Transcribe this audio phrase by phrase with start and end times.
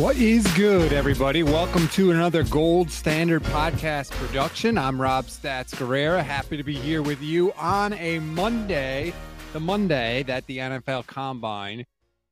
[0.00, 1.42] What is good, everybody?
[1.42, 4.78] Welcome to another Gold Standard Podcast production.
[4.78, 6.22] I'm Rob Stats Guerrera.
[6.22, 9.12] Happy to be here with you on a Monday,
[9.52, 11.84] the Monday that the NFL Combine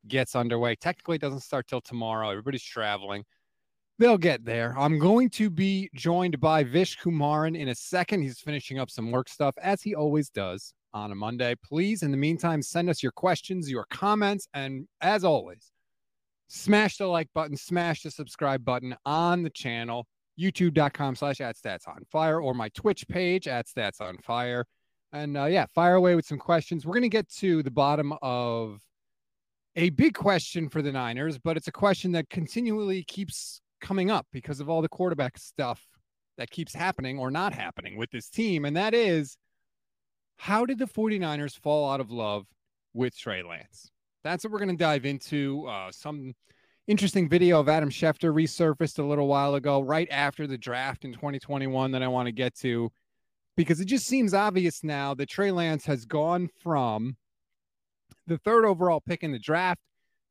[0.07, 0.75] gets underway.
[0.75, 2.29] Technically, it doesn't start till tomorrow.
[2.29, 3.23] Everybody's traveling.
[3.99, 4.73] They'll get there.
[4.77, 8.21] I'm going to be joined by Vish Kumaran in a second.
[8.21, 11.53] He's finishing up some work stuff, as he always does on a Monday.
[11.65, 15.73] Please, in the meantime, send us your questions, your comments, and as always,
[16.47, 20.07] smash the like button, smash the subscribe button on the channel,
[20.39, 24.65] youtube.com slash at stats on fire, or my Twitch page at stats on fire.
[25.11, 26.85] And uh, yeah, fire away with some questions.
[26.85, 28.79] We're going to get to the bottom of
[29.75, 34.27] a big question for the Niners, but it's a question that continually keeps coming up
[34.31, 35.87] because of all the quarterback stuff
[36.37, 38.65] that keeps happening or not happening with this team.
[38.65, 39.37] And that is
[40.37, 42.45] how did the 49ers fall out of love
[42.93, 43.91] with Trey Lance?
[44.23, 45.65] that's what we're going to dive into.
[45.67, 46.33] Uh, some
[46.87, 51.13] interesting video of Adam Schefter resurfaced a little while ago, right after the draft in
[51.13, 52.91] 2021, that I want to get to
[53.55, 57.17] because it just seems obvious now that Trey Lance has gone from
[58.25, 59.81] the third overall pick in the draft,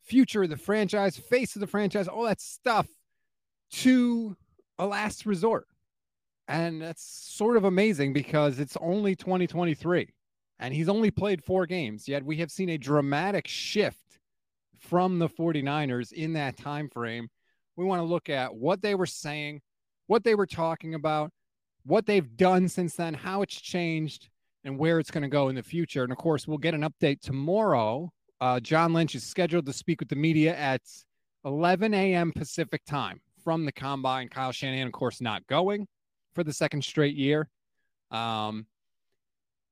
[0.03, 2.87] future of the franchise, face of the franchise, all that stuff
[3.71, 4.37] to
[4.79, 5.67] a last resort.
[6.47, 10.09] And that's sort of amazing because it's only 2023
[10.59, 14.19] and he's only played four games yet we have seen a dramatic shift
[14.79, 17.29] from the 49ers in that time frame
[17.77, 19.61] we want to look at what they were saying
[20.07, 21.31] what they were talking about
[21.85, 24.29] what they've done since then how it's changed
[24.65, 26.03] and where it's going to go in the future.
[26.03, 28.11] And of course we'll get an update tomorrow.
[28.41, 30.83] Uh, john lynch is scheduled to speak with the media at
[31.45, 35.89] 11 a.m pacific time from the combine kyle shanahan of course not going
[36.35, 37.49] for the second straight year
[38.11, 38.67] um,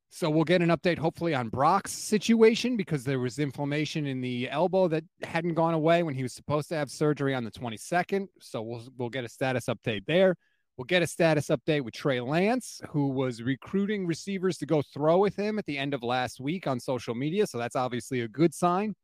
[0.09, 4.49] so we'll get an update hopefully on Brock's situation because there was inflammation in the
[4.49, 8.29] elbow that hadn't gone away when he was supposed to have surgery on the 22nd.
[8.41, 10.37] So we'll we'll get a status update there.
[10.79, 15.19] We'll get a status update with Trey Lance, who was recruiting receivers to go throw
[15.19, 17.47] with him at the end of last week on social media.
[17.47, 18.95] So that's obviously a good sign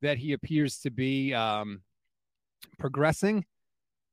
[0.00, 1.82] that he appears to be um,
[2.78, 3.44] progressing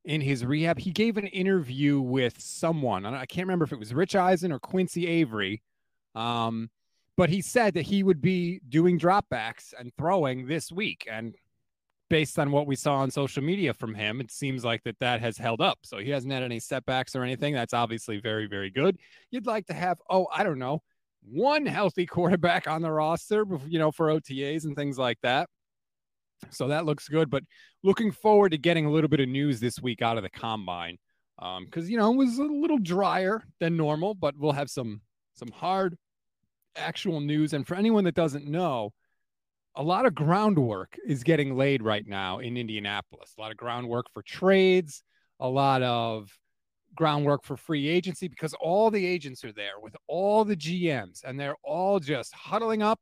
[0.10, 0.80] in his rehab.
[0.80, 3.06] He gave an interview with someone.
[3.06, 5.62] I can't remember if it was Rich Eisen or Quincy Avery
[6.16, 6.70] um,
[7.18, 11.08] but he said that he would be doing dropbacks and throwing this week.
[11.12, 11.36] And
[12.10, 15.20] based on what we saw on social media from him, it seems like that that
[15.20, 15.80] has held up.
[15.84, 17.54] So he hasn't had any setbacks or anything.
[17.54, 18.98] That's obviously very, very good.
[19.32, 20.82] You'd like to have, oh, I don't know,
[21.22, 25.50] one healthy quarterback on the roster, you know, for OTAs and things like that.
[26.50, 27.30] So that looks good.
[27.30, 27.44] But
[27.84, 30.98] looking forward to getting a little bit of news this week out of the combine
[31.40, 34.70] Um, because um, you know it was a little drier than normal, but we'll have
[34.70, 35.02] some
[35.36, 35.98] some hard
[36.76, 37.54] actual news.
[37.54, 38.92] And for anyone that doesn't know,
[39.76, 43.34] a lot of groundwork is getting laid right now in Indianapolis.
[43.38, 45.04] A lot of groundwork for trades,
[45.40, 46.30] a lot of
[46.96, 51.40] groundwork for free agency because all the agents are there with all the GMs and
[51.40, 53.00] they're all just huddling up,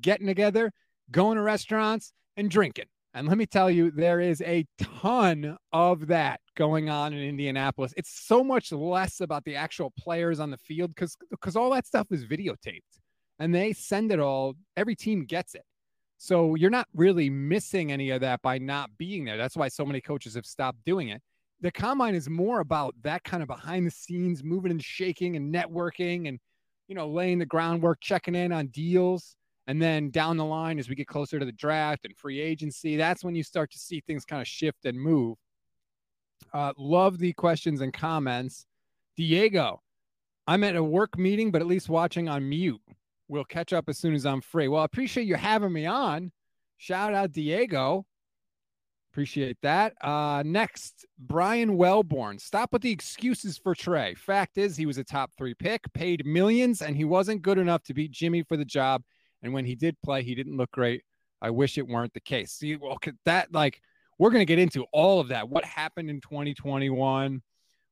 [0.00, 0.72] getting together,
[1.10, 2.86] going to restaurants and drinking.
[3.14, 7.94] And let me tell you, there is a ton of that going on in Indianapolis.
[7.96, 11.86] It's so much less about the actual players on the field because because all that
[11.86, 12.80] stuff is videotaped
[13.38, 14.54] and they send it all.
[14.76, 15.62] Every team gets it.
[16.18, 19.36] So you're not really missing any of that by not being there.
[19.36, 21.22] That's why so many coaches have stopped doing it.
[21.60, 25.54] The combine is more about that kind of behind the scenes, moving and shaking and
[25.54, 26.40] networking and
[26.88, 30.88] you know, laying the groundwork, checking in on deals and then down the line, as
[30.88, 34.00] we get closer to the draft and free agency, that's when you start to see
[34.00, 35.38] things kind of shift and move.
[36.52, 38.66] Uh, love the questions and comments.
[39.16, 39.80] Diego,
[40.46, 42.80] I'm at a work meeting, but at least watching on mute.
[43.28, 44.68] We'll catch up as soon as I'm free.
[44.68, 46.30] Well, I appreciate you having me on.
[46.76, 48.04] Shout out Diego.
[49.12, 49.94] Appreciate that.
[50.02, 52.38] Uh, next, Brian Wellborn.
[52.38, 54.14] Stop with the excuses for Trey.
[54.14, 57.84] Fact is, he was a top three pick, paid millions, and he wasn't good enough
[57.84, 59.02] to beat Jimmy for the job.
[59.44, 61.02] And when he did play, he didn't look great.
[61.40, 62.52] I wish it weren't the case.
[62.52, 63.80] See, well, that like
[64.18, 65.48] we're going to get into all of that.
[65.48, 67.42] What happened in 2021?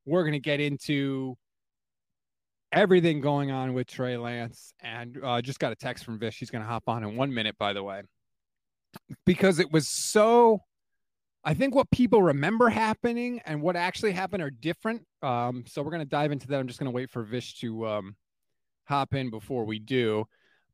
[0.05, 1.37] We're going to get into
[2.71, 4.73] everything going on with Trey Lance.
[4.81, 6.39] And uh, just got a text from Vish.
[6.39, 8.01] He's going to hop on in one minute, by the way,
[9.25, 10.61] because it was so.
[11.45, 15.05] I think what people remember happening and what actually happened are different.
[15.21, 16.57] Um, so we're going to dive into that.
[16.57, 18.15] I'm just going to wait for Vish to um,
[18.85, 20.25] hop in before we do.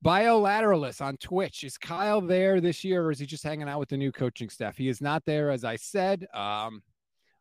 [0.03, 1.63] Biolateralist on Twitch.
[1.63, 4.49] Is Kyle there this year or is he just hanging out with the new coaching
[4.49, 4.77] staff?
[4.77, 6.25] He is not there, as I said.
[6.33, 6.81] Um,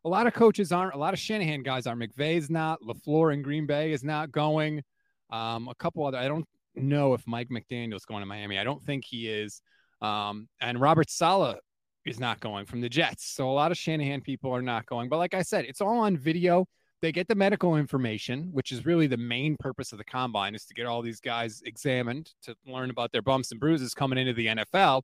[0.05, 0.93] a lot of coaches aren't.
[0.93, 1.95] A lot of Shanahan guys are.
[1.95, 2.79] McVay's not.
[2.81, 4.81] LaFleur in Green Bay is not going.
[5.29, 6.17] Um, a couple other.
[6.17, 8.57] I don't know if Mike McDaniel's going to Miami.
[8.57, 9.61] I don't think he is.
[10.01, 11.57] Um, and Robert Saleh
[12.05, 13.25] is not going from the Jets.
[13.25, 15.09] So a lot of Shanahan people are not going.
[15.09, 16.65] But like I said, it's all on video.
[17.01, 20.65] They get the medical information, which is really the main purpose of the combine, is
[20.65, 24.33] to get all these guys examined to learn about their bumps and bruises coming into
[24.33, 25.03] the NFL.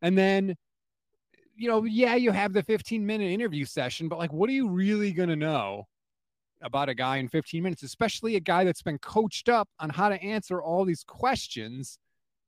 [0.00, 0.56] And then,
[1.54, 4.68] you know, yeah, you have the 15 minute interview session, but like, what are you
[4.68, 5.86] really going to know
[6.62, 10.08] about a guy in 15 minutes, especially a guy that's been coached up on how
[10.08, 11.98] to answer all these questions?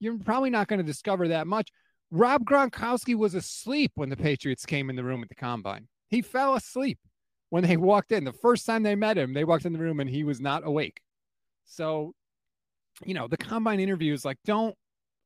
[0.00, 1.70] You're probably not going to discover that much.
[2.10, 5.88] Rob Gronkowski was asleep when the Patriots came in the room at the combine.
[6.08, 6.98] He fell asleep
[7.50, 8.25] when they walked in.
[8.25, 10.66] The first time they met him, they walked in the room and he was not
[10.66, 11.00] awake.
[11.64, 12.14] So,
[13.04, 14.75] you know, the combine interviews, like, don't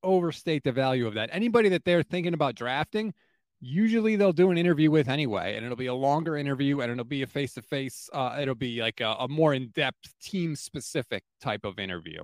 [0.03, 1.31] overstate the value of that.
[1.33, 3.13] Anybody that they're thinking about drafting,
[3.61, 7.05] usually they'll do an interview with anyway, and it'll be a longer interview and it'll
[7.05, 8.09] be a face to face.
[8.39, 12.23] It'll be like a, a more in depth, team specific type of interview.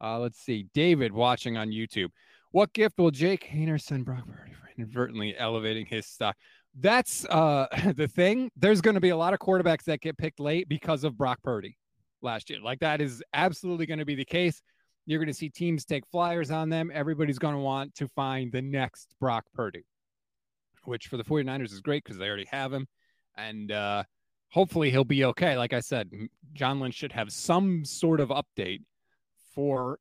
[0.00, 0.66] Uh, let's see.
[0.74, 2.10] David watching on YouTube.
[2.52, 6.36] What gift will Jake Haener send Brock for inadvertently elevating his stock?
[6.74, 7.66] That's uh,
[7.96, 8.50] the thing.
[8.56, 11.40] There's going to be a lot of quarterbacks that get picked late because of Brock
[11.42, 11.76] Purdy
[12.22, 12.60] last year.
[12.60, 14.60] Like that is absolutely going to be the case.
[15.06, 16.90] You're going to see teams take flyers on them.
[16.92, 19.84] Everybody's going to want to find the next Brock Purdy,
[20.84, 22.86] which for the 49ers is great because they already have him.
[23.36, 24.02] And uh,
[24.50, 25.56] hopefully he'll be okay.
[25.56, 26.10] Like I said,
[26.52, 28.82] John Lynch should have some sort of update
[29.54, 29.98] for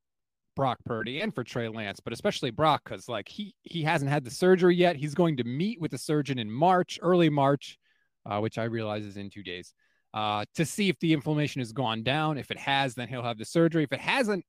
[0.58, 4.26] Brock Purdy and for Trey Lance, but especially Brock because like he he hasn't had
[4.26, 4.96] the surgery yet.
[4.96, 7.78] He's going to meet with the surgeon in March, early March,
[8.26, 9.74] uh, which I realize is in two days,
[10.16, 12.40] uh, to see if the inflammation has gone down.
[12.40, 13.84] If it has, then he'll have the surgery.
[13.84, 14.44] If it hasn't,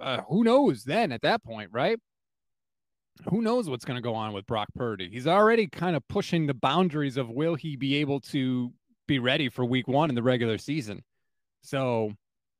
[0.00, 0.84] uh, who knows?
[0.84, 1.98] Then at that point, right?
[3.28, 5.10] Who knows what's going to go on with Brock Purdy?
[5.12, 8.72] He's already kind of pushing the boundaries of will he be able to
[9.06, 11.04] be ready for Week One in the regular season.
[11.60, 12.14] So,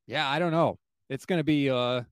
[0.07, 0.77] yeah, I don't know.
[1.09, 2.03] It's going to be uh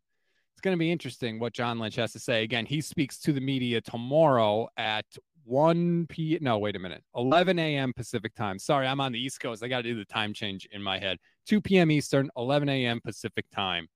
[0.59, 2.43] it's going to be interesting what John Lynch has to say.
[2.43, 5.05] Again, he speaks to the media tomorrow at
[5.45, 6.37] 1 p.
[6.41, 7.05] No, wait a minute.
[7.15, 7.93] 11 a.m.
[7.93, 8.59] Pacific time.
[8.59, 9.63] Sorry, I'm on the East Coast.
[9.63, 11.19] I got to do the time change in my head.
[11.47, 11.93] 2 p.m.
[11.93, 13.01] Eastern, 11 a.m.
[13.01, 13.87] Pacific time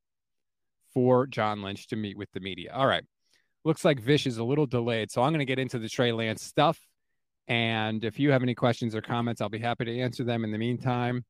[0.95, 2.71] for John Lynch to meet with the media.
[2.73, 3.03] All right.
[3.65, 5.11] Looks like Vish is a little delayed.
[5.11, 6.79] So I'm going to get into the Trey Lance stuff.
[7.49, 10.53] And if you have any questions or comments, I'll be happy to answer them in
[10.53, 11.25] the meantime.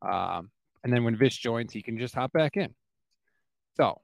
[0.00, 0.52] Um,
[0.84, 2.72] and then when Vish joins, he can just hop back in.
[3.76, 4.00] So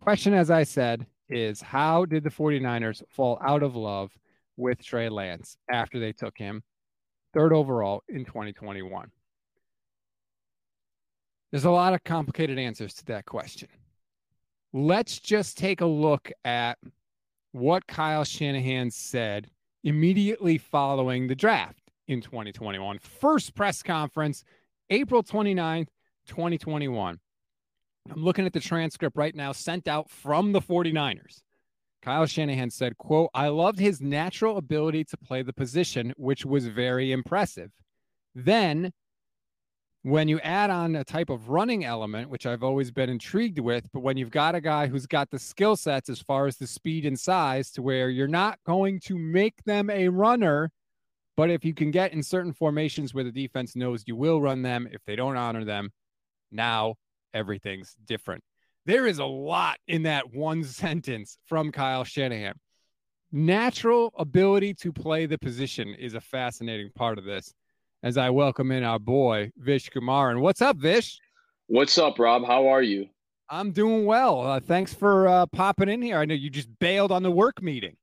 [0.00, 4.10] Question, as I said, is how did the 49ers fall out of love
[4.56, 6.62] with Trey Lance after they took him
[7.32, 9.10] third overall in 2021?
[11.50, 13.68] There's a lot of complicated answers to that question.
[14.72, 16.78] Let's just take a look at
[17.52, 19.48] what Kyle Shanahan said
[19.84, 22.98] immediately following the draft in 2021.
[22.98, 24.42] First press conference,
[24.90, 25.86] April 29th,
[26.26, 27.20] 2021.
[28.10, 31.42] I'm looking at the transcript right now sent out from the 49ers.
[32.02, 36.66] Kyle Shanahan said, quote, I loved his natural ability to play the position, which was
[36.66, 37.70] very impressive.
[38.34, 38.92] Then
[40.02, 43.88] when you add on a type of running element, which I've always been intrigued with,
[43.90, 46.66] but when you've got a guy who's got the skill sets as far as the
[46.66, 50.70] speed and size to where you're not going to make them a runner,
[51.38, 54.60] but if you can get in certain formations where the defense knows you will run
[54.60, 55.90] them, if they don't honor them,
[56.52, 56.96] now
[57.34, 58.42] everything's different.
[58.86, 62.54] There is a lot in that one sentence from Kyle Shanahan.
[63.32, 67.52] Natural ability to play the position is a fascinating part of this.
[68.02, 71.18] As I welcome in our boy Vish Kumar, and what's up, Vish?
[71.66, 72.46] What's up, Rob?
[72.46, 73.08] How are you?
[73.48, 74.40] I'm doing well.
[74.40, 76.18] Uh, thanks for uh, popping in here.
[76.18, 77.96] I know you just bailed on the work meeting.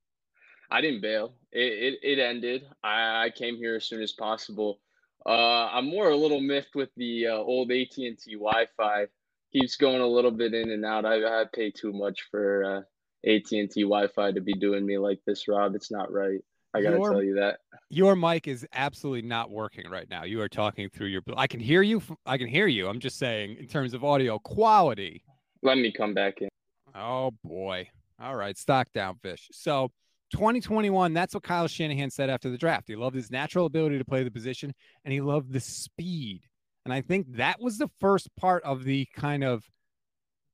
[0.71, 1.35] I didn't bail.
[1.51, 2.63] It it, it ended.
[2.83, 4.79] I, I came here as soon as possible.
[5.25, 9.05] Uh, I'm more a little miffed with the uh, old AT and T Wi-Fi
[9.51, 11.05] keeps going a little bit in and out.
[11.05, 14.97] I I pay too much for uh, AT and T Wi-Fi to be doing me
[14.97, 15.75] like this, Rob.
[15.75, 16.39] It's not right.
[16.73, 20.23] I gotta your, tell you that your mic is absolutely not working right now.
[20.23, 21.21] You are talking through your.
[21.35, 22.01] I can hear you.
[22.25, 22.87] I can hear you.
[22.87, 25.23] I'm just saying in terms of audio quality.
[25.61, 26.49] Let me come back in.
[26.95, 27.89] Oh boy!
[28.21, 29.49] All right, stock down, Vish.
[29.51, 29.91] So.
[30.33, 32.87] 2021, that's what Kyle Shanahan said after the draft.
[32.87, 36.43] He loved his natural ability to play the position and he loved the speed
[36.85, 39.63] and I think that was the first part of the kind of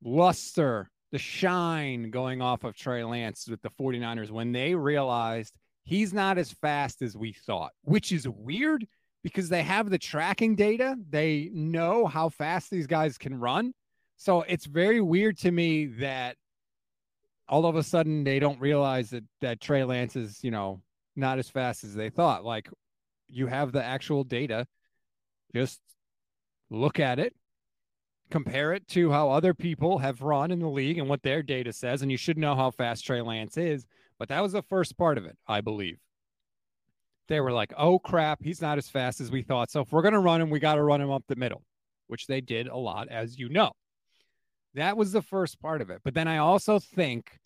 [0.03, 5.53] luster, the shine going off of Trey Lance with the 49ers when they realized
[5.83, 8.85] he's not as fast as we thought, which is weird
[9.23, 10.95] because they have the tracking data.
[11.09, 13.73] They know how fast these guys can run.
[14.17, 16.35] So it's very weird to me that
[17.47, 20.81] all of a sudden they don't realize that that Trey Lance is, you know,
[21.15, 22.43] not as fast as they thought.
[22.43, 22.69] Like
[23.29, 24.65] you have the actual data,
[25.55, 25.79] just
[26.69, 27.33] look at it,
[28.29, 31.71] compare it to how other people have run in the league and what their data
[31.71, 33.85] says, and you should know how fast Trey Lance is.
[34.19, 35.99] But that was the first part of it, I believe.
[37.27, 39.69] They were like, oh crap, he's not as fast as we thought.
[39.69, 41.63] So if we're going to run him, we got to run him up the middle,
[42.07, 43.71] which they did a lot, as you know.
[44.73, 46.01] That was the first part of it.
[46.03, 47.39] But then I also think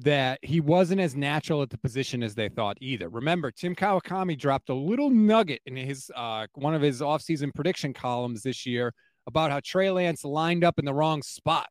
[0.00, 3.08] that he wasn't as natural at the position as they thought either.
[3.08, 7.92] Remember, Tim Kawakami dropped a little nugget in his uh, one of his offseason prediction
[7.92, 8.94] columns this year
[9.26, 11.68] about how Trey Lance lined up in the wrong spot.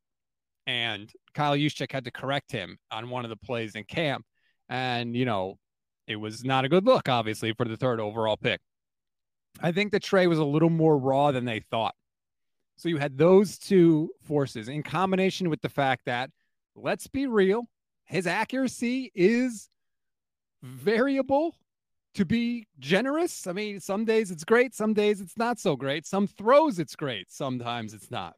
[0.65, 4.25] And Kyle Juszczyk had to correct him on one of the plays in camp.
[4.67, 5.57] And, you know,
[6.05, 8.59] it was not a good look, obviously, for the third overall pick.
[9.61, 11.95] I think the Trey was a little more raw than they thought.
[12.75, 16.29] So you had those two forces in combination with the fact that,
[16.75, 17.69] let's be real,
[18.07, 19.69] his accuracy is
[20.63, 21.55] variable
[22.15, 23.45] to be generous.
[23.45, 26.05] I mean, some days it's great, some days it's not so great.
[26.05, 28.33] Some throws it's great, sometimes it's not.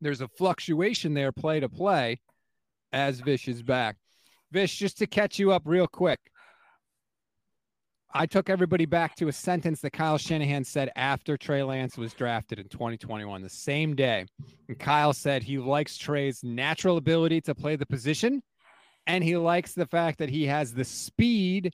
[0.00, 2.20] There's a fluctuation there, play to play,
[2.92, 3.96] as Vish is back.
[4.52, 6.20] Vish, just to catch you up real quick.
[8.14, 12.14] I took everybody back to a sentence that Kyle Shanahan said after Trey Lance was
[12.14, 14.24] drafted in 2021, the same day.
[14.66, 18.42] And Kyle said he likes Trey's natural ability to play the position
[19.08, 21.72] and he likes the fact that he has the speed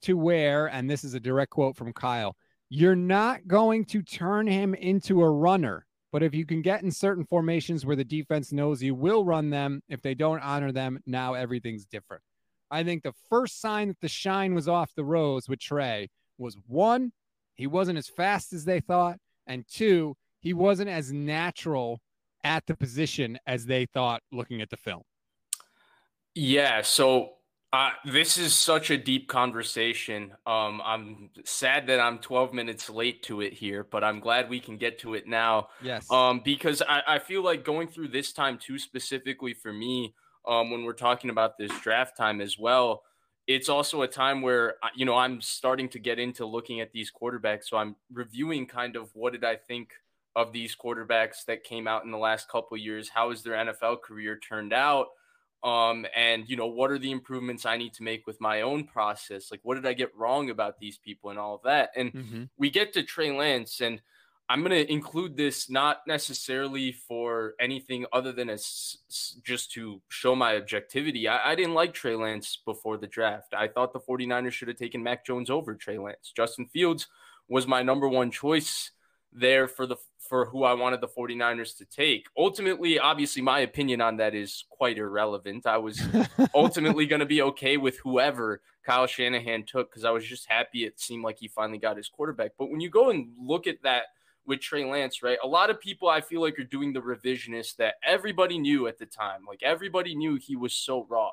[0.00, 2.34] to where, and this is a direct quote from Kyle,
[2.70, 5.86] you're not going to turn him into a runner.
[6.10, 9.50] But if you can get in certain formations where the defense knows you will run
[9.50, 12.22] them, if they don't honor them, now everything's different.
[12.70, 16.56] I think the first sign that the shine was off the rose with Trey was
[16.66, 17.12] one,
[17.54, 22.00] he wasn't as fast as they thought, and two, he wasn't as natural
[22.44, 25.02] at the position as they thought looking at the film.
[26.34, 26.82] Yeah.
[26.82, 27.34] So
[27.72, 30.32] uh, this is such a deep conversation.
[30.46, 34.60] Um, I'm sad that I'm 12 minutes late to it here, but I'm glad we
[34.60, 35.68] can get to it now.
[35.82, 36.10] Yes.
[36.10, 40.14] Um, because I, I feel like going through this time too specifically for me,
[40.46, 43.04] um, when we're talking about this draft time as well,
[43.46, 46.92] it's also a time where uh, you know I'm starting to get into looking at
[46.92, 47.64] these quarterbacks.
[47.64, 49.92] So I'm reviewing kind of what did I think
[50.36, 53.08] of these quarterbacks that came out in the last couple years?
[53.08, 55.08] How has their NFL career turned out?
[55.64, 58.84] Um, and you know what are the improvements i need to make with my own
[58.84, 59.50] process?
[59.50, 61.90] Like what did i get wrong about these people and all of that?
[61.96, 62.42] And mm-hmm.
[62.56, 64.00] we get to trey lance and
[64.48, 68.98] i'm going to include this not necessarily for anything other than as
[69.44, 71.28] just to show my objectivity.
[71.28, 73.54] I, I didn't like trey lance before the draft.
[73.54, 76.32] I thought the 49ers should have taken mac jones over trey lance.
[76.34, 77.06] Justin fields
[77.48, 78.90] was my number one choice
[79.32, 79.96] there for the
[80.32, 82.26] for who I wanted the 49ers to take.
[82.38, 85.66] Ultimately, obviously my opinion on that is quite irrelevant.
[85.66, 86.02] I was
[86.54, 90.86] ultimately going to be okay with whoever Kyle Shanahan took cuz I was just happy
[90.86, 92.52] it seemed like he finally got his quarterback.
[92.58, 94.04] But when you go and look at that
[94.46, 95.36] with Trey Lance, right?
[95.44, 98.96] A lot of people I feel like are doing the revisionist that everybody knew at
[98.96, 99.44] the time.
[99.46, 101.32] Like everybody knew he was so raw.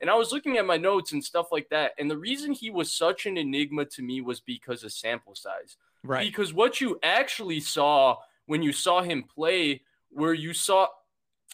[0.00, 1.92] And I was looking at my notes and stuff like that.
[2.00, 5.76] And the reason he was such an enigma to me was because of sample size.
[6.02, 6.26] Right.
[6.26, 8.16] Because what you actually saw
[8.50, 10.88] when you saw him play, where you saw,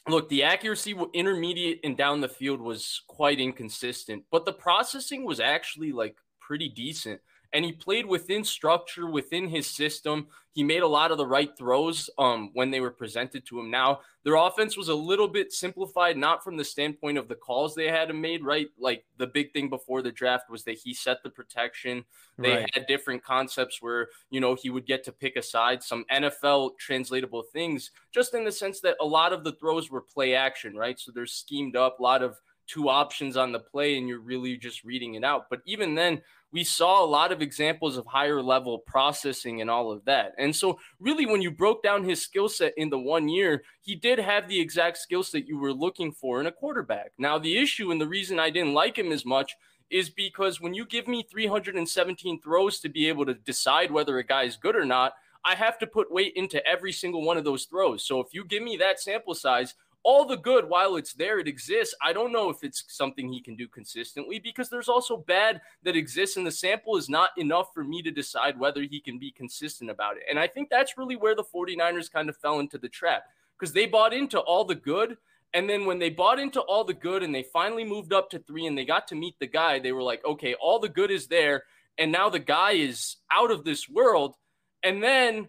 [0.08, 5.38] look, the accuracy intermediate and down the field was quite inconsistent, but the processing was
[5.38, 7.20] actually like pretty decent
[7.52, 10.26] and he played within structure within his system.
[10.52, 13.70] He made a lot of the right throws um, when they were presented to him.
[13.70, 17.74] Now, their offense was a little bit simplified, not from the standpoint of the calls
[17.74, 18.68] they had made, right?
[18.78, 22.04] Like the big thing before the draft was that he set the protection.
[22.38, 22.70] They right.
[22.74, 27.44] had different concepts where, you know, he would get to pick aside some NFL translatable
[27.52, 30.98] things, just in the sense that a lot of the throws were play action, right?
[30.98, 34.56] So they're schemed up, a lot of two options on the play and you're really
[34.56, 35.48] just reading it out.
[35.48, 36.20] But even then,
[36.52, 40.32] we saw a lot of examples of higher level processing and all of that.
[40.38, 43.94] And so, really, when you broke down his skill set in the one year, he
[43.94, 47.12] did have the exact skill set you were looking for in a quarterback.
[47.18, 49.54] Now, the issue and the reason I didn't like him as much
[49.90, 54.24] is because when you give me 317 throws to be able to decide whether a
[54.24, 55.12] guy is good or not,
[55.44, 58.04] I have to put weight into every single one of those throws.
[58.04, 59.74] So if you give me that sample size,
[60.06, 61.92] all the good while it's there it exists.
[62.00, 65.96] I don't know if it's something he can do consistently because there's also bad that
[65.96, 69.32] exists and the sample is not enough for me to decide whether he can be
[69.32, 70.22] consistent about it.
[70.30, 73.24] And i think that's really where the 49ers kind of fell into the trap
[73.58, 75.16] because they bought into all the good.
[75.54, 78.38] And then when they bought into all the good and they finally moved up to
[78.38, 81.10] three and they got to meet the guy they were like okay all the good
[81.10, 81.64] is there.
[81.98, 84.36] And now the guy is out of this world.
[84.84, 85.48] And then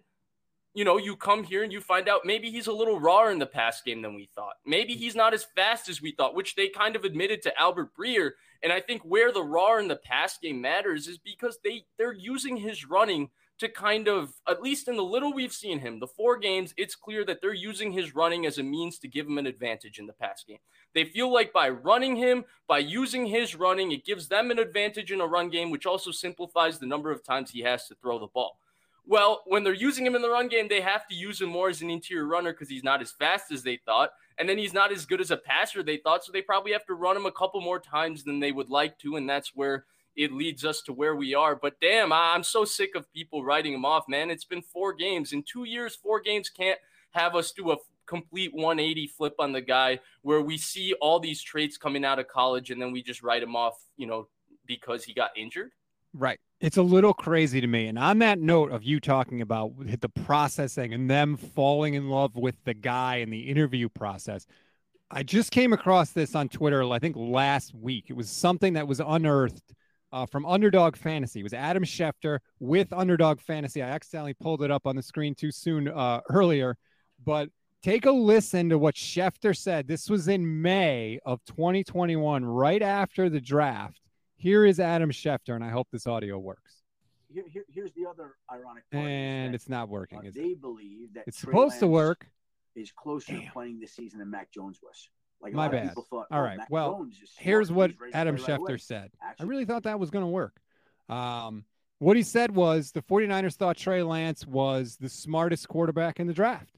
[0.77, 3.39] you know, you come here and you find out maybe he's a little rawer in
[3.39, 4.57] the pass game than we thought.
[4.63, 7.95] Maybe he's not as fast as we thought, which they kind of admitted to Albert
[7.97, 8.33] Breer.
[8.61, 12.13] And I think where the raw in the pass game matters is because they they're
[12.13, 16.05] using his running to kind of at least in the little we've seen him, the
[16.05, 19.39] four games, it's clear that they're using his running as a means to give him
[19.39, 20.59] an advantage in the pass game.
[20.93, 25.11] They feel like by running him, by using his running, it gives them an advantage
[25.11, 28.19] in a run game, which also simplifies the number of times he has to throw
[28.19, 28.59] the ball.
[29.09, 31.69] Well, when they're using him in the run game, they have to use him more
[31.69, 34.11] as an interior runner because he's not as fast as they thought.
[34.37, 36.25] And then he's not as good as a passer they thought.
[36.25, 38.99] So they probably have to run him a couple more times than they would like
[38.99, 39.15] to.
[39.15, 39.85] And that's where
[40.17, 41.55] it leads us to where we are.
[41.55, 44.29] But damn, I'm so sick of people writing him off, man.
[44.29, 45.31] It's been four games.
[45.31, 46.79] In two years, four games can't
[47.11, 51.41] have us do a complete 180 flip on the guy where we see all these
[51.41, 54.27] traits coming out of college and then we just write him off, you know,
[54.65, 55.71] because he got injured.
[56.17, 56.39] Right.
[56.59, 57.87] It's a little crazy to me.
[57.87, 62.35] And on that note of you talking about the processing and them falling in love
[62.35, 64.47] with the guy in the interview process,
[65.11, 68.05] I just came across this on Twitter, I think last week.
[68.09, 69.75] It was something that was unearthed
[70.11, 71.41] uh, from Underdog Fantasy.
[71.41, 73.83] It was Adam Schefter with Underdog Fantasy.
[73.83, 76.77] I accidentally pulled it up on the screen too soon uh, earlier,
[77.23, 77.49] but
[77.83, 79.87] take a listen to what Schefter said.
[79.87, 84.01] This was in May of 2021, right after the draft.
[84.37, 86.83] Here is Adam Schefter, and I hope this audio works.
[87.27, 89.03] Here, here, here's the other ironic part.
[89.03, 90.19] And it's not working.
[90.19, 90.61] Uh, they it?
[90.61, 92.27] believe that it's Trey supposed Lance to work.
[92.75, 93.41] Is closer Damn.
[93.41, 95.09] to playing this season than Mac Jones was.
[95.41, 95.93] Like My bad.
[95.93, 96.57] Thought, All oh, right.
[96.57, 99.11] Mac well, here's what Adam Schefter right said.
[99.21, 100.59] Actually, I really thought that was going to work.
[101.09, 101.65] Um,
[101.97, 106.33] what he said was the 49ers thought Trey Lance was the smartest quarterback in the
[106.33, 106.77] draft.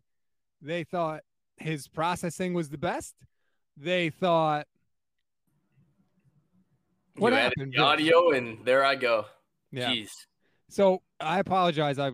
[0.61, 1.23] They thought
[1.57, 3.15] his processing was the best.
[3.75, 4.67] They thought
[7.19, 7.73] what you happened?
[7.75, 9.25] The audio, and there I go.
[9.71, 9.89] Yeah.
[9.89, 10.09] Jeez.
[10.69, 11.99] So I apologize.
[11.99, 12.11] I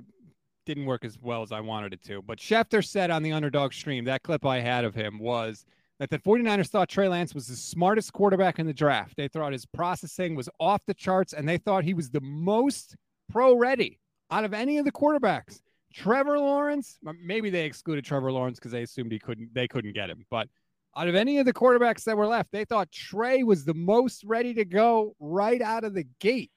[0.65, 2.21] didn't work as well as I wanted it to.
[2.21, 5.65] But Schefter said on the underdog stream, that clip I had of him was
[5.99, 9.15] that the 49ers thought Trey Lance was the smartest quarterback in the draft.
[9.15, 12.95] They thought his processing was off the charts, and they thought he was the most
[13.31, 13.99] pro ready
[14.31, 15.61] out of any of the quarterbacks.
[15.93, 20.09] Trevor Lawrence, maybe they excluded Trevor Lawrence because they assumed he couldn't they couldn't get
[20.09, 20.25] him.
[20.29, 20.49] But
[20.97, 24.23] out of any of the quarterbacks that were left, they thought Trey was the most
[24.23, 26.51] ready to go right out of the gate.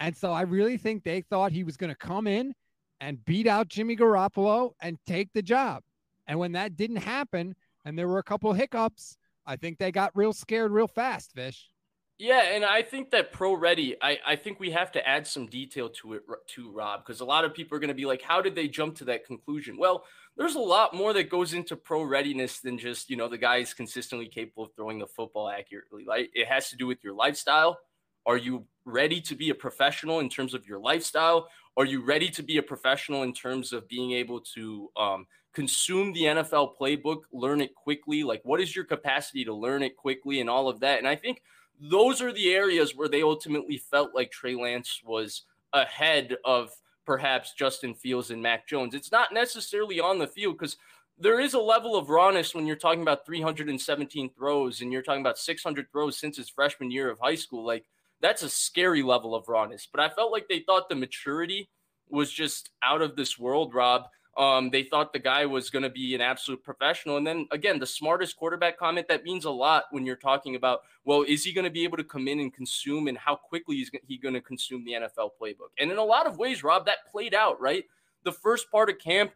[0.00, 2.54] And so I really think they thought he was going to come in
[3.00, 5.82] and beat out Jimmy Garoppolo and take the job.
[6.26, 7.54] And when that didn't happen
[7.84, 11.68] and there were a couple hiccups, I think they got real scared real fast, Vish.
[12.18, 15.46] Yeah, and I think that pro ready, I, I think we have to add some
[15.46, 16.22] detail to it
[16.54, 18.68] to Rob, because a lot of people are going to be like, how did they
[18.68, 19.76] jump to that conclusion?
[19.76, 20.04] Well,
[20.36, 23.56] there's a lot more that goes into pro readiness than just, you know, the guy
[23.56, 26.04] is consistently capable of throwing the football accurately.
[26.06, 27.78] Like it has to do with your lifestyle.
[28.26, 31.48] Are you ready to be a professional in terms of your lifestyle?
[31.76, 36.12] Are you ready to be a professional in terms of being able to um, consume
[36.12, 38.22] the NFL playbook, learn it quickly?
[38.22, 40.98] Like, what is your capacity to learn it quickly and all of that?
[40.98, 41.42] And I think
[41.80, 46.70] those are the areas where they ultimately felt like Trey Lance was ahead of
[47.04, 48.94] perhaps Justin Fields and Mac Jones.
[48.94, 50.76] It's not necessarily on the field because
[51.18, 55.20] there is a level of rawness when you're talking about 317 throws and you're talking
[55.20, 57.64] about 600 throws since his freshman year of high school.
[57.64, 57.84] Like
[58.20, 59.86] that's a scary level of rawness.
[59.90, 61.68] But I felt like they thought the maturity
[62.08, 64.04] was just out of this world, Rob.
[64.36, 67.18] Um, they thought the guy was going to be an absolute professional.
[67.18, 70.80] And then again, the smartest quarterback comment that means a lot when you're talking about,
[71.04, 73.76] well, is he going to be able to come in and consume and how quickly
[73.76, 75.70] is he going to consume the NFL playbook?
[75.78, 77.84] And in a lot of ways, Rob, that played out, right?
[78.24, 79.32] The first part of camp,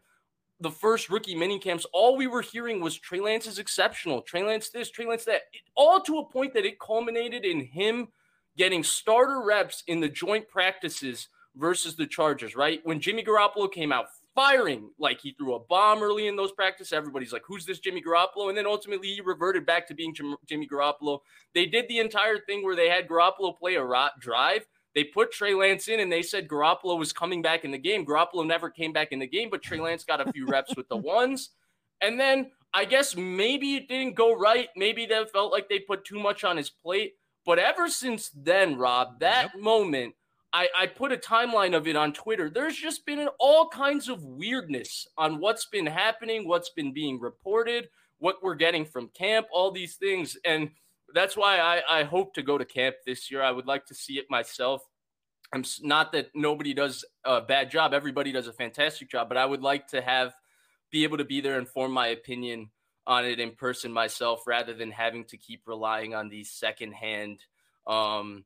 [0.59, 4.21] the first rookie mini camps, all we were hearing was Trey Lance is exceptional.
[4.21, 5.43] Trey Lance this, Trey Lance that,
[5.75, 8.09] all to a point that it culminated in him
[8.57, 12.81] getting starter reps in the joint practices versus the Chargers, right?
[12.83, 14.07] When Jimmy Garoppolo came out
[14.39, 16.93] firing like he threw a bomb early in those practices.
[16.93, 18.47] Everybody's like, who's this Jimmy Garoppolo?
[18.47, 21.19] And then ultimately he reverted back to being Jim, Jimmy Garoppolo.
[21.53, 24.65] They did the entire thing where they had Garoppolo play a rot drive.
[24.95, 28.05] They put Trey Lance in and they said Garoppolo was coming back in the game.
[28.05, 30.87] Garoppolo never came back in the game, but Trey Lance got a few reps with
[30.87, 31.49] the ones.
[31.99, 34.69] And then I guess maybe it didn't go right.
[34.77, 37.15] Maybe they felt like they put too much on his plate.
[37.45, 39.61] But ever since then, Rob, that yep.
[39.61, 40.15] moment
[40.51, 42.49] I, I put a timeline of it on Twitter.
[42.49, 47.89] There's just been all kinds of weirdness on what's been happening, what's been being reported,
[48.17, 50.37] what we're getting from camp, all these things.
[50.45, 50.71] And
[51.13, 53.43] that's why I, I hope to go to camp this year.
[53.43, 54.81] I would like to see it myself.
[55.53, 57.93] I'm not that nobody does a bad job.
[57.93, 60.33] Everybody does a fantastic job, but I would like to have
[60.91, 62.69] be able to be there and form my opinion
[63.05, 67.39] on it in person myself rather than having to keep relying on these secondhand
[67.87, 68.45] um,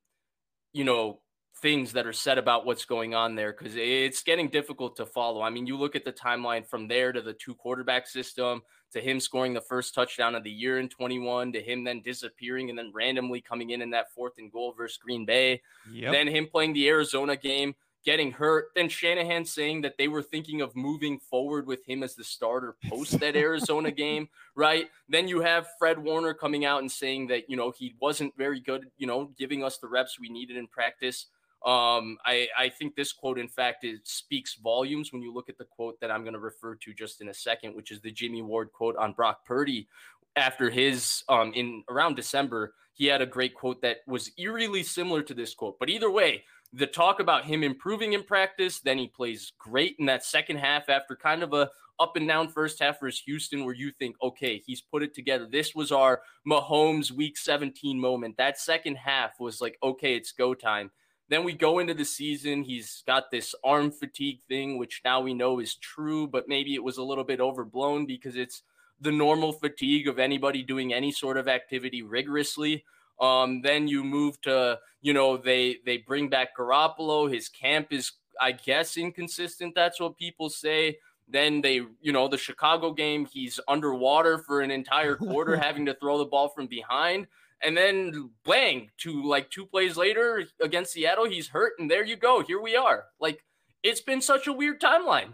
[0.72, 1.20] you know,
[1.64, 5.42] things that are said about what's going on there because it's getting difficult to follow.
[5.42, 9.00] I mean, you look at the timeline from there to the two quarterback system to
[9.00, 12.78] him scoring the first touchdown of the year in 21 to him then disappearing and
[12.78, 15.62] then randomly coming in in that fourth and goal versus Green Bay.
[15.90, 16.12] Yep.
[16.12, 18.66] Then him playing the Arizona game getting hurt.
[18.76, 22.76] Then Shanahan saying that they were thinking of moving forward with him as the starter
[22.90, 24.90] post that Arizona game, right?
[25.08, 28.60] Then you have Fred Warner coming out and saying that, you know, he wasn't very
[28.60, 31.28] good, you know, giving us the reps we needed in practice.
[31.66, 35.58] Um, I, I think this quote, in fact, it speaks volumes when you look at
[35.58, 38.12] the quote that I'm going to refer to just in a second, which is the
[38.12, 39.88] Jimmy Ward quote on Brock Purdy
[40.36, 42.74] after his um in around December.
[42.92, 45.80] He had a great quote that was eerily similar to this quote.
[45.80, 50.06] But either way, the talk about him improving in practice, then he plays great in
[50.08, 53.76] that second half after kind of a up and down first half versus Houston, where
[53.76, 55.48] you think, okay, he's put it together.
[55.50, 58.38] This was our Mahomes week 17 moment.
[58.38, 60.92] That second half was like, okay, it's go time.
[61.34, 62.62] Then we go into the season.
[62.62, 66.84] He's got this arm fatigue thing, which now we know is true, but maybe it
[66.84, 68.62] was a little bit overblown because it's
[69.02, 72.86] the normal fatigue of anybody doing any sort of activity rigorously.
[73.20, 77.34] Um, then you move to, you know, they they bring back Garoppolo.
[77.34, 79.74] His camp is, I guess, inconsistent.
[79.74, 81.00] That's what people say.
[81.28, 85.96] Then they, you know, the Chicago game, he's underwater for an entire quarter, having to
[85.96, 87.26] throw the ball from behind.
[87.64, 91.74] And then bang, to like two plays later against Seattle, he's hurt.
[91.80, 92.44] And there you go.
[92.44, 93.06] Here we are.
[93.20, 93.44] Like,
[93.84, 95.34] it's been such a weird timeline.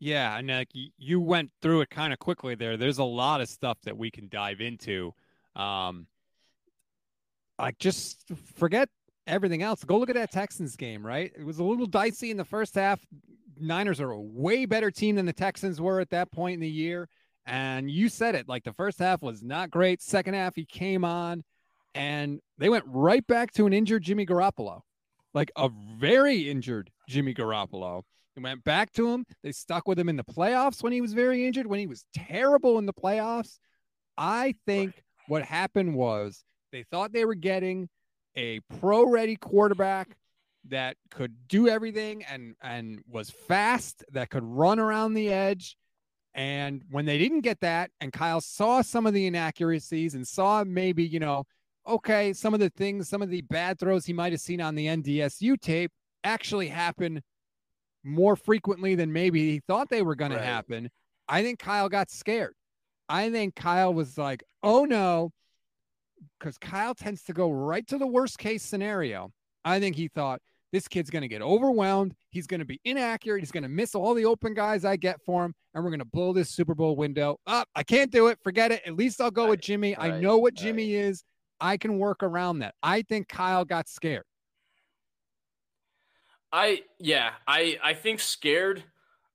[0.00, 2.76] Yeah, and like you went through it kind of quickly there.
[2.76, 5.12] There's a lot of stuff that we can dive into.
[5.56, 6.06] Um,
[7.58, 8.88] like just forget
[9.26, 9.82] everything else.
[9.82, 11.32] Go look at that Texans game, right?
[11.36, 13.00] It was a little dicey in the first half.
[13.60, 16.70] Niners are a way better team than the Texans were at that point in the
[16.70, 17.08] year.
[17.44, 20.00] And you said it like the first half was not great.
[20.00, 21.42] Second half, he came on
[21.98, 24.82] and they went right back to an injured Jimmy Garoppolo,
[25.34, 28.02] like a very injured Jimmy Garoppolo.
[28.36, 29.24] They went back to him.
[29.42, 32.04] They stuck with him in the playoffs when he was very injured, when he was
[32.14, 33.58] terrible in the playoffs.
[34.16, 37.88] I think what happened was they thought they were getting
[38.36, 40.16] a pro ready quarterback
[40.68, 45.76] that could do everything and and was fast that could run around the edge
[46.34, 50.62] and when they didn't get that and Kyle saw some of the inaccuracies and saw
[50.64, 51.44] maybe you know
[51.86, 54.74] okay some of the things some of the bad throws he might have seen on
[54.74, 55.90] the NDSU tape
[56.24, 57.22] actually happen
[58.04, 60.38] more frequently than maybe he thought they were going right.
[60.38, 60.90] to happen
[61.28, 62.54] I think Kyle got scared
[63.08, 65.32] I think Kyle was like oh no
[66.38, 69.30] because Kyle tends to go right to the worst case scenario.
[69.64, 70.40] I think he thought
[70.72, 72.14] this kid's going to get overwhelmed.
[72.30, 73.40] He's going to be inaccurate.
[73.40, 76.00] He's going to miss all the open guys I get for him, and we're going
[76.00, 77.68] to blow this Super Bowl window up.
[77.74, 78.38] I can't do it.
[78.42, 78.82] Forget it.
[78.86, 79.96] At least I'll go right, with Jimmy.
[79.98, 81.24] Right, I know what Jimmy is.
[81.60, 82.74] I can work around that.
[82.82, 84.24] I think Kyle got scared.
[86.52, 88.82] I yeah, I I think scared.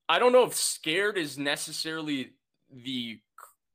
[0.10, 2.32] I don't know if scared is necessarily
[2.72, 3.20] the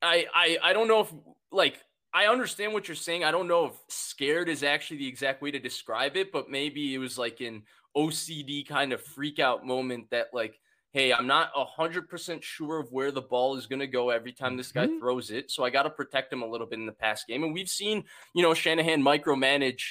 [0.01, 1.13] I I I don't know if
[1.51, 1.79] like
[2.13, 3.23] I understand what you're saying.
[3.23, 6.93] I don't know if scared is actually the exact way to describe it, but maybe
[6.93, 7.63] it was like an
[7.95, 10.59] OCD kind of freak out moment that, like,
[10.91, 14.57] hey, I'm not 100% sure of where the ball is going to go every time
[14.57, 14.99] this guy mm-hmm.
[14.99, 15.51] throws it.
[15.51, 17.43] So I got to protect him a little bit in the past game.
[17.43, 19.83] And we've seen, you know, Shanahan micromanage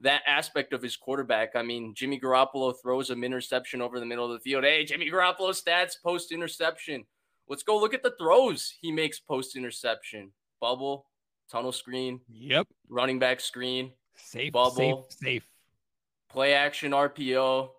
[0.00, 1.56] that aspect of his quarterback.
[1.56, 4.64] I mean, Jimmy Garoppolo throws an interception over the middle of the field.
[4.64, 7.04] Hey, Jimmy Garoppolo stats post interception.
[7.48, 10.32] Let's go look at the throws he makes post interception.
[10.60, 11.06] Bubble,
[11.50, 12.20] tunnel screen.
[12.28, 12.66] Yep.
[12.88, 13.92] Running back screen.
[14.16, 14.52] Safe.
[14.52, 15.06] Bubble.
[15.10, 15.18] Safe.
[15.18, 15.48] Safe.
[16.30, 17.70] Play action RPO.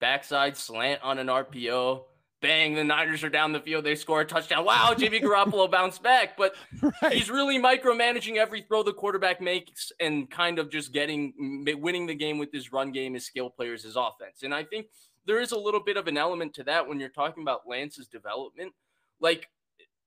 [0.00, 2.04] Backside slant on an RPO.
[2.44, 3.84] Bang, the Niners are down the field.
[3.84, 4.66] They score a touchdown.
[4.66, 6.36] Wow, Jimmy Garoppolo bounced back.
[6.36, 6.54] But
[7.00, 7.14] right.
[7.14, 11.32] he's really micromanaging every throw the quarterback makes and kind of just getting
[11.80, 14.42] winning the game with his run game, his skill players, his offense.
[14.42, 14.88] And I think
[15.24, 18.08] there is a little bit of an element to that when you're talking about Lance's
[18.08, 18.74] development.
[19.20, 19.48] Like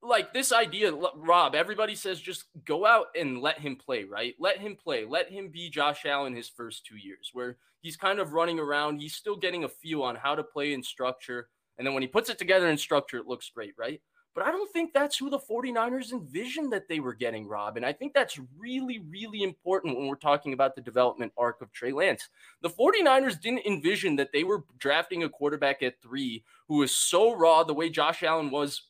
[0.03, 4.35] like this idea, Rob, everybody says just go out and let him play, right?
[4.39, 5.05] Let him play.
[5.05, 8.99] Let him be Josh Allen his first two years, where he's kind of running around.
[8.99, 11.49] He's still getting a feel on how to play in structure.
[11.77, 14.01] And then when he puts it together in structure, it looks great, right?
[14.37, 17.75] But I don't think that's who the 49ers envisioned that they were getting, Rob.
[17.75, 21.71] And I think that's really, really important when we're talking about the development arc of
[21.71, 22.29] Trey Lance.
[22.61, 27.35] The 49ers didn't envision that they were drafting a quarterback at three who was so
[27.35, 28.83] raw the way Josh Allen was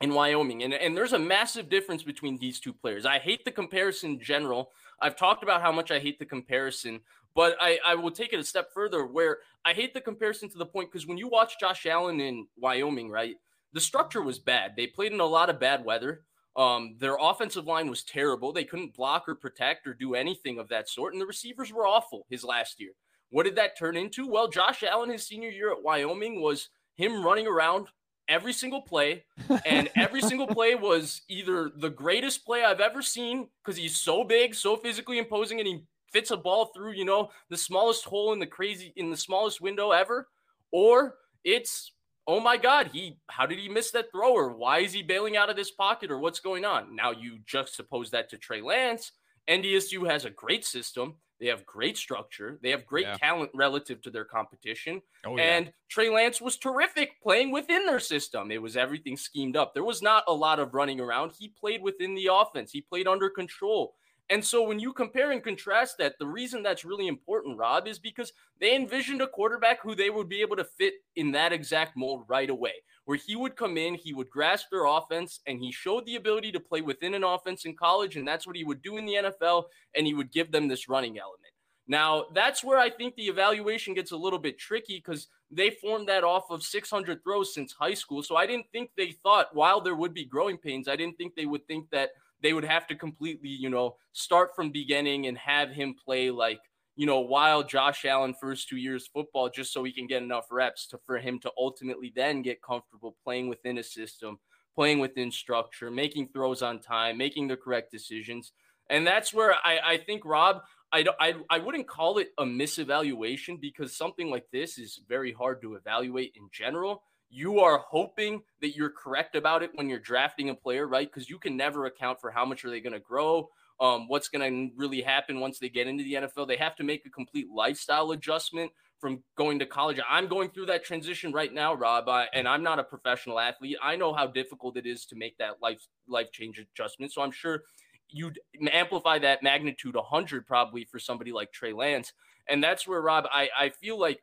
[0.00, 0.62] in Wyoming.
[0.62, 3.04] And, and there's a massive difference between these two players.
[3.04, 4.70] I hate the comparison in general.
[5.02, 7.00] I've talked about how much I hate the comparison,
[7.34, 10.58] but I, I will take it a step further where I hate the comparison to
[10.58, 13.36] the point because when you watch Josh Allen in Wyoming, right,
[13.72, 14.72] the structure was bad.
[14.76, 16.22] They played in a lot of bad weather.
[16.56, 18.52] Um, their offensive line was terrible.
[18.52, 21.12] They couldn't block or protect or do anything of that sort.
[21.12, 22.90] And the receivers were awful his last year.
[23.30, 24.26] What did that turn into?
[24.26, 27.88] Well, Josh Allen, his senior year at Wyoming, was him running around
[28.28, 29.24] every single play,
[29.64, 34.24] and every single play was either the greatest play I've ever seen because he's so
[34.24, 38.32] big, so physically imposing, and he fits a ball through, you know, the smallest hole
[38.32, 40.28] in the crazy in the smallest window ever,
[40.70, 41.92] or it's
[42.26, 45.36] oh my god, he how did he miss that throw or why is he bailing
[45.36, 46.94] out of this pocket or what's going on?
[46.94, 49.12] Now you juxtapose that to Trey Lance.
[49.48, 51.14] NDSU has a great system.
[51.40, 52.58] They have great structure.
[52.62, 53.16] They have great yeah.
[53.16, 55.00] talent relative to their competition.
[55.24, 55.42] Oh, yeah.
[55.44, 58.50] And Trey Lance was terrific playing within their system.
[58.50, 59.72] It was everything schemed up.
[59.72, 61.32] There was not a lot of running around.
[61.38, 63.94] He played within the offense, he played under control.
[64.30, 67.98] And so when you compare and contrast that, the reason that's really important, Rob, is
[67.98, 71.96] because they envisioned a quarterback who they would be able to fit in that exact
[71.96, 72.74] mold right away,
[73.06, 76.52] where he would come in, he would grasp their offense, and he showed the ability
[76.52, 78.16] to play within an offense in college.
[78.16, 79.64] And that's what he would do in the NFL,
[79.96, 81.52] and he would give them this running element.
[81.90, 86.06] Now, that's where I think the evaluation gets a little bit tricky because they formed
[86.10, 88.22] that off of 600 throws since high school.
[88.22, 91.34] So I didn't think they thought, while there would be growing pains, I didn't think
[91.34, 92.10] they would think that
[92.42, 96.60] they would have to completely, you know, start from beginning and have him play like,
[96.96, 100.46] you know, while Josh Allen first two years football, just so he can get enough
[100.50, 104.38] reps to for him to ultimately then get comfortable playing within a system,
[104.74, 108.52] playing within structure, making throws on time, making the correct decisions.
[108.90, 113.60] And that's where I, I think Rob, I, I, I wouldn't call it a misevaluation
[113.60, 118.74] because something like this is very hard to evaluate in general you are hoping that
[118.74, 121.10] you're correct about it when you're drafting a player, right?
[121.10, 123.48] Because you can never account for how much are they going to grow,
[123.80, 126.48] um, what's going to really happen once they get into the NFL.
[126.48, 130.00] They have to make a complete lifestyle adjustment from going to college.
[130.08, 133.76] I'm going through that transition right now, Rob, I, and I'm not a professional athlete.
[133.82, 137.12] I know how difficult it is to make that life life change adjustment.
[137.12, 137.62] So I'm sure
[138.10, 138.40] you'd
[138.72, 142.12] amplify that magnitude 100 probably for somebody like Trey Lance.
[142.48, 144.20] And that's where, Rob, I, I feel like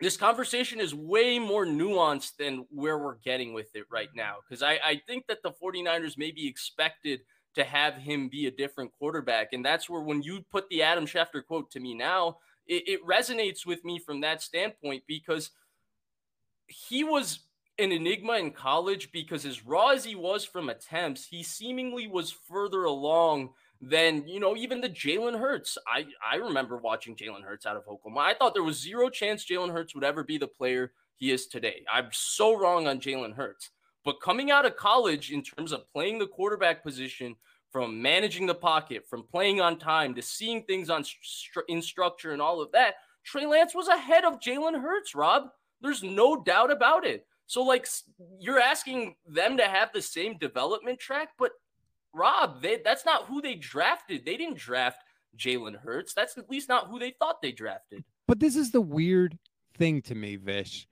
[0.00, 4.18] this conversation is way more nuanced than where we're getting with it right mm-hmm.
[4.18, 4.36] now.
[4.48, 7.20] Because I, I think that the 49ers may be expected
[7.54, 9.52] to have him be a different quarterback.
[9.52, 13.06] And that's where, when you put the Adam Schefter quote to me now, it, it
[13.06, 15.50] resonates with me from that standpoint because
[16.66, 17.40] he was
[17.78, 22.30] an enigma in college because as raw as he was from attempts, he seemingly was
[22.30, 23.50] further along
[23.88, 25.78] than you know even the Jalen Hurts.
[25.86, 28.20] I I remember watching Jalen Hurts out of Oklahoma.
[28.20, 31.46] I thought there was zero chance Jalen Hurts would ever be the player he is
[31.46, 31.84] today.
[31.92, 33.70] I'm so wrong on Jalen Hurts.
[34.04, 37.36] But coming out of college in terms of playing the quarterback position,
[37.74, 41.04] from managing the pocket, from playing on time to seeing things on
[41.66, 42.94] in structure and all of that,
[43.24, 45.12] Trey Lance was ahead of Jalen Hurts.
[45.12, 45.48] Rob,
[45.80, 47.26] there's no doubt about it.
[47.46, 47.88] So like
[48.38, 51.50] you're asking them to have the same development track, but
[52.14, 54.24] Rob, they, that's not who they drafted.
[54.24, 55.02] They didn't draft
[55.36, 56.14] Jalen Hurts.
[56.14, 58.04] That's at least not who they thought they drafted.
[58.26, 59.38] But this is the weird
[59.76, 60.86] thing to me, Vish.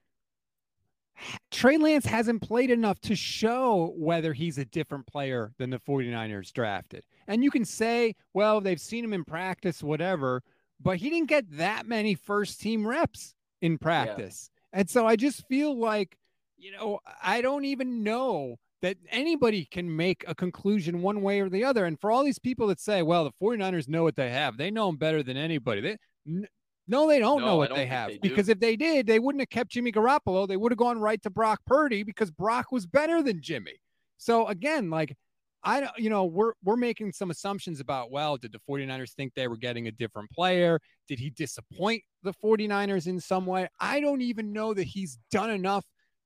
[1.50, 6.52] Trey Lance hasn't played enough to show whether he's a different player than the 49ers
[6.52, 7.04] drafted.
[7.28, 10.42] And you can say, well, they've seen him in practice, whatever,
[10.80, 14.50] but he didn't get that many first team reps in practice.
[14.72, 14.80] Yeah.
[14.80, 16.16] And so I just feel like,
[16.56, 21.48] you know, I don't even know that anybody can make a conclusion one way or
[21.48, 21.86] the other.
[21.86, 24.70] And for all these people that say, well, the 49ers know what they have, they
[24.70, 25.80] know them better than anybody.
[25.80, 26.48] They, n-
[26.88, 29.20] no, they don't no, know what don't they have they because if they did, they
[29.20, 30.48] wouldn't have kept Jimmy Garoppolo.
[30.48, 33.80] They would have gone right to Brock Purdy because Brock was better than Jimmy.
[34.18, 35.16] So again, like
[35.62, 39.32] I don't, you know, we're we're making some assumptions about well, did the 49ers think
[39.34, 40.80] they were getting a different player?
[41.06, 43.68] Did he disappoint the 49ers in some way?
[43.78, 45.84] I don't even know that he's done enough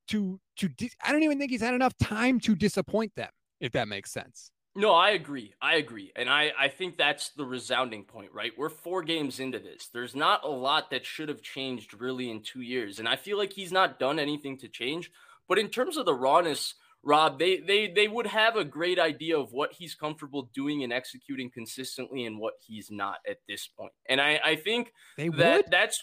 [0.08, 0.68] to to
[1.04, 4.50] I don't even think he's had enough time to disappoint them, if that makes sense.
[4.76, 5.54] No, I agree.
[5.60, 6.12] I agree.
[6.14, 8.52] And I, I think that's the resounding point, right?
[8.58, 9.88] We're four games into this.
[9.92, 12.98] There's not a lot that should have changed really in two years.
[12.98, 15.10] And I feel like he's not done anything to change.
[15.48, 19.38] But in terms of the rawness, Rob, they they they would have a great idea
[19.38, 23.92] of what he's comfortable doing and executing consistently and what he's not at this point.
[24.08, 25.66] And I, I think they that would?
[25.70, 26.02] that's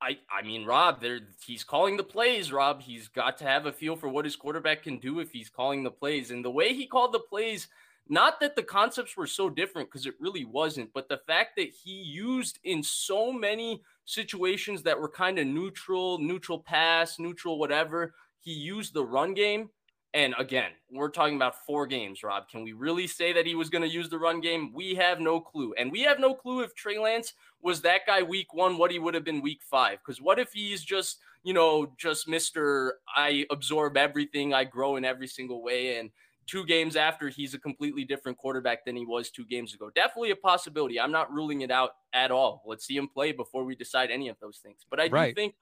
[0.00, 2.52] I, I mean, Rob, there he's calling the plays.
[2.52, 5.50] Rob, he's got to have a feel for what his quarterback can do if he's
[5.50, 6.30] calling the plays.
[6.30, 7.68] And the way he called the plays,
[8.08, 11.70] not that the concepts were so different because it really wasn't, but the fact that
[11.70, 18.14] he used in so many situations that were kind of neutral, neutral pass, neutral whatever,
[18.40, 19.68] he used the run game
[20.14, 22.48] and again, we're talking about four games, Rob.
[22.48, 24.72] Can we really say that he was going to use the run game?
[24.72, 25.74] We have no clue.
[25.78, 28.98] And we have no clue if Trey Lance was that guy week one, what he
[28.98, 29.98] would have been week five.
[29.98, 32.92] Because what if he's just, you know, just Mr.
[33.14, 35.98] I absorb everything, I grow in every single way.
[35.98, 36.10] And
[36.46, 39.90] two games after he's a completely different quarterback than he was two games ago.
[39.94, 40.98] Definitely a possibility.
[40.98, 42.62] I'm not ruling it out at all.
[42.66, 44.86] Let's see him play before we decide any of those things.
[44.88, 45.34] But I do Right.
[45.34, 45.54] think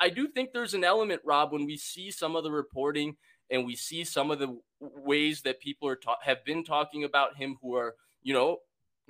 [0.00, 3.16] I do think there's an element, Rob, when we see some of the reporting
[3.50, 7.36] and we see some of the ways that people are ta- have been talking about
[7.36, 8.58] him who are, you know,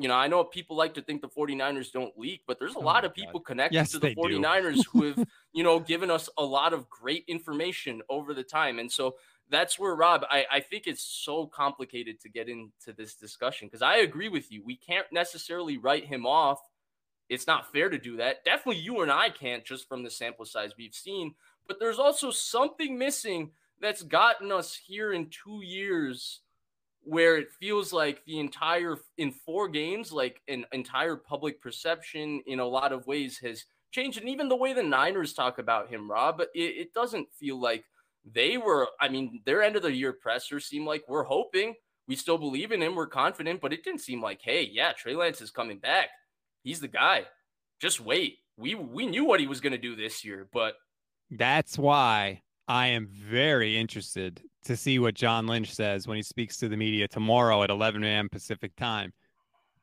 [0.01, 2.79] you know, I know people like to think the 49ers don't leak, but there's a
[2.79, 3.23] Oh lot my of God.
[3.25, 4.15] people connected Yes, to the do.
[4.15, 8.79] 49ers who have, you know, given us a lot of great information over the time.
[8.79, 9.17] And so
[9.51, 13.83] that's where Rob, I, I think it's so complicated to get into this discussion because
[13.83, 14.63] I agree with you.
[14.65, 16.61] We can't necessarily write him off.
[17.29, 18.45] It's not fair to do that.
[18.45, 21.35] Definitely you and I can't just from the sample size we've seen.
[21.67, 26.41] But there's also something missing that's gotten us here in two years
[27.03, 32.61] where it feels like the entire in four games, like an entire public perception in
[32.61, 34.19] a lot of ways has changed.
[34.19, 37.85] And even the way the Niners talk about him, Rob, it, it doesn't feel like
[38.31, 38.89] they were.
[39.01, 41.75] I mean, their end of the year presser seemed like we're hoping,
[42.07, 45.15] we still believe in him, we're confident, but it didn't seem like, hey, yeah, Trey
[45.15, 46.09] Lance is coming back.
[46.63, 47.25] He's the guy.
[47.81, 48.39] Just wait.
[48.57, 50.75] We we knew what he was going to do this year, but
[51.31, 56.59] That's why I am very interested to see what John Lynch says when he speaks
[56.59, 58.29] to the media tomorrow at 11 a.m.
[58.29, 59.13] Pacific time.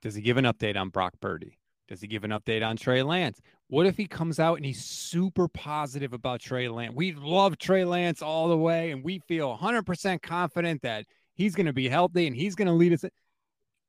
[0.03, 1.57] Does he give an update on Brock Purdy?
[1.87, 3.41] Does he give an update on Trey Lance?
[3.69, 6.93] What if he comes out and he's super positive about Trey Lance?
[6.95, 11.65] We love Trey Lance all the way, and we feel 100% confident that he's going
[11.65, 13.03] to be healthy and he's going to lead us.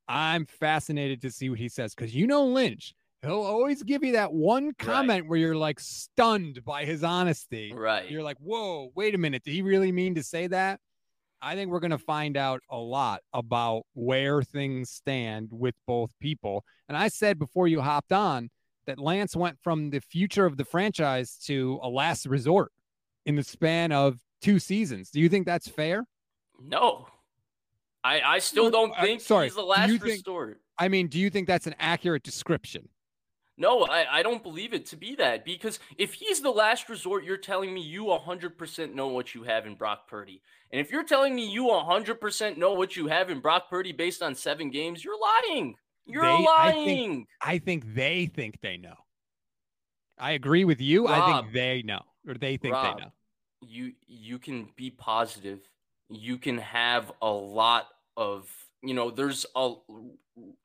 [0.08, 2.94] I'm fascinated to see what he says because you know Lynch.
[3.22, 7.72] He'll always give you that one comment where you're like stunned by his honesty.
[7.74, 8.08] right.
[8.10, 9.42] You're like, whoa, wait a minute.
[9.44, 10.80] Did he really mean to say that?
[11.42, 16.10] I think we're going to find out a lot about where things stand with both
[16.20, 16.64] people.
[16.88, 18.48] And I said before you hopped on
[18.86, 22.70] that Lance went from the future of the franchise to a last resort
[23.26, 25.10] in the span of two seasons.
[25.10, 26.04] Do you think that's fair?
[26.62, 27.08] No.
[28.04, 30.60] I, I still don't Uh, think sorry, he's the last you think- resort.
[30.78, 32.88] I mean, do you think that's an accurate description?
[33.58, 37.24] No, I, I don't believe it to be that because if he's the last resort,
[37.24, 40.42] you're telling me you 100% know what you have in Brock Purdy.
[40.70, 44.22] And if you're telling me you 100% know what you have in Brock Purdy based
[44.22, 45.76] on seven games, you're lying.
[46.04, 46.40] You're They- I
[46.72, 46.84] lying.
[46.86, 48.96] think- I think they think they know.
[50.18, 51.06] I agree with you.
[51.08, 53.12] I think they know, or they think Rob, they know.
[53.60, 55.60] you you can be positive.
[56.08, 58.50] You can have a lot of
[58.82, 59.10] you know.
[59.10, 59.74] There's a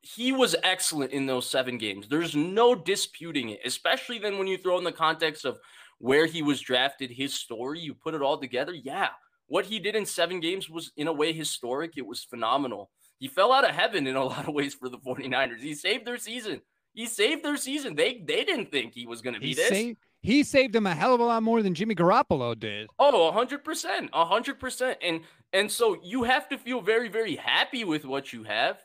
[0.02, 2.08] he was excellent in those seven games.
[2.08, 3.60] There's no disputing it.
[3.64, 5.58] Especially then when you throw in the context of
[5.98, 7.80] where he was drafted, his story.
[7.80, 8.72] You put it all together.
[8.74, 9.08] Yeah,
[9.46, 11.92] what he did in seven games was in a way historic.
[11.96, 12.90] It was phenomenal.
[13.18, 15.60] He fell out of heaven in a lot of ways for the 49ers.
[15.60, 16.60] He saved their season.
[16.94, 17.94] He saved their season.
[17.94, 19.68] They they didn't think he was going to be He this.
[19.68, 22.88] saved, he saved them a hell of a lot more than Jimmy Garoppolo did.
[22.98, 25.20] Oh, a hundred percent, a hundred percent, and
[25.54, 28.78] and so you have to feel very, very happy with what you have.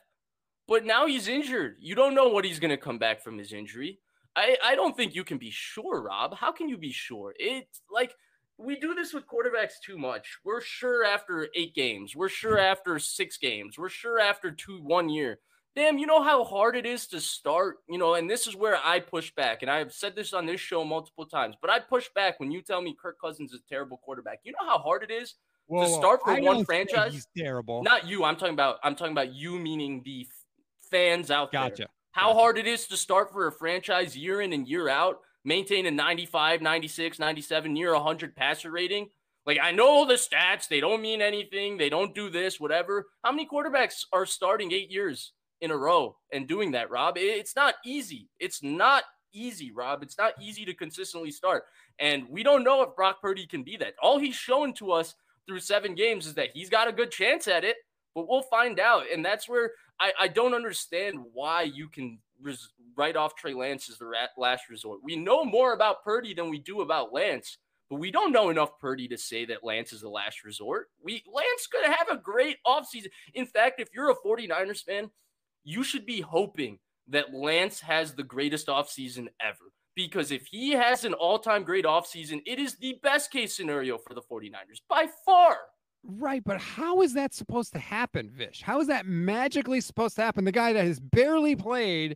[0.67, 1.77] But now he's injured.
[1.79, 3.99] You don't know what he's going to come back from his injury.
[4.35, 6.35] I I don't think you can be sure, Rob.
[6.35, 7.33] How can you be sure?
[7.39, 8.13] It's like
[8.57, 10.37] we do this with quarterbacks too much.
[10.43, 12.15] We're sure after eight games.
[12.15, 12.63] We're sure hmm.
[12.63, 13.77] after six games.
[13.77, 15.39] We're sure after two one year.
[15.75, 18.79] Damn, you know how hard it is to start, you know, and this is where
[18.83, 19.61] I push back.
[19.61, 22.63] And I've said this on this show multiple times, but I push back when you
[22.63, 24.39] tell me Kirk Cousins is a terrible quarterback.
[24.43, 25.35] You know how hard it is?
[25.67, 27.13] Whoa, To start for one franchise?
[27.13, 27.83] he's terrible.
[27.83, 28.23] Not you.
[28.23, 30.25] I'm talking about I'm talking about you meaning the
[30.89, 31.61] fans out there.
[31.69, 31.87] gotcha.
[32.11, 32.39] How Gotcha.
[32.39, 35.91] hard it is to start for a franchise year in and year out, maintain a
[35.91, 39.09] 95, 96, 97, near 100 passer rating.
[39.45, 41.77] Like, I know the stats, they don't mean anything.
[41.77, 43.07] They don't do this, whatever.
[43.23, 47.15] How many quarterbacks are starting eight years in a row and doing that, Rob?
[47.17, 48.29] It's not easy.
[48.39, 50.03] It's not easy, Rob.
[50.03, 51.63] It's not easy to consistently start.
[51.99, 53.93] And we don't know if Brock Purdy can be that.
[54.01, 55.15] All he's shown to us
[55.47, 57.77] through seven games is that he's got a good chance at it,
[58.17, 59.03] but we'll find out.
[59.13, 63.91] And that's where I, I don't understand why you can res- write off Trey Lance
[63.91, 65.01] as the ra- last resort.
[65.03, 67.59] We know more about Purdy than we do about Lance,
[67.91, 70.87] but we don't know enough Purdy to say that Lance is the last resort.
[70.99, 73.09] We Lance could have a great offseason.
[73.35, 75.11] In fact, if you're a 49ers fan,
[75.63, 79.71] you should be hoping that Lance has the greatest offseason ever.
[79.95, 84.15] Because if he has an all-time great offseason, it is the best case scenario for
[84.15, 85.57] the 49ers by far.
[86.09, 88.61] Right, but how is that supposed to happen, Vish?
[88.61, 90.45] How is that magically supposed to happen?
[90.45, 92.15] The guy that has barely played,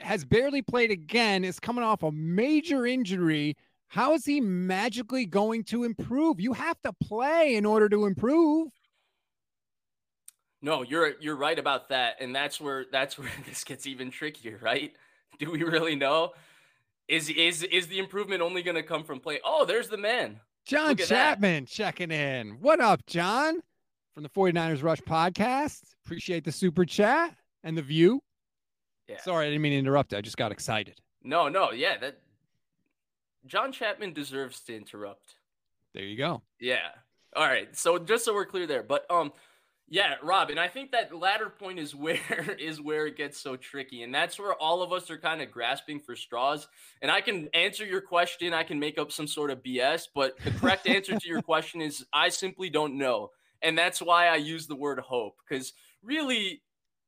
[0.00, 3.56] has barely played again, is coming off a major injury.
[3.88, 6.40] How is he magically going to improve?
[6.40, 8.68] You have to play in order to improve.
[10.62, 14.60] No, you're you're right about that, and that's where that's where this gets even trickier,
[14.62, 14.92] right?
[15.40, 16.34] Do we really know?
[17.08, 19.40] Is is is the improvement only going to come from play?
[19.44, 20.40] Oh, there's the man.
[20.64, 21.06] John at that.
[21.08, 22.60] Chapman checking in.
[22.60, 23.60] What up, John?
[24.14, 25.82] from the 49ers Rush podcast.
[26.04, 27.34] Appreciate the super chat
[27.64, 28.22] and the view.
[29.08, 29.20] Yeah.
[29.20, 30.14] Sorry, I didn't mean to interrupt.
[30.14, 31.00] I just got excited.
[31.22, 32.18] No, no, yeah, that
[33.46, 35.34] John Chapman deserves to interrupt.
[35.92, 36.42] There you go.
[36.60, 36.88] Yeah.
[37.36, 37.76] All right.
[37.76, 39.32] So just so we're clear there, but um,
[39.88, 43.56] yeah, Rob, and I think that latter point is where is where it gets so
[43.56, 46.66] tricky, and that's where all of us are kind of grasping for straws.
[47.02, 50.38] And I can answer your question, I can make up some sort of BS, but
[50.42, 53.30] the correct answer to your question is I simply don't know,
[53.62, 55.72] and that's why I use the word hope because
[56.02, 56.62] really,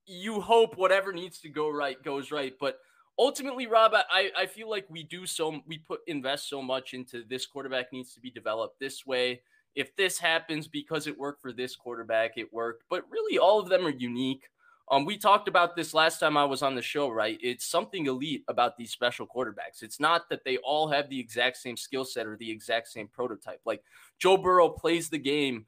[0.07, 2.79] you hope whatever needs to go right goes right, but
[3.19, 7.25] ultimately, Rob, I, I feel like we do so we put invest so much into
[7.29, 9.41] this quarterback needs to be developed this way.
[9.77, 12.85] If this happens because it worked for this quarterback, it worked.
[12.91, 14.49] But really, all of them are unique.
[14.91, 17.39] Um, we talked about this last time I was on the show, right?
[17.43, 19.83] It's something elite about these special quarterbacks.
[19.83, 23.09] It's not that they all have the exact same skill set or the exact same
[23.09, 23.61] prototype.
[23.65, 23.83] Like
[24.19, 25.67] Joe Burrow plays the game,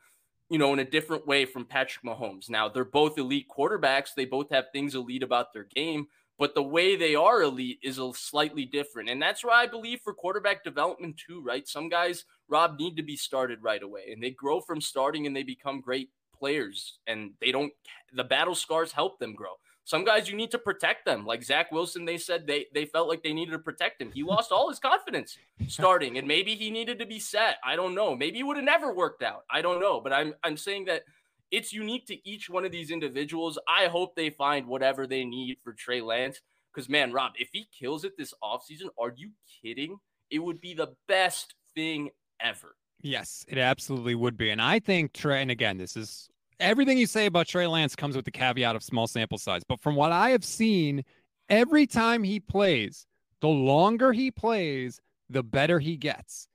[0.51, 2.49] you know, in a different way from Patrick Mahomes.
[2.49, 4.15] Now, they're both elite quarterbacks.
[4.17, 6.07] They both have things elite about their game,
[6.39, 9.09] but the way they are elite is a slightly different.
[9.09, 11.67] And that's why I believe for quarterback development too, right?
[11.67, 15.35] Some guys, Rob, need to be started right away and they grow from starting and
[15.35, 17.73] they become great players and they don't
[18.13, 19.55] the battle scars help them grow.
[19.85, 21.25] Some guys you need to protect them.
[21.25, 24.13] Like Zach Wilson, they said they they felt like they needed to protect him.
[24.13, 27.57] He lost all his confidence starting, and maybe he needed to be set.
[27.65, 28.15] I don't know.
[28.15, 29.45] Maybe it would have never worked out.
[29.51, 29.99] I don't know.
[30.01, 31.05] But I'm I'm saying that
[31.51, 33.59] it's unique to each one of these individuals.
[33.69, 36.41] I hope they find whatever they need for Trey Lance.
[36.73, 39.31] Because man, Rob, if he kills it this offseason, are you
[39.63, 39.99] kidding?
[40.31, 42.77] It would be the best thing ever.
[43.01, 44.51] Yes, it absolutely would be.
[44.51, 46.29] And I think Trey, and again, this is
[46.61, 49.63] everything you say about Trey Lance comes with the caveat of small sample size.
[49.67, 51.05] But from what I have seen,
[51.49, 53.07] every time he plays,
[53.41, 56.49] the longer he plays, the better he gets.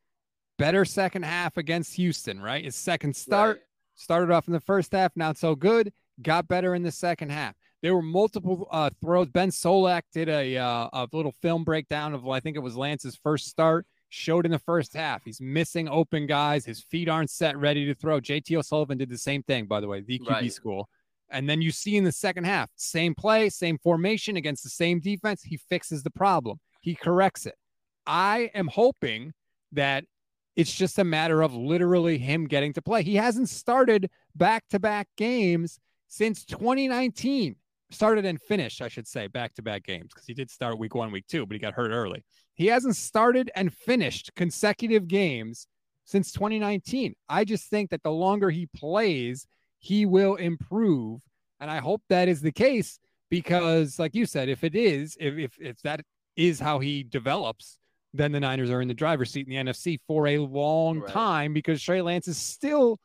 [0.60, 2.64] Better second half against Houston, right?
[2.64, 3.64] His second start Right.
[3.96, 5.92] Started off in the first half, not so good,
[6.22, 7.56] got better in the second half.
[7.82, 9.28] There were multiple uh, throws.
[9.30, 13.16] Ben Solak did a, uh, a little film breakdown of, I think it was Lance's
[13.22, 15.24] first start, showed in the first half.
[15.26, 16.66] He's missing open guys.
[16.66, 18.22] His feet aren't set, ready to throw.
[18.22, 20.54] JT O'Sullivan did the same thing, by the way, the QB Right.
[20.54, 20.88] school.
[21.30, 25.00] And then you see in the second half, same play, same formation against the same
[25.00, 25.42] defense.
[25.42, 27.56] He fixes the problem, he corrects it.
[28.06, 29.34] I am hoping
[29.72, 30.06] that
[30.56, 33.04] it's just a matter of literally him getting to play.
[33.04, 37.56] He hasn't started back to back games since 2019.
[37.92, 40.96] Started and finished, I should say, back to back games because he did start week
[40.96, 42.24] one, week two, but he got hurt early.
[42.56, 45.68] He hasn't started and finished consecutive games
[46.06, 47.14] since 2019.
[47.30, 49.46] I just think that the longer he plays,
[49.80, 51.22] he will improve.
[51.60, 53.00] And I hope that is the case
[53.30, 56.02] because, like you said, if it is, if, if, if that
[56.36, 57.78] is how he develops,
[58.14, 61.12] then the Niners are in the driver's seat in the NFC for a long Right.
[61.12, 63.00] time because Trey Lance is still,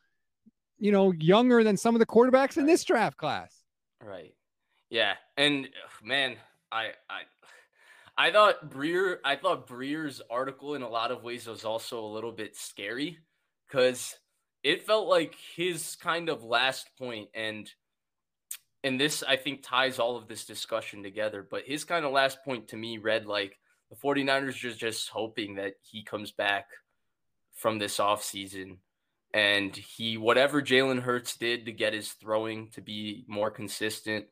[0.78, 3.64] you know, younger than some of the quarterbacks in this draft class.
[4.02, 4.34] Right.
[4.90, 5.14] Yeah.
[5.36, 5.68] And
[6.02, 6.36] man,
[6.70, 7.22] I I
[8.16, 12.06] I thought Breer I thought Breer's article in a lot of ways was also a
[12.12, 13.18] little bit scary
[13.66, 14.14] because
[14.62, 17.70] it felt like his kind of last point and
[18.84, 22.44] and this I think ties all of this discussion together, but his kind of last
[22.44, 23.58] point to me read like
[23.90, 26.66] the 49ers just just hoping that he comes back
[27.54, 28.76] from this offseason
[29.34, 34.26] and he whatever Jalen Hurts did to get his throwing to be more consistent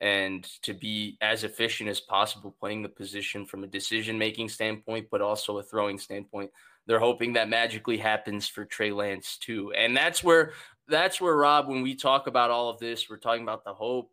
[0.00, 5.06] and to be as efficient as possible playing the position from a decision making standpoint,
[5.12, 6.50] but also a throwing standpoint.
[6.86, 9.72] They're hoping that magically happens for Trey Lance too.
[9.72, 10.54] And that's where
[10.88, 14.10] that's where Rob, when we talk about all of this, we're talking about the hope.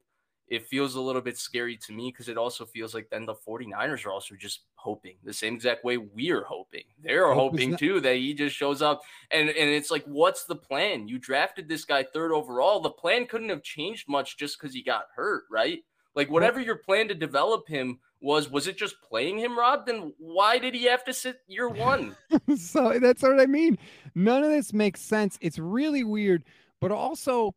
[0.49, 3.35] It feels a little bit scary to me because it also feels like then the
[3.35, 6.83] 49ers are also just hoping the same exact way we're hoping.
[7.03, 9.01] They're hoping not- too that he just shows up.
[9.31, 11.07] And and it's like what's the plan?
[11.07, 12.79] You drafted this guy third overall.
[12.79, 15.79] The plan couldn't have changed much just because he got hurt right?
[16.15, 19.85] Like whatever your plan to develop him was was it just playing him rob?
[19.85, 22.15] Then why did he have to sit year one?
[22.57, 23.77] So that's what I mean.
[24.15, 25.37] None of this makes sense.
[25.39, 26.43] It's really weird,
[26.81, 27.53] but also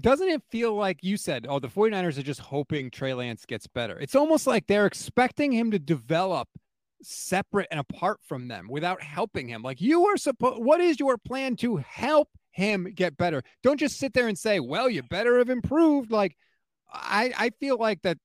[0.00, 3.66] doesn't it feel like you said, oh, the 49ers are just hoping Trey Lance gets
[3.66, 3.98] better?
[3.98, 6.48] It's almost like they're expecting him to develop
[7.02, 9.62] separate and apart from them without helping him.
[9.62, 13.42] Like you are supposed, what is your plan to help him get better?
[13.62, 16.10] Don't just sit there and say, well, you better have improved.
[16.10, 16.36] Like
[16.92, 18.18] I, I feel like that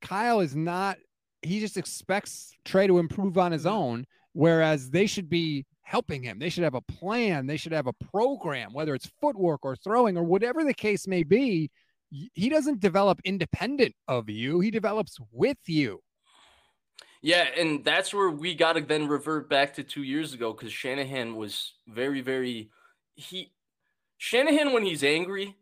[0.00, 0.96] Kyle is not,
[1.42, 3.76] he just expects Trey to improve on his mm-hmm.
[3.76, 6.38] own whereas they should be helping him.
[6.38, 7.46] They should have a plan.
[7.46, 11.24] They should have a program, whether it's footwork or throwing or whatever the case may
[11.24, 11.70] be.
[12.10, 14.60] He doesn't develop independent of you.
[14.60, 16.00] He develops with you.
[17.22, 20.72] yeah and that's where we got to then revert back to two years ago because
[20.72, 22.70] shanahan was very very
[23.14, 23.52] he
[24.18, 25.56] Shanahan, when he's angry,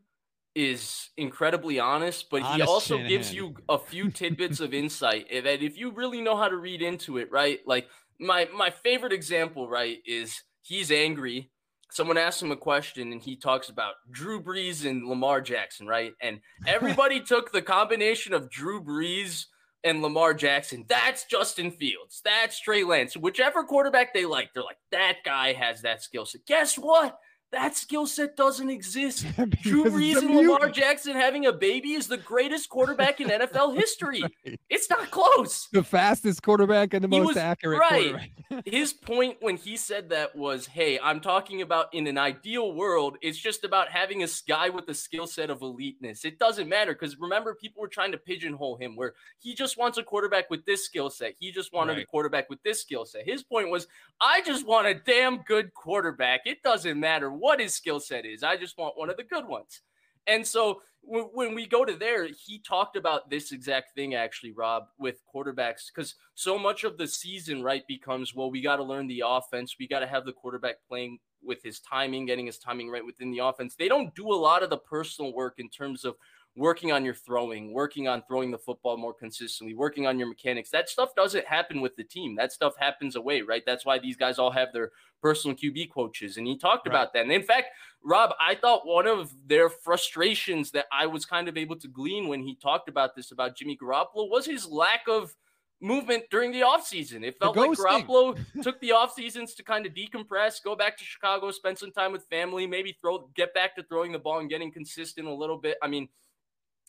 [0.54, 3.08] is incredibly honest, but he also Shanahan.
[3.08, 6.56] gives you a few tidbits of insight eh, that if you really know how to
[6.56, 7.60] read into it, right?
[7.66, 7.88] Like
[8.18, 11.50] my my favorite example, right, is he's angry.
[11.90, 16.12] Someone asks him a question and he talks about Drew Brees and Lamar Jackson, right?
[16.20, 19.46] And everybody took the combination of Drew Brees
[19.84, 20.84] and Lamar Jackson.
[20.88, 22.20] That's Justin Fields.
[22.24, 23.16] That's Trey Lance.
[23.16, 26.44] Whichever quarterback they like, they're like, that guy has that skill set.
[26.46, 27.18] Guess what?
[27.50, 29.24] That skill set doesn't exist.
[29.62, 30.68] Drew Because Brees it's a and Lamar.
[30.68, 34.22] Jackson having a baby is the greatest quarterback in NFL history.
[34.22, 34.60] Right.
[34.68, 35.66] It's not close.
[35.72, 38.10] The fastest quarterback and the He most was- accurate right.
[38.10, 38.30] quarterback.
[38.66, 43.16] His point when he said that was, "Hey, I'm talking about in an ideal world,
[43.22, 46.24] it's just about having a guy with the skill set of eliteness.
[46.24, 49.98] It doesn't matter because remember, people were trying to pigeonhole him where he just wants
[49.98, 51.34] a quarterback with this skill set.
[51.38, 53.26] He just wanted a quarterback with this skill set.
[53.26, 53.86] His point was,
[54.20, 56.40] I just want a damn good quarterback.
[56.46, 58.42] It doesn't matter what his skill set is.
[58.42, 59.80] I just want one of the good ones."
[60.26, 64.52] And so when, when we go to there, he talked about this exact thing actually,
[64.52, 68.84] Rob, with quarterbacks, because so much of the season, right, becomes well, we got to
[68.84, 69.76] learn the offense.
[69.78, 73.30] We got to have the quarterback playing with his timing, getting his timing right within
[73.30, 73.74] the offense.
[73.74, 76.16] They don't do a lot of the personal work in terms of
[76.58, 80.70] working on your throwing, working on throwing the football more consistently, working on your mechanics.
[80.70, 82.34] That stuff doesn't happen with the team.
[82.34, 83.62] That stuff happens away, right?
[83.64, 84.90] That's why these guys all have their
[85.22, 86.36] personal QB coaches.
[86.36, 86.94] And he talked Right.
[86.94, 87.22] about that.
[87.22, 87.68] And in fact,
[88.02, 92.26] Rob, I thought one of their frustrations that I was kind of able to glean
[92.28, 95.34] when he talked about this about Jimmy Garoppolo was his lack of
[95.80, 97.24] movement during the offseason.
[97.24, 97.70] It felt like.
[97.70, 101.92] Garoppolo took the off seasons to kind of decompress, go back to Chicago, spend some
[101.92, 105.32] time with family, maybe throw get back to throwing the ball and getting consistent a
[105.32, 105.78] little bit.
[105.80, 106.08] I mean,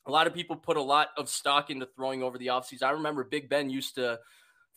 [0.10, 2.84] a lot of people put a lot of stock into throwing over the offseason.
[2.84, 4.20] I remember Big Ben used to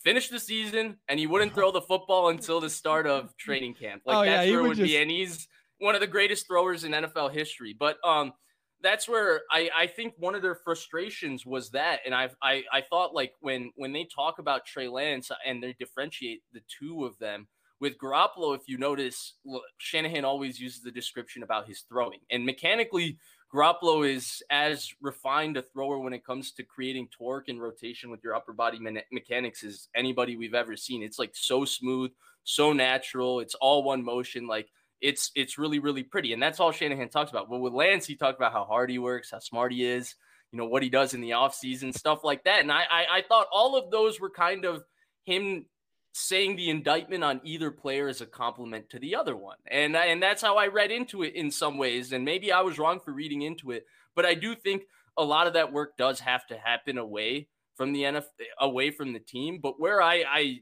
[0.03, 4.03] finish the season and he wouldn't throw the football until the start of training camp.
[4.05, 4.97] Like Oh, that's he where it would would be.
[4.97, 5.47] And he's
[5.79, 7.75] one of the greatest throwers in NFL history.
[7.77, 8.33] But um
[8.81, 12.01] that's where I, I think one of their frustrations was that.
[12.05, 15.73] And I've, I I thought like when when they talk about Trey Lance and they
[15.79, 17.47] differentiate the two of them
[17.79, 19.35] with Garoppolo, if you notice,
[19.77, 22.19] Shanahan always uses the description about his throwing.
[22.29, 23.17] And mechanically,
[23.53, 28.23] Garoppolo is as refined a thrower when it comes to creating torque and rotation with
[28.23, 31.03] your upper body me- mechanics as anybody we've ever seen.
[31.03, 32.11] It's like so smooth,
[32.43, 33.39] so natural.
[33.41, 34.47] It's all one motion.
[34.47, 34.69] Like
[35.01, 37.49] it's it's really really pretty, and that's all Shanahan talks about.
[37.49, 40.15] But with Lance, he talked about how hard he works, how smart he is,
[40.51, 42.61] you know what he does in the offseason, stuff like that.
[42.61, 44.83] And I, I I thought all of those were kind of
[45.25, 45.65] him
[46.13, 49.57] saying the indictment on either player is a compliment to the other one.
[49.69, 52.13] And and that's how I read into it in some ways.
[52.13, 53.85] And maybe I was wrong for reading into it,
[54.15, 54.83] but I do think
[55.17, 58.25] a lot of that work does have to happen away from the NFL,
[58.59, 59.59] away from the team.
[59.61, 60.59] But where I I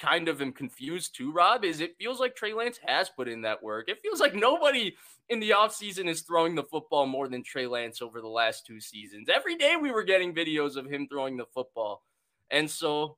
[0.00, 3.42] kind of am confused too, Rob, is it feels like Trey Lance has put in
[3.42, 3.88] that work.
[3.88, 4.96] It feels like nobody
[5.28, 8.80] in the offseason is throwing the football more than Trey Lance over the last two
[8.80, 9.28] seasons.
[9.32, 12.02] Every day we were getting videos of him throwing the football.
[12.50, 13.16] And so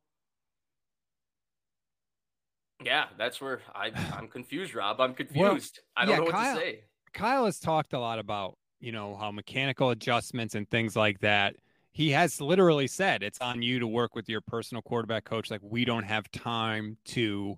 [2.83, 5.01] yeah, that's where I, I'm confused, Rob.
[5.01, 5.81] I'm confused.
[5.97, 6.81] I don't yeah, know what Kyle- to say.
[7.13, 11.55] Kyle has talked a lot about, you know, how mechanical adjustments and things like that.
[11.93, 15.51] He has literally said it's on you to work with your personal quarterback coach.
[15.51, 17.57] Like, we don't have time to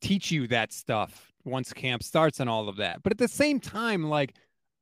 [0.00, 3.02] teach you that stuff once camp starts and all of that.
[3.04, 4.34] But at the same time, like,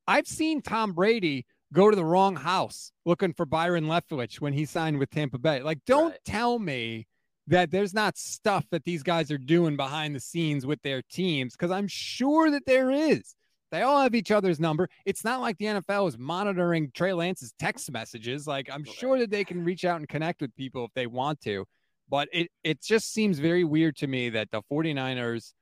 [0.06, 1.44] I've seen Tom Brady
[1.74, 5.62] go to the wrong house looking for Byron Leftwich when he signed with Tampa Bay.
[5.62, 6.24] Like, don't Right.
[6.24, 7.06] tell me
[7.46, 11.54] that there's not stuff that these guys are doing behind the scenes with their teams
[11.56, 13.34] because I'm sure that there is.
[13.70, 14.88] They all have each other's number.
[15.04, 18.46] It's not like the NFL is monitoring Trey Lance's text messages.
[18.46, 21.40] Like I'm sure that they can reach out and connect with people if they want
[21.42, 21.64] to.
[22.08, 25.52] But it it just seems very weird to me that the 49ers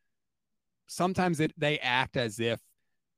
[0.86, 2.58] sometimes it, they act as if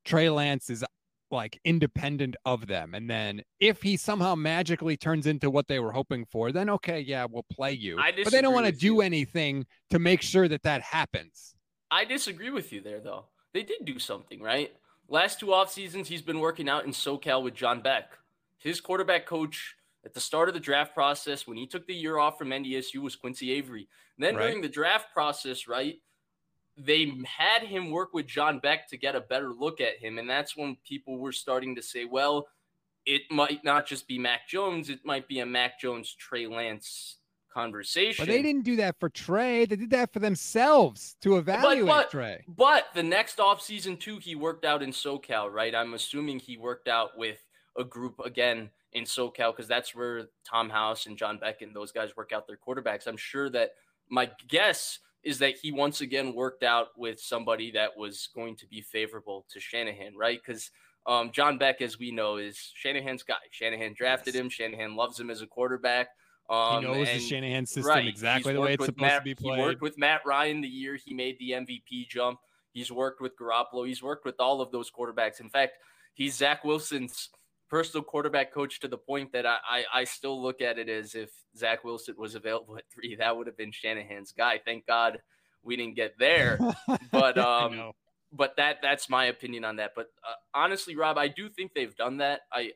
[0.04, 0.84] Trey Lance is
[1.30, 2.94] like independent of them.
[2.94, 7.00] And then if he somehow magically turns into what they were hoping for, then okay,
[7.00, 7.98] yeah, we'll play you.
[7.98, 9.00] I But they don't want to do you.
[9.00, 11.54] anything to make sure that that happens.
[11.90, 13.26] I disagree with you there, though.
[13.52, 14.72] They did do something, right?
[15.08, 18.12] Last two off seasons, he's been working out in SoCal with John Beck.
[18.58, 19.74] His quarterback coach
[20.04, 22.98] at the start of the draft process, when he took the year off from NDSU,
[23.02, 23.88] was Quincy Avery.
[24.16, 24.44] And then Right.
[24.46, 26.00] during the draft process, right,
[26.76, 30.18] they had him work with John Beck to get a better look at him.
[30.18, 32.48] And that's when people were starting to say, well,
[33.06, 37.16] it might not just be Mac Jones, it might be a Mac Jones Trey Lance
[37.52, 38.24] conversation.
[38.24, 39.64] But they didn't do that for Trey.
[39.66, 42.44] They did that for themselves to evaluate but- Trey.
[42.48, 45.74] But the next offseason, too, he worked out in SoCal, right?
[45.74, 47.38] I'm assuming he worked out with
[47.76, 51.92] a group again in SoCal because that's where Tom House and John Beck and those
[51.92, 53.06] guys work out their quarterbacks.
[53.06, 53.72] I'm sure that
[54.08, 58.66] my guess is that he once again worked out with somebody that was going to
[58.66, 60.40] be favorable to Shanahan, right?
[60.44, 60.70] Because
[61.06, 63.34] um, John Beck, as we know, is Shanahan's guy.
[63.50, 64.40] Shanahan drafted yes.
[64.40, 64.48] him.
[64.48, 66.08] Shanahan loves him as a quarterback.
[66.48, 69.24] Um, he knows and, the Shanahan system right, exactly the way it's supposed Matt, to
[69.24, 69.58] be played.
[69.58, 72.40] He worked with Matt Ryan the year he made the MVP jump.
[72.72, 73.86] He's worked with Garoppolo.
[73.86, 75.40] He's worked with all of those quarterbacks.
[75.40, 75.74] In fact,
[76.14, 77.30] he's Zach Wilson's
[77.70, 81.14] personal quarterback coach to the point that I, I, I still look at it as
[81.14, 84.60] if Zach Wilson was available at three, that would have been Shanahan's guy.
[84.64, 85.20] Thank God
[85.62, 86.58] we didn't get there.
[87.12, 87.92] But um,
[88.32, 89.92] but that that's my opinion on that.
[89.96, 92.42] But uh, honestly, Rob, I do think they've done that.
[92.52, 92.72] I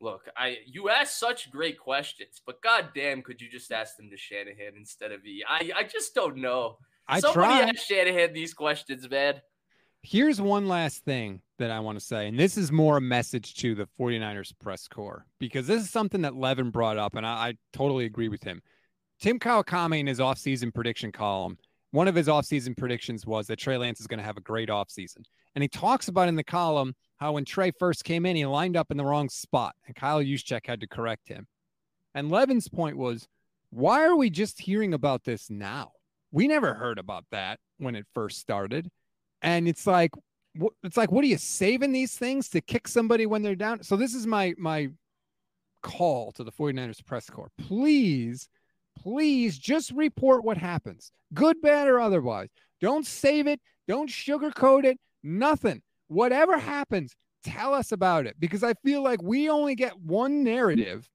[0.00, 4.16] look, I you ask such great questions, but goddamn, could you just ask them to
[4.16, 5.42] Shanahan instead of me?
[5.48, 6.78] I I just don't know.
[7.08, 7.68] I Somebody try.
[7.68, 9.40] ask Shanahan these questions, man.
[10.08, 13.56] Here's one last thing that I want to say, and this is more a message
[13.56, 17.30] to the 49ers press corps because this is something that Levin brought up, and I,
[17.30, 18.62] I totally agree with him.
[19.20, 21.58] Tim Kawakami in his offseason prediction column,
[21.90, 24.68] one of his offseason predictions was that Trey Lance is going to have a great
[24.68, 25.24] offseason.
[25.56, 28.76] And he talks about in the column how when Trey first came in, he lined
[28.76, 31.48] up in the wrong spot, and Kyle Juszczyk had to correct him.
[32.14, 33.26] And Levin's point was,
[33.70, 35.90] why are we just hearing about this now?
[36.30, 38.88] We never heard about that when it first started.
[39.42, 40.12] And it's like,
[40.82, 43.82] it's like, what are you saving these things to kick somebody when they're down?
[43.82, 44.88] So this is my my
[45.82, 47.50] call to the 49ers press corps.
[47.58, 48.48] Please,
[48.98, 52.48] please just report what happens, good, bad, or otherwise.
[52.80, 53.60] Don't save it.
[53.86, 54.98] Don't sugarcoat it.
[55.22, 55.82] Nothing.
[56.08, 57.14] Whatever happens,
[57.44, 61.08] tell us about it because I feel like we only get one narrative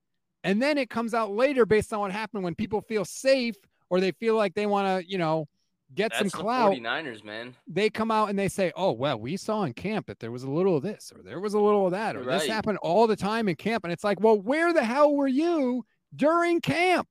[0.44, 3.56] and then it comes out later based on what happened when people feel safe
[3.90, 5.48] or they feel like they want to, you know,
[5.94, 6.74] get That's some clout.
[6.74, 7.56] 49ers, man.
[7.68, 10.44] They come out and they say, "Oh, well, we saw in camp that there was
[10.44, 12.40] a little of this or there was a little of that or right.
[12.40, 15.28] this happened all the time in camp." And it's like, "Well, where the hell were
[15.28, 15.86] you
[16.16, 17.08] during camp?"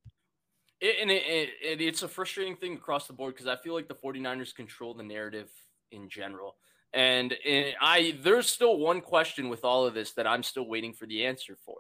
[0.81, 3.89] It, and it, it, it's a frustrating thing across the board because I feel like
[3.89, 5.51] the 49ers control the narrative
[5.93, 6.57] in general.
[6.93, 10.93] And, and I there's still one question with all of this that I'm still waiting
[10.93, 11.77] for the answer for.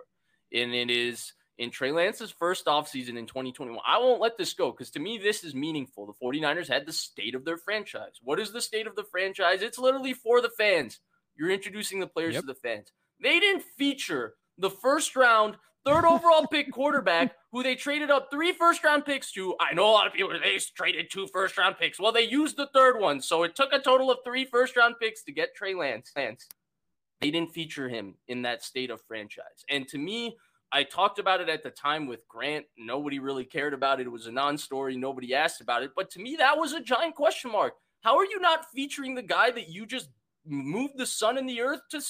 [0.52, 3.78] And it is in Trey Lance's first offseason in 2021.
[3.86, 6.06] I won't let this go because to me, this is meaningful.
[6.06, 8.18] The 49ers had the state of their franchise.
[8.22, 9.60] What is the state of the franchise?
[9.60, 11.00] It's literally for the fans.
[11.36, 12.44] You're introducing the players yep.
[12.44, 12.90] to the fans.
[13.22, 18.52] They didn't feature the first round, third overall pick quarterback who they traded up three
[18.52, 19.54] first round picks to.
[19.60, 22.00] I know a lot of people, they traded two first round picks.
[22.00, 23.20] Well, they used the third one.
[23.20, 26.10] So it took a total of three first round picks to get Trey Lance.
[26.16, 29.66] They didn't feature him in that state of franchise.
[29.68, 30.38] And to me,
[30.72, 32.66] I talked about it at the time with Grant.
[32.78, 34.06] Nobody really cared about it.
[34.06, 34.96] It was a non story.
[34.96, 35.90] Nobody asked about it.
[35.96, 37.74] But to me, that was a giant question mark.
[38.02, 40.08] How are you not featuring the guy that you just
[40.46, 42.00] moved the sun and the earth to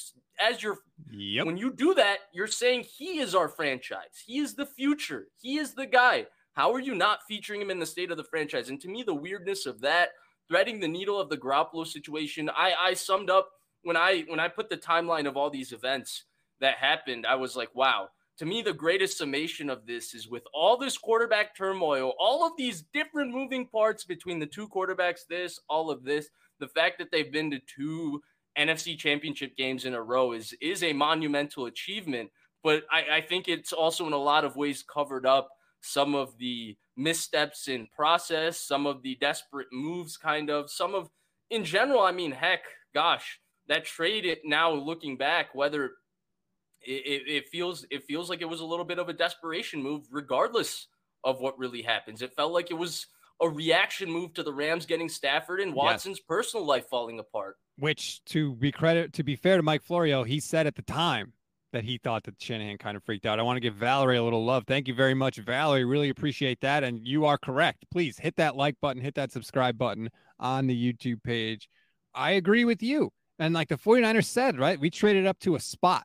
[0.40, 0.78] as your
[1.10, 1.46] yep.
[1.46, 5.58] when you do that you're saying he is our franchise he is the future he
[5.58, 8.68] is the guy how are you not featuring him in the state of the franchise
[8.68, 10.10] and to me the weirdness of that
[10.48, 13.50] threading the needle of the Garoppolo situation i i summed up
[13.82, 16.24] when i when i put the timeline of all these events
[16.60, 18.08] that happened i was like wow
[18.40, 22.54] to me, the greatest summation of this is with all this quarterback turmoil, all of
[22.56, 27.08] these different moving parts between the two quarterbacks, this, all of this, the fact that
[27.12, 28.22] they've been to two
[28.58, 32.30] NFC championship games in a row is is a monumental achievement.
[32.64, 35.50] But I, I think it's also in a lot of ways covered up
[35.82, 41.10] some of the missteps in process, some of the desperate moves, kind of, some of
[41.50, 42.62] in general, I mean, heck,
[42.94, 43.38] gosh,
[43.68, 45.90] that trade it now looking back, whether
[46.82, 50.06] it, it, feels it feels like it was a little bit of a desperation move,
[50.10, 50.86] regardless
[51.24, 52.22] of what really happens.
[52.22, 53.06] It felt like it was
[53.40, 56.26] a reaction move to the Rams getting Stafford and Watson's yes.
[56.26, 57.56] personal life falling apart.
[57.78, 61.32] Which, to be credit, to be fair to Mike Florio, he said at the time
[61.72, 63.38] that he thought that Shanahan kind of freaked out.
[63.38, 64.64] I want to give Valerie a little love.
[64.66, 65.84] Thank you very much, Valerie.
[65.84, 66.82] Really appreciate that.
[66.82, 67.86] And you are correct.
[67.92, 71.68] Please hit that like button, hit that subscribe button on the YouTube page.
[72.14, 73.12] I agree with you.
[73.38, 74.78] And like the 49ers said, right?
[74.78, 76.04] We traded up to a spot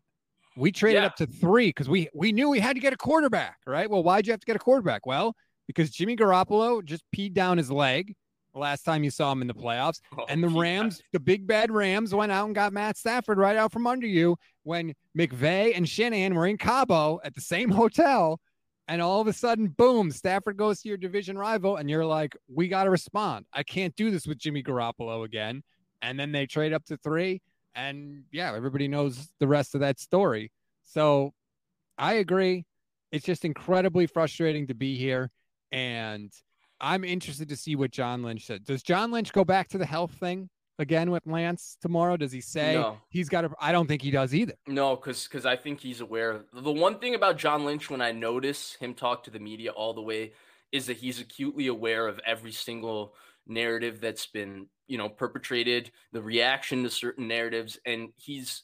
[0.58, 1.08] we traded yeah.
[1.08, 3.90] up to three because we we knew we had to get a quarterback, right?
[3.90, 5.06] Well, why'd you have to get a quarterback?
[5.06, 5.36] Well,
[5.68, 8.16] because Jimmy Garoppolo just peed down his leg
[8.56, 10.00] last time you saw him in the playoffs.
[10.18, 13.58] Oh, and the Rams, the big bad Rams, went out and got Matt Stafford right
[13.58, 18.40] out from under you when McVay and Shanahan were in Cabo at the same hotel.
[18.88, 22.38] And all of a sudden, boom, Stafford goes to your division rival, and you're like,
[22.48, 23.46] we got to respond.
[23.52, 25.64] I can't do this with Jimmy Garoppolo again.
[26.04, 27.42] And then they trade up to three.
[27.76, 30.52] And yeah, everybody knows the rest of that story.
[30.84, 31.34] So
[31.98, 32.66] I agree.
[33.12, 35.32] It's just incredibly frustrating to be here.
[35.72, 36.32] And
[36.80, 38.66] I'm interested to see what John Lynch said.
[38.66, 40.50] Does John Lynch go back to the health thing
[40.80, 42.18] again with Lance tomorrow?
[42.18, 42.98] Does he say no.
[43.10, 43.52] he's got to?
[43.60, 44.54] I don't think he does either.
[44.68, 46.46] No, because because I think he's aware.
[46.54, 49.94] The one thing about John Lynch, when I notice him talk to the media all
[49.94, 50.34] the way,
[50.72, 53.16] is that he's acutely aware of every single
[53.48, 57.80] narrative that's been, you know, perpetrated, the reaction to certain narratives.
[57.86, 58.64] And he's,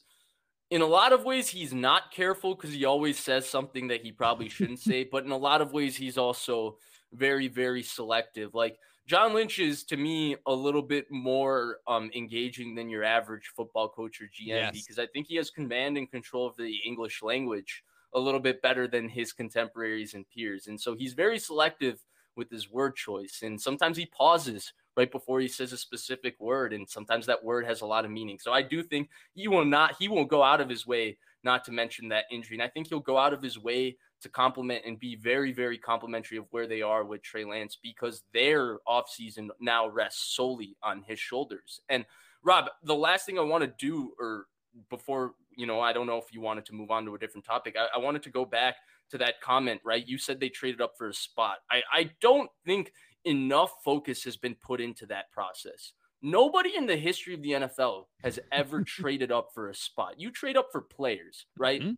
[0.69, 4.11] in a lot of ways, he's not careful because he always says something that he
[4.11, 5.03] probably shouldn't say.
[5.03, 6.77] But in a lot of ways, he's also
[7.13, 8.53] very, very selective.
[8.53, 13.51] Like John Lynch is to me a little bit more um, engaging than your average
[13.55, 14.71] football coach or GM yes.
[14.71, 18.61] because I think he has command and control of the English language a little bit
[18.61, 20.67] better than his contemporaries and peers.
[20.67, 22.03] And so he's very selective
[22.35, 23.39] with his word choice.
[23.43, 26.73] And sometimes he pauses right before he says a specific word.
[26.73, 28.39] And sometimes that word has a lot of meaning.
[28.39, 31.63] So I do think he will not, he won't go out of his way not
[31.65, 32.55] to mention that injury.
[32.55, 35.77] And I think he'll go out of his way to compliment and be very, very
[35.77, 41.03] complimentary of where they are with Trey Lance because their offseason now rests solely on
[41.07, 41.81] his shoulders.
[41.89, 42.05] And
[42.43, 44.45] Rob, the last thing I want to do, or
[44.89, 47.45] before, you know, I don't know if you wanted to move on to a different
[47.45, 48.75] topic, I, I wanted to go back
[49.09, 50.07] to that comment, right?
[50.07, 51.57] You said they traded up for a spot.
[51.69, 52.93] I, I don't think
[53.25, 55.93] enough focus has been put into that process.
[56.21, 60.19] Nobody in the history of the NFL has ever traded up for a spot.
[60.19, 61.81] You trade up for players, right?
[61.81, 61.93] Mm-hmm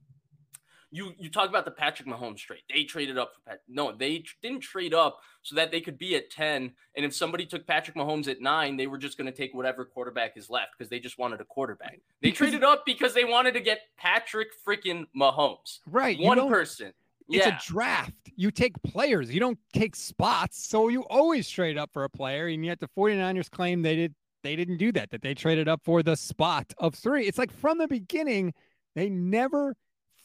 [0.94, 2.62] you you talk about the Patrick Mahomes trade.
[2.72, 3.62] They traded up for Pat.
[3.68, 6.72] No, they tr- didn't trade up so that they could be at 10.
[6.96, 9.86] And if somebody took Patrick Mahomes at nine, they were just going to take whatever
[9.86, 12.00] quarterback is left because they just wanted a quarterback.
[12.22, 15.80] They because, traded up because they wanted to get Patrick freaking Mahomes.
[15.88, 16.20] Right.
[16.20, 16.94] One person.
[17.30, 17.58] It's yeah.
[17.58, 18.14] a draft.
[18.36, 20.68] You take players, you don't take spots.
[20.68, 22.48] So you always trade up for a player.
[22.48, 25.82] And yet the 49ers claim they did they didn't do that, that they traded up
[25.86, 27.28] for the spot of three.
[27.28, 28.54] It's like from the beginning,
[28.94, 29.76] they never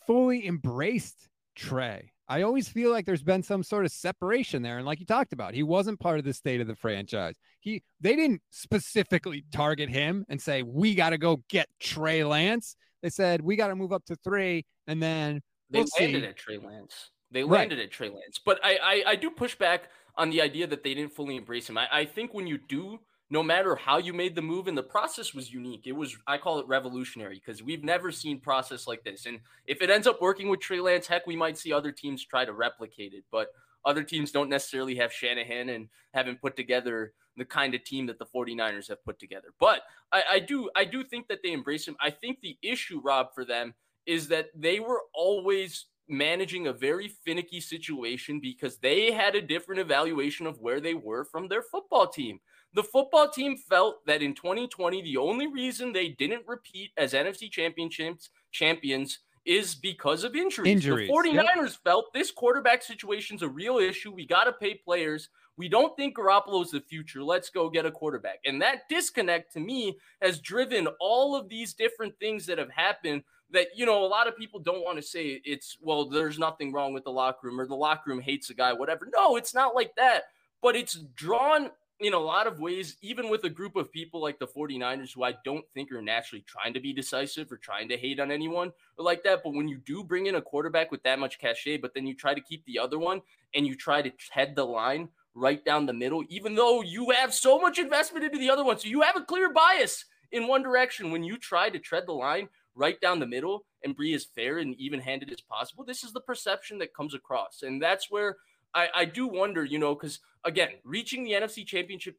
[0.07, 2.13] fully embraced Trey.
[2.29, 4.77] I always feel like there's been some sort of separation there.
[4.77, 7.37] And like you talked about, he wasn't part of the state of the franchise.
[7.61, 12.77] He they didn't specifically target him and say, we got to go get Trey Lance.
[13.03, 14.67] They said, we got to move up to three.
[14.87, 15.41] And then
[15.71, 16.29] they we'll landed see.
[16.29, 17.11] at Trey Lance.
[17.31, 17.85] They landed right.
[17.85, 18.41] at Trey Lance.
[18.45, 21.69] But I, I I do push back on the idea that they didn't fully embrace
[21.69, 21.79] him.
[21.79, 23.01] I, I think when you do
[23.31, 26.39] no matter how you made the move and the process was unique it was i
[26.39, 30.21] call it revolutionary because we've never seen process like this and if it ends up
[30.21, 33.49] working with trey lance heck we might see other teams try to replicate it but
[33.85, 38.19] other teams don't necessarily have shanahan and haven't put together the kind of team that
[38.19, 41.87] the 49ers have put together but I, I do i do think that they embrace
[41.87, 43.75] him i think the issue rob for them
[44.09, 49.81] is that they were always managing a very finicky situation because they had a different
[49.81, 52.41] evaluation of where they were from their football team.
[52.73, 57.51] The football team felt that in 2020, the only reason they didn't repeat as NFC
[57.51, 60.73] championships champions is because of injuries.
[60.73, 61.09] injuries.
[61.09, 61.73] The 49ers yep.
[61.85, 64.11] felt this quarterback situation is a real issue.
[64.11, 65.29] We got to pay players.
[65.57, 67.23] We don't think Garoppolo is the future.
[67.23, 68.39] Let's go get a quarterback.
[68.45, 73.23] And that disconnect to me has driven all of these different things that have happened
[73.51, 76.73] that, you know, a lot of people don't want to say it's, well, there's nothing
[76.73, 79.09] wrong with the locker room or the locker room hates a guy, whatever.
[79.13, 80.25] No, it's not like that.
[80.61, 81.71] But it's drawn
[82.01, 85.25] in a lot of ways, even with a group of people like the 49ers, who
[85.25, 88.73] I don't think are naturally trying to be decisive or trying to hate on anyone
[88.97, 89.43] or like that.
[89.43, 92.15] But when you do bring in a quarterback with that much cachet, but then you
[92.15, 93.21] try to keep the other one
[93.55, 97.35] and you try to head the line right down the middle, even though you have
[97.35, 98.79] so much investment into the other one.
[98.79, 101.11] So you have a clear bias in one direction.
[101.11, 102.49] When you try to tread the line
[102.79, 106.13] right down the middle and be as fair and even handed as possible, this is
[106.13, 107.63] the perception that comes across.
[107.63, 108.37] And that's where
[108.75, 112.17] I, I do wonder, you know, because again, reaching the NFC Championship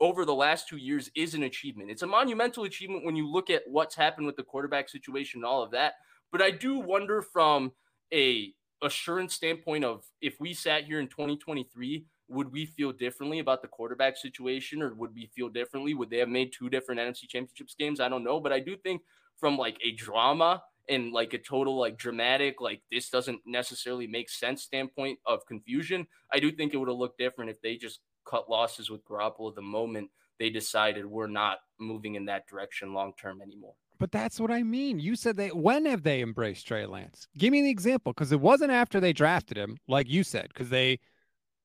[0.00, 1.90] over the last two years is an achievement.
[1.90, 5.44] It's a monumental achievement when you look at what's happened with the quarterback situation and
[5.44, 5.94] all of that.
[6.32, 7.72] But I do wonder from
[8.12, 13.60] a assurance standpoint of if we sat here in 2023 would we feel differently about
[13.60, 17.28] the quarterback situation or would we feel differently would they have made two different NFC
[17.28, 19.02] championships games I don't know but I do think
[19.40, 24.28] from like a drama and like a total like dramatic like this doesn't necessarily make
[24.28, 28.00] sense standpoint of confusion, I do think it would have looked different if they just
[28.28, 33.12] cut losses with Garoppolo the moment they decided we're not moving in that direction long
[33.20, 33.74] term anymore.
[33.98, 34.98] But that's what I mean.
[34.98, 37.28] You said they when have they embraced Trey Lance?
[37.36, 40.70] Give me the example because it wasn't after they drafted him, like you said, because
[40.70, 40.98] they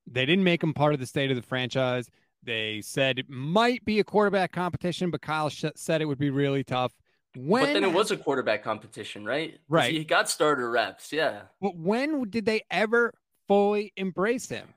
[0.06, 2.10] they didn't make him part of the state of the franchise.
[2.42, 6.30] They said it might be a quarterback competition, but Kyle sh- said it would be
[6.30, 6.92] really tough.
[7.36, 9.58] When, but then it was a quarterback competition, right?
[9.68, 9.92] Right.
[9.92, 11.12] He got starter reps.
[11.12, 11.42] Yeah.
[11.60, 13.12] But when did they ever
[13.46, 14.74] fully embrace him?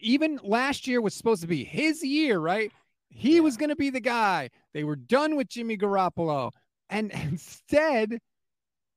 [0.00, 2.70] Even last year was supposed to be his year, right?
[3.10, 3.40] He yeah.
[3.40, 4.50] was going to be the guy.
[4.72, 6.52] They were done with Jimmy Garoppolo.
[6.90, 8.18] And instead,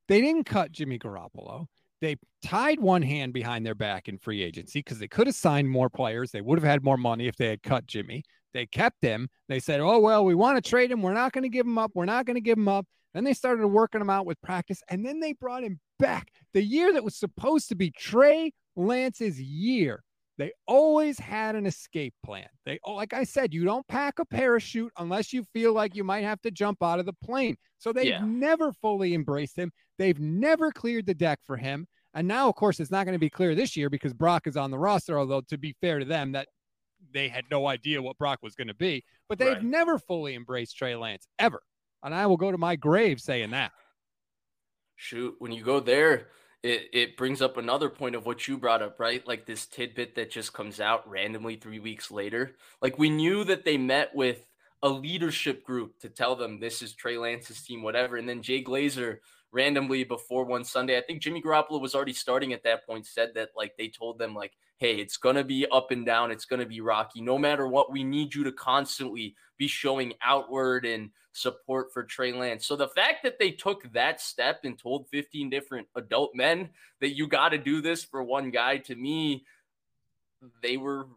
[0.07, 1.65] they didn't cut Jimmy Garoppolo.
[2.01, 5.69] They tied one hand behind their back in free agency because they could have signed
[5.69, 6.31] more players.
[6.31, 8.23] They would have had more money if they had cut Jimmy.
[8.53, 9.29] They kept him.
[9.47, 11.01] They said, oh, well, we want to trade him.
[11.01, 11.91] We're not going to give him up.
[11.93, 12.85] We're not going to give him up.
[13.13, 16.63] Then they started working him out with practice, and then they brought him back the
[16.63, 20.03] year that was supposed to be Trey Lance's year.
[20.37, 22.47] They always had an escape plan.
[22.65, 26.05] They, oh, like I said, you don't pack a parachute unless you feel like you
[26.05, 27.57] might have to jump out of the plane.
[27.77, 28.23] So they've Yeah.
[28.23, 29.71] never fully embraced him.
[29.97, 31.87] They've never cleared the deck for him.
[32.13, 34.55] And now, of course, it's not going to be clear this year because Brock is
[34.55, 35.19] on the roster.
[35.19, 36.47] Although, to be fair to them, that
[37.11, 39.03] they had no idea what Brock was going to be.
[39.27, 39.63] But they've Right.
[39.63, 41.61] never fully embraced Trey Lance ever.
[42.03, 43.71] And I will go to my grave saying that.
[44.95, 46.27] Shoot, when you go there,
[46.63, 49.25] it, it brings up another point of what you brought up, right?
[49.25, 52.55] Like this tidbit that just comes out randomly three weeks later.
[52.81, 54.45] Like we knew that they met with
[54.81, 58.17] a leadership group to tell them this is Trey Lance's team, whatever.
[58.17, 59.19] And then Jay Glazer
[59.51, 63.31] randomly before one Sunday, I think Jimmy Garoppolo was already starting at that point, said
[63.35, 66.65] that like they told them, like, hey, it's gonna be up and down, it's gonna
[66.65, 67.21] be rocky.
[67.21, 72.33] No matter what, we need you to constantly be showing outward and support for Trey
[72.33, 72.65] Lance.
[72.65, 76.69] So the fact that they took that step and told 15 different adult men
[77.01, 79.45] that you got to do this for one guy, to me,
[80.61, 81.07] they were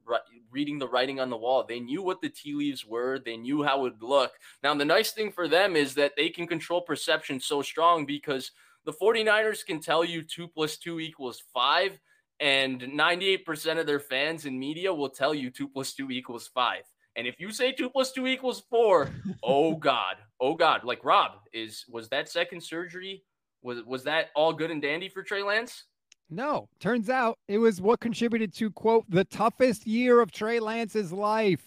[0.50, 1.64] reading the writing on the wall.
[1.66, 3.18] They knew what the tea leaves were.
[3.18, 4.32] They knew how it would look.
[4.62, 8.50] Now, the nice thing for them is that they can control perception so strong because
[8.84, 11.98] the 49ers can tell you two plus two equals five,
[12.40, 16.82] and 98% of their fans and media will tell you two plus two equals five.
[17.14, 19.10] And if you say two plus two equals four,
[19.42, 20.82] oh God, oh God.
[20.82, 23.22] Like Rob, is was that second surgery?
[23.62, 25.84] Was was that all good and dandy for Trey Lance?
[26.32, 31.12] No, turns out it was what contributed to quote the toughest year of Trey Lance's
[31.12, 31.62] life,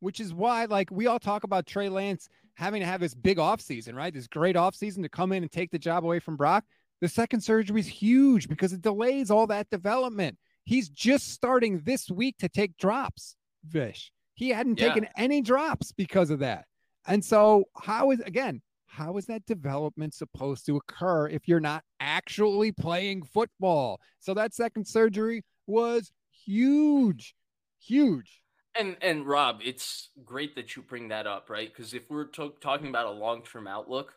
[0.00, 3.38] which is why like we all talk about Trey Lance having to have this big
[3.38, 4.12] offseason, right?
[4.12, 6.64] This great offseason to come in and take the job away from Brock.
[7.00, 10.36] The second surgery is huge because it delays all that development.
[10.64, 13.34] He's just starting this week to take drops,
[13.66, 14.12] Vish.
[14.34, 14.88] He hadn't Yeah.
[14.88, 16.66] taken any drops because of that.
[17.06, 18.60] And so, how is again,
[18.92, 23.98] how is that development supposed to occur if you're not actually playing football?
[24.20, 26.12] So that second surgery was
[26.44, 27.34] huge,
[27.80, 28.42] huge.
[28.74, 31.72] And and Rob, it's great that you bring that up, right?
[31.74, 34.14] Because if we're to- talking about a long term outlook,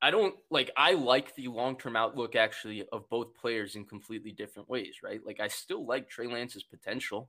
[0.00, 0.70] I don't like.
[0.78, 5.20] I like the long term outlook actually of both players in completely different ways, right?
[5.24, 7.28] Like I still like Trey Lance's potential.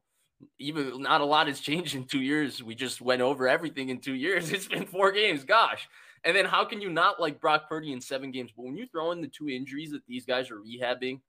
[0.57, 2.63] Even not a lot has changed in two years.
[2.63, 4.51] We just went over everything in two years.
[4.53, 5.89] It's been four games, gosh.
[6.24, 8.51] And then how can you not like Brock Purdy in seven games?
[8.55, 11.22] But when you throw in the two injuries that these guys are rehabbing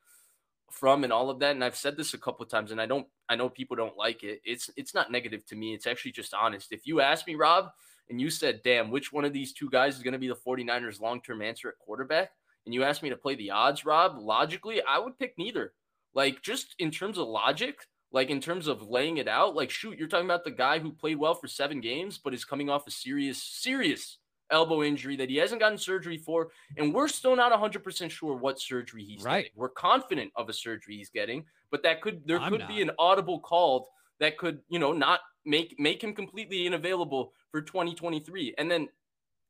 [0.71, 2.87] from and all of that, and I've said this a couple of times, and I
[2.87, 4.41] don't I know people don't like it.
[4.45, 5.75] It's it's not negative to me.
[5.75, 6.73] It's actually just honest.
[6.73, 7.71] If you ask me, Rob,
[8.09, 10.35] and you said, damn, which one of these two guys is going to be the
[10.35, 12.31] 49ers long-term answer at quarterback?
[12.65, 15.73] And you asked me to play the odds, Rob, logically, I would pick neither.
[16.15, 17.81] Like just in terms of logic,
[18.13, 20.93] like in terms of laying it out, like shoot, you're talking about the guy who
[20.93, 24.19] played well for seven games, but is coming off a serious, serious
[24.51, 26.49] elbow injury that he hasn't gotten surgery for.
[26.77, 29.45] And we're still not 100% sure what surgery he's Right.
[29.45, 29.53] getting.
[29.57, 32.91] We're confident of a surgery he's getting, but that could, there I'm could be an
[32.99, 33.87] audible called
[34.21, 38.55] that could, you know, not make, make him completely unavailable for 2023.
[38.59, 38.89] And then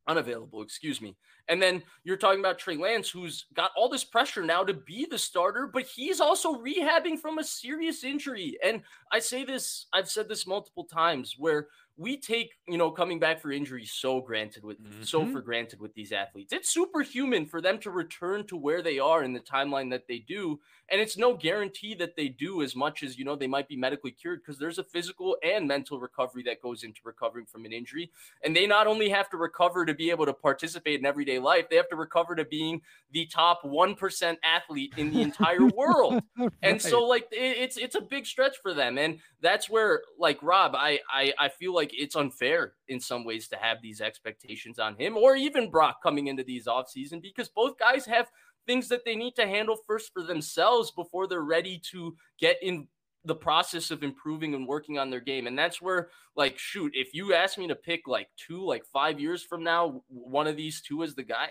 [0.08, 1.14] unavailable, excuse me.
[1.48, 5.06] And then you're talking about Trey Lance, who's got all this pressure now to be
[5.08, 8.58] the starter, but he's also rehabbing from a serious injury.
[8.64, 8.82] And
[9.12, 11.68] I say this, I've said this multiple times, where
[11.98, 15.32] we take, you know, coming back for injury so granted with so Mhm.
[15.32, 16.52] for granted with these athletes.
[16.52, 20.18] It's superhuman for them to return to where they are in the timeline that they
[20.20, 20.60] do.
[20.90, 23.76] And it's no guarantee that they do as much as, you know, they might be
[23.76, 27.72] medically cured because there's a physical and mental recovery that goes into recovering from an
[27.72, 28.10] injury.
[28.42, 31.68] And they not only have to recover to be able to participate in everyday life,
[31.68, 36.22] they have to recover to being the top 1% athlete in the entire world.
[36.60, 38.98] And so like it, it's it's a big stretch for them.
[38.98, 43.48] And that's where like Rob, I, I I feel like it's unfair in some ways
[43.48, 47.78] to have these expectations on him or even Brock coming into these offseason because both
[47.78, 48.28] guys have
[48.66, 52.86] things that they need to handle first for themselves before they're ready to get in
[53.24, 55.46] the process of improving and working on their game.
[55.46, 59.18] And that's where, like, shoot, if you ask me to pick like two, like five
[59.18, 61.48] years from now, one of these two is the guy,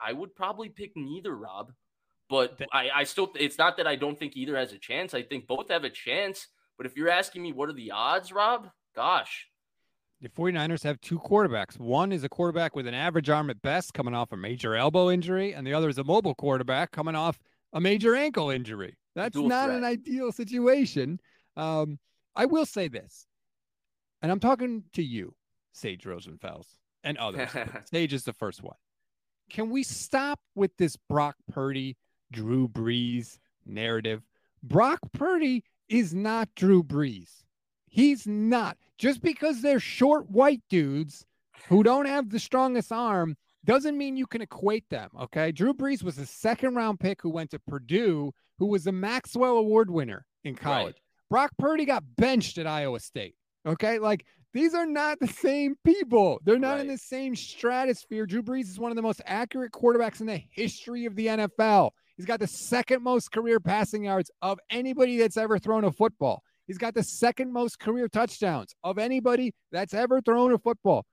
[0.00, 1.72] I, I would probably pick neither, Rob.
[2.28, 5.14] But I, I still, it's not that I don't think either has a chance.
[5.14, 6.46] I think both have a chance.
[6.76, 9.46] But if you're asking me what are the odds, Rob, gosh,
[10.22, 11.78] The 49ers have two quarterbacks.
[11.78, 15.10] One is a quarterback with an average arm at best, coming off a major elbow
[15.10, 17.38] injury, and the other is a mobile quarterback coming off
[17.72, 18.96] a major ankle injury.
[19.14, 19.78] That's Dual not threat.
[19.78, 21.20] an ideal situation.
[21.56, 21.98] Um,
[22.36, 23.26] I will say this,
[24.20, 25.34] and I'm talking to you,
[25.72, 26.66] Sage Rosenfels,
[27.02, 27.48] and others.
[27.90, 28.76] Sage is the first one.
[29.48, 31.96] Can we stop with this Brock Purdy,
[32.30, 34.22] Drew Brees narrative?
[34.62, 37.44] Brock Purdy is not Drew Brees.
[37.90, 38.78] He's not.
[38.96, 41.26] Just because they're short white dudes
[41.68, 45.10] who don't have the strongest arm doesn't mean you can equate them.
[45.20, 45.52] Okay.
[45.52, 49.58] Drew Brees was a second round pick who went to Purdue, who was a Maxwell
[49.58, 50.96] Award winner in college.
[51.28, 53.34] Brock Purdy got benched at Iowa State.
[53.66, 53.98] Okay.
[53.98, 56.40] Like these are not the same people.
[56.44, 56.80] They're not right.
[56.80, 58.26] in the same stratosphere.
[58.26, 61.90] Drew Brees is one of the most accurate quarterbacks in the history of the NFL.
[62.16, 66.42] He's got the second most career passing yards of anybody that's ever thrown a football.
[66.66, 71.04] He's got the second most career touchdowns of anybody that's ever thrown a football.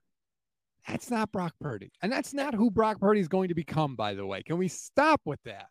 [0.86, 1.90] That's not Brock Purdy.
[2.02, 4.42] And that's not who Brock Purdy is going to become, by the way.
[4.42, 5.66] Can we stop with that?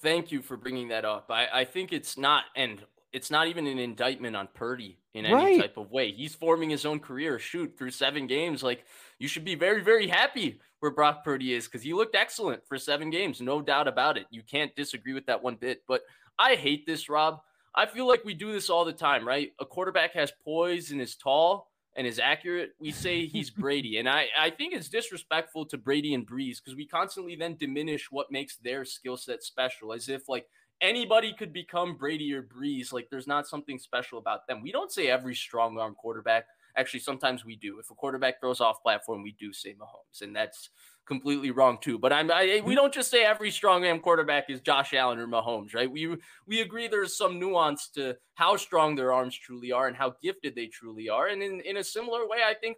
[0.00, 1.30] Thank you for bringing that up.
[1.30, 2.82] I, I think it's not, and
[3.12, 5.60] it's not even an indictment on Purdy in any right.
[5.60, 6.12] type of way.
[6.12, 7.38] He's forming his own career.
[7.38, 8.84] Shoot, through seven games, like
[9.18, 12.78] you should be very, very happy where Brock Purdy is because he looked excellent for
[12.78, 14.26] seven games, no doubt about it.
[14.30, 15.82] You can't disagree with that one bit.
[15.88, 16.02] But
[16.38, 17.40] I hate this, Rob.
[17.76, 19.52] I feel like we do this all the time, right?
[19.60, 23.98] A quarterback has poise and is tall and is accurate, we say he's Brady.
[23.98, 28.08] And I, I think it's disrespectful to Brady and Brees because we constantly then diminish
[28.10, 30.46] what makes their skill set special, as if like
[30.80, 32.92] anybody could become Brady or Brees.
[32.92, 34.62] Like there's not something special about them.
[34.62, 36.44] We don't say every strong arm quarterback.
[36.76, 37.78] Actually, sometimes we do.
[37.78, 40.68] If a quarterback throws off platform, we do say Mahomes, and that's
[41.06, 41.98] completely wrong too.
[41.98, 42.74] But I'm I, we mm-hmm.
[42.74, 45.90] don't just say every strong arm quarterback is Josh Allen or Mahomes, right?
[45.90, 50.14] We we agree there's some nuance to how strong their arms truly are and how
[50.22, 51.28] gifted they truly are.
[51.28, 52.76] And in in a similar way, I think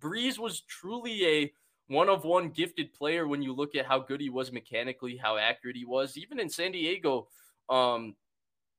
[0.00, 1.52] Brees was truly a
[1.88, 5.36] one of one gifted player when you look at how good he was mechanically, how
[5.36, 6.16] accurate he was.
[6.16, 7.26] Even in San Diego,
[7.68, 8.14] um,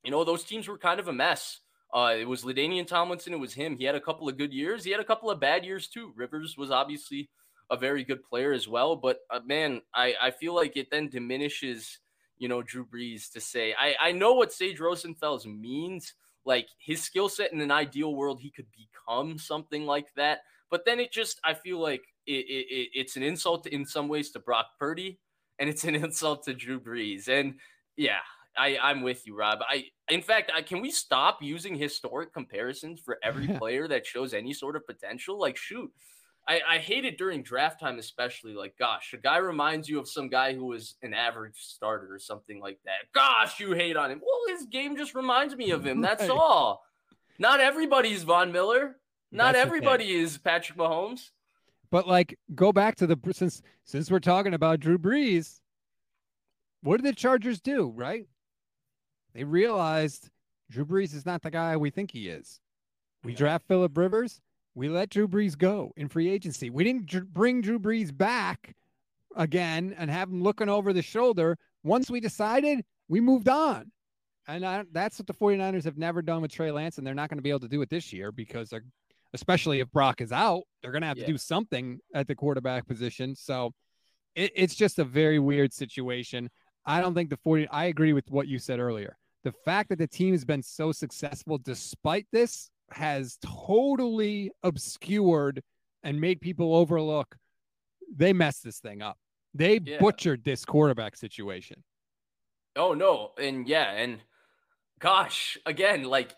[0.04, 1.60] you know, those teams were kind of a mess.
[1.94, 3.34] Uh, it was LaDainian Tomlinson.
[3.34, 3.76] It was him.
[3.78, 4.86] He had a couple of good years.
[4.86, 6.14] He had a couple of bad years too.
[6.16, 7.30] Rivers was obviously
[7.72, 8.96] a very good player as well.
[8.96, 12.00] But uh, man, I, I feel like it then diminishes,
[12.38, 16.14] you know, Drew Brees to say, I, I know what Sage Rosenfels means.
[16.44, 20.40] Like his skill set in an ideal world, he could become something like that.
[20.70, 24.32] But then it just, I feel like it, it, it's an insult in some ways
[24.32, 25.20] to Brock Purdy
[25.60, 27.30] and it's an insult to Drew Brees.
[27.30, 27.56] And
[27.96, 28.20] yeah,
[28.58, 29.60] I, I'm with you, Rob.
[29.68, 34.34] I, in fact, I, can we stop using historic comparisons for every player that shows
[34.34, 35.40] any sort of potential?
[35.40, 35.92] Like, shoot,
[36.52, 38.54] I, I hate it during draft time, especially.
[38.54, 42.20] Like, gosh, a guy reminds you of some guy who was an average starter or
[42.20, 43.10] something like that.
[43.14, 44.20] Gosh, you hate on him.
[44.22, 46.02] Well, his game just reminds me of him.
[46.02, 46.30] That's right.
[46.30, 46.84] all.
[47.40, 48.98] Not everybody's Von Miller.
[49.32, 51.30] Not That's everybody is Patrick Mahomes.
[51.90, 55.62] But like, go back to the since since we're talking about Drew Brees.
[56.84, 57.94] What did the Chargers do?
[57.96, 58.28] Right?
[59.34, 60.30] They realized
[60.70, 62.60] Drew Brees is not the guy we think he is.
[63.24, 64.42] We draft Philip Rivers
[64.76, 66.70] we let Drew Brees go in free agency.
[66.70, 68.76] We didn't bring Drew Brees back
[69.36, 71.58] again and have him looking over the shoulder.
[71.84, 73.92] Once we decided, we moved on.
[74.48, 77.30] And I, that's what the 49ers have never done with Trey Lance, and they're not
[77.30, 78.84] going to be able to do it this year because they're,
[79.34, 81.26] especially if Brock is out, they're going to have yeah.
[81.26, 83.36] to do something at the quarterback position.
[83.36, 83.72] So
[84.36, 86.50] it, it's just a very weird situation.
[86.86, 89.16] I don't think the 40, I agree with what you said earlier.
[89.44, 95.62] The fact that the team has been so successful despite this has totally obscured
[96.04, 97.38] and made people overlook
[98.16, 99.18] they messed this thing up.
[99.54, 100.00] They yeah.
[100.00, 101.84] butchered this quarterback situation.
[102.76, 104.20] Oh no, and yeah, and
[105.00, 106.34] gosh, again, like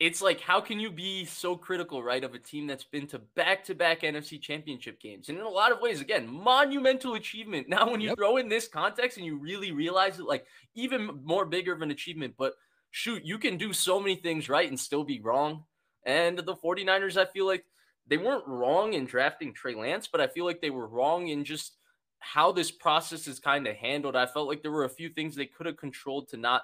[0.00, 3.18] it's like how can you be so critical, right, of a team that's been to
[3.18, 5.28] back-to-back NFC championship games?
[5.28, 7.68] And in a lot of ways, again, monumental achievement.
[7.72, 8.18] Now when you yep.
[8.18, 11.90] throw in this context and you really realize it, like even more bigger of an
[11.90, 12.54] achievement, but
[12.92, 15.64] shoot, you can do so many things right and still be wrong.
[16.04, 17.64] And the 49ers, I feel like
[18.06, 21.44] they weren't wrong in drafting Trey Lance, but I feel like they were wrong in
[21.44, 21.76] just
[22.20, 24.14] how this process is kind of handled.
[24.14, 26.62] I felt like there were a few things they could have controlled to not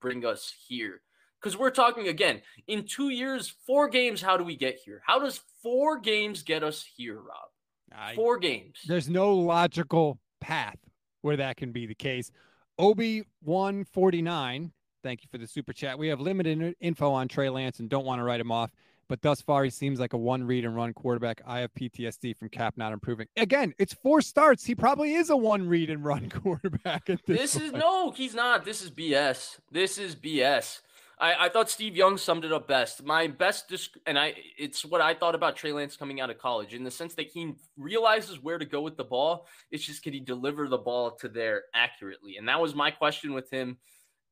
[0.00, 1.00] bring us here.
[1.40, 4.20] Because we're talking again in two years, four games.
[4.20, 5.02] How do we get here?
[5.06, 7.48] How does four games get us here, Rob?
[7.94, 8.80] I, four games.
[8.86, 10.78] There's no logical path
[11.20, 12.30] where that can be the case.
[12.78, 14.72] Obi 149
[15.04, 15.98] Thank you for the super chat.
[15.98, 18.70] We have limited info on Trey Lance and don't want to write him off,
[19.06, 21.42] but thus far he seems like a one read and run quarterback.
[21.46, 23.26] I have PTSD from Kap not improving.
[23.36, 24.64] Again, it's four starts.
[24.64, 27.10] He probably is a one read and run quarterback.
[27.10, 28.64] At this, this is no, he's not.
[28.64, 29.58] This is BS.
[29.70, 30.80] This is BS.
[31.18, 33.04] I, I thought Steve Young summed it up best.
[33.04, 36.38] My best, disc- and I, it's what I thought about Trey Lance coming out of
[36.38, 39.46] college in the sense that he realizes where to go with the ball.
[39.70, 42.38] It's just can he deliver the ball to there accurately?
[42.38, 43.76] And that was my question with him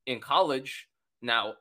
[0.07, 0.89] in college.
[1.21, 1.55] Now,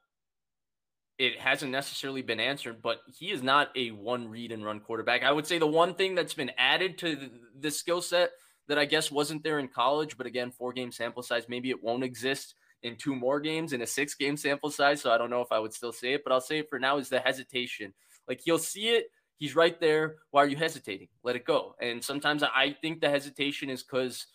[1.21, 5.23] it hasn't necessarily been answered, but he is not a one read and run quarterback.
[5.23, 7.29] I would say the one thing that's been added to
[7.59, 8.31] the, skill set
[8.67, 11.83] that I guess wasn't there in college, but again, four game sample size, maybe it
[11.83, 15.01] won't exist in two more games in a six game sample size.
[15.01, 16.79] So I don't know if I would still say it, but I'll say it for
[16.79, 17.93] now is the hesitation.
[18.27, 20.15] Like he'll see it, he's right there.
[20.31, 21.09] Why are you hesitating?
[21.23, 21.75] Let it go.
[21.79, 24.25] And sometimes I think the hesitation is because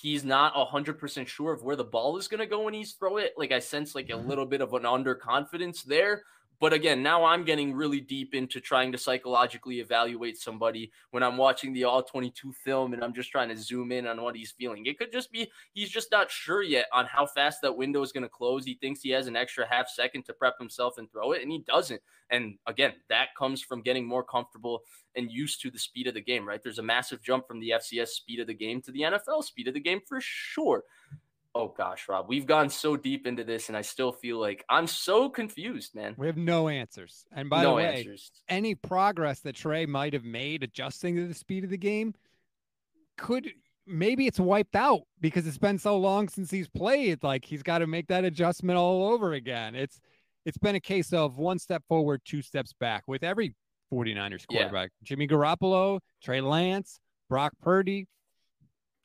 [0.00, 3.16] he's not 100% sure of where the ball is going to go when he's throw
[3.18, 3.32] it.
[3.36, 4.28] Like I sense like a Mm-hmm.
[4.28, 6.22] little bit of an underconfidence there.
[6.60, 11.36] But again, now I'm getting really deep into trying to psychologically evaluate somebody when I'm
[11.36, 14.52] watching the all 22 film and I'm just trying to zoom in on what he's
[14.52, 14.86] feeling.
[14.86, 18.12] It could just be he's just not sure yet on how fast that window is
[18.12, 18.64] going to close.
[18.64, 21.50] He thinks he has an extra half second to prep himself and throw it, and
[21.50, 22.00] he doesn't.
[22.30, 24.82] And again, that comes from getting more comfortable
[25.16, 26.62] and used to the speed of the game, right?
[26.62, 29.68] There's a massive jump from the FCS speed of the game to the NFL speed
[29.68, 30.84] of the game for sure.
[31.56, 34.88] Oh gosh, Rob, we've gone so deep into this, and I still feel like I'm
[34.88, 36.14] so confused, man.
[36.18, 37.24] We have no answers.
[37.32, 38.30] And by no the way, answers.
[38.48, 42.14] any progress that Trey might have made adjusting to the speed of the game
[43.16, 43.52] could
[43.86, 47.22] maybe it's wiped out because it's been so long since he's played.
[47.22, 49.74] Like he's got to make that adjustment all over again.
[49.76, 50.00] It's
[50.44, 53.54] it's been a case of one step forward, two steps back with every
[53.92, 54.62] 49ers Yeah.
[54.62, 54.90] quarterback.
[55.04, 56.98] Jimmy Garoppolo, Trey Lance,
[57.28, 58.06] Brock Purdy.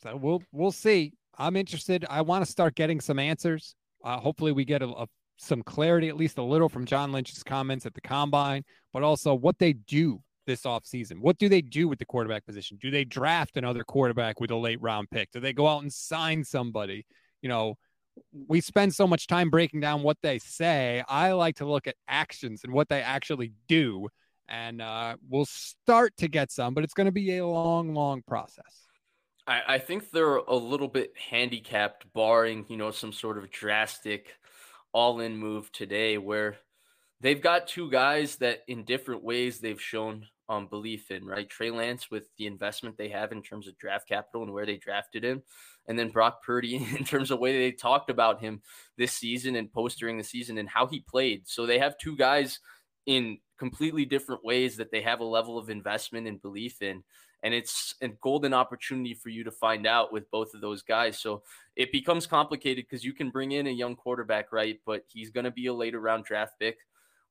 [0.01, 1.13] So we'll we'll see.
[1.39, 2.05] I'm interested.
[2.09, 3.75] I want to start getting some answers.
[4.03, 7.43] Uh, hopefully, we get a, a some clarity, at least a little, from John Lynch's
[7.43, 11.19] comments at the combine, but also what they do this offseason.
[11.21, 12.77] What do they do with the quarterback position?
[12.81, 15.31] Do they draft another quarterback with a late round pick?
[15.31, 17.05] Do they go out and sign somebody?
[17.41, 17.77] You know,
[18.47, 21.03] we spend so much time breaking down what they say.
[21.07, 24.09] I like to look at actions and what they actually do.
[24.49, 28.23] And uh, we'll start to get some, but it's going to be a long, long
[28.27, 28.88] process.
[29.49, 34.27] I, I think they're a little bit handicapped, barring you know some sort of drastic
[34.93, 36.57] all-in move today, where
[37.19, 41.25] they've got two guys that in different ways they've shown um, belief in.
[41.25, 44.67] Right, Trey Lance with the investment they have in terms of draft capital and where
[44.67, 45.41] they drafted him,
[45.87, 48.61] and then Brock Purdy in terms of way they talked about him
[48.97, 51.47] this season and post during the season and how he played.
[51.47, 52.59] So they have two guys
[53.07, 57.03] in completely different ways that they have a level of investment and belief in
[57.43, 61.19] and it's a golden opportunity for you to find out with both of those guys.
[61.19, 61.43] So
[61.75, 64.79] it becomes complicated because you can bring in a young quarterback, right?
[64.85, 66.77] But he's going to be a later round draft pick.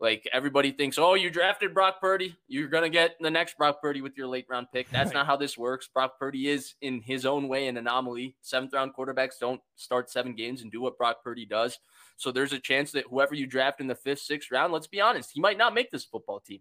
[0.00, 3.82] Like everybody thinks, oh, you drafted Brock Purdy, you're going to get the next Brock
[3.82, 4.88] Purdy with your late round pick.
[4.90, 5.88] That's not how this works.
[5.92, 8.36] Brock Purdy is, in his own way, an anomaly.
[8.40, 11.80] Seventh round quarterbacks don't start seven games and do what Brock Purdy does.
[12.16, 15.00] So there's a chance that whoever you draft in the fifth, sixth round, let's be
[15.00, 16.60] honest, he might not make this football team.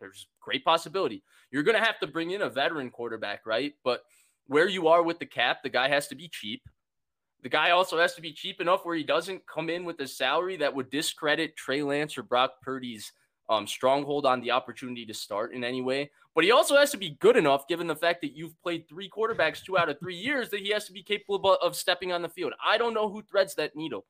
[0.00, 1.22] There's great possibility.
[1.50, 3.74] You're going to have to bring in a veteran quarterback, right?
[3.84, 4.02] But
[4.46, 6.62] where you are with the cap, the guy has to be cheap.
[7.42, 10.06] The guy also has to be cheap enough where he doesn't come in with a
[10.06, 13.12] salary that would discredit Trey Lance or Brock Purdy's
[13.48, 16.10] um, stronghold on the opportunity to start in any way.
[16.34, 19.10] But he also has to be good enough, given the fact that you've played three
[19.10, 22.22] quarterbacks two out of three years, that he has to be capable of stepping on
[22.22, 22.52] the field.
[22.64, 24.04] I don't know who threads that needle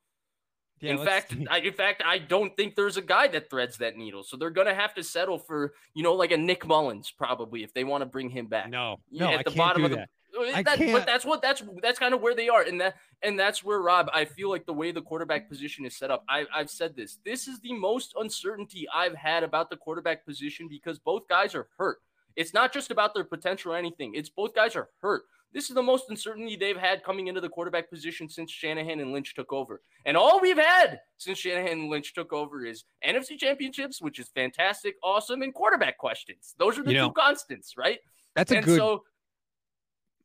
[0.80, 1.34] Yeah, in fact.
[1.50, 4.22] I, in fact, I don't think there's a guy that threads that needle.
[4.22, 7.74] So they're gonna have to settle for, you know, like a Nick Mullens probably if
[7.74, 8.70] they want to bring him back.
[8.70, 10.08] no, Yeah, no, at I the bottom do of the- that.
[10.36, 12.96] Oh, I that- but that's what that's that's kind of where they are, and that
[13.20, 14.08] and that's where Rob.
[14.14, 16.24] I feel like the way the quarterback position is set up.
[16.28, 17.18] I, I've said this.
[17.24, 21.68] This is the most uncertainty I've had about the quarterback position because both guys are
[21.78, 21.98] hurt.
[22.36, 24.14] It's not just about their potential or anything.
[24.14, 25.24] It's both guys are hurt.
[25.52, 29.12] This is the most uncertainty they've had coming into the quarterback position since Shanahan and
[29.12, 29.82] Lynch took over.
[30.04, 34.28] And all we've had since Shanahan and Lynch took over is NFC championships, which is
[34.28, 36.54] fantastic, awesome, and quarterback questions.
[36.58, 37.98] Those are the You know, two constants, right?
[38.36, 38.78] That's a and good.
[38.78, 39.02] so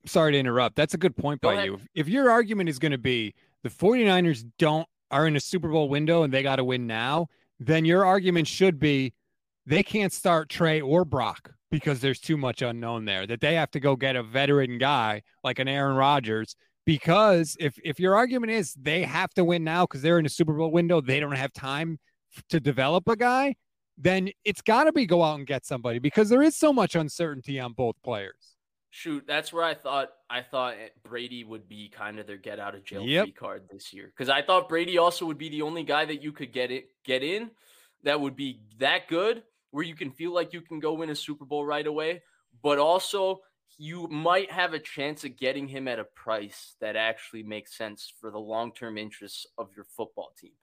[0.06, 0.76] sorry to interrupt.
[0.76, 1.66] That's a good point by ahead.
[1.66, 1.80] you.
[1.96, 5.90] If your argument is going to be the 49ers don't are in a Super Bowl
[5.90, 7.28] window and they got to win now,
[7.60, 9.14] then your argument should be
[9.66, 13.26] they can't start Trey or Brock because there's too much unknown there.
[13.26, 16.55] That they have to go get a veteran guy like an Aaron Rodgers
[16.86, 20.30] because if if your argument is they have to win now because they're in a
[20.30, 21.99] Super Bowl window, they don't have time
[22.49, 23.55] to develop a guy,
[23.97, 26.95] then it's got to be go out and get somebody because there is so much
[26.95, 28.55] uncertainty on both players.
[28.91, 32.59] Shoot, that's where I thought I thought eh, Brady would be kind of their get
[32.59, 33.25] out of jail Yep.
[33.25, 36.21] free card this year because I thought Brady also would be the only guy that
[36.21, 37.51] you could get it get in
[38.04, 39.43] that would be that good
[39.76, 42.24] where you can feel like you can go win a Super Bowl right away,
[42.64, 43.42] but also
[43.78, 48.14] you might have a chance of getting him at a price that actually makes sense
[48.22, 50.54] for the long term interests of your football team.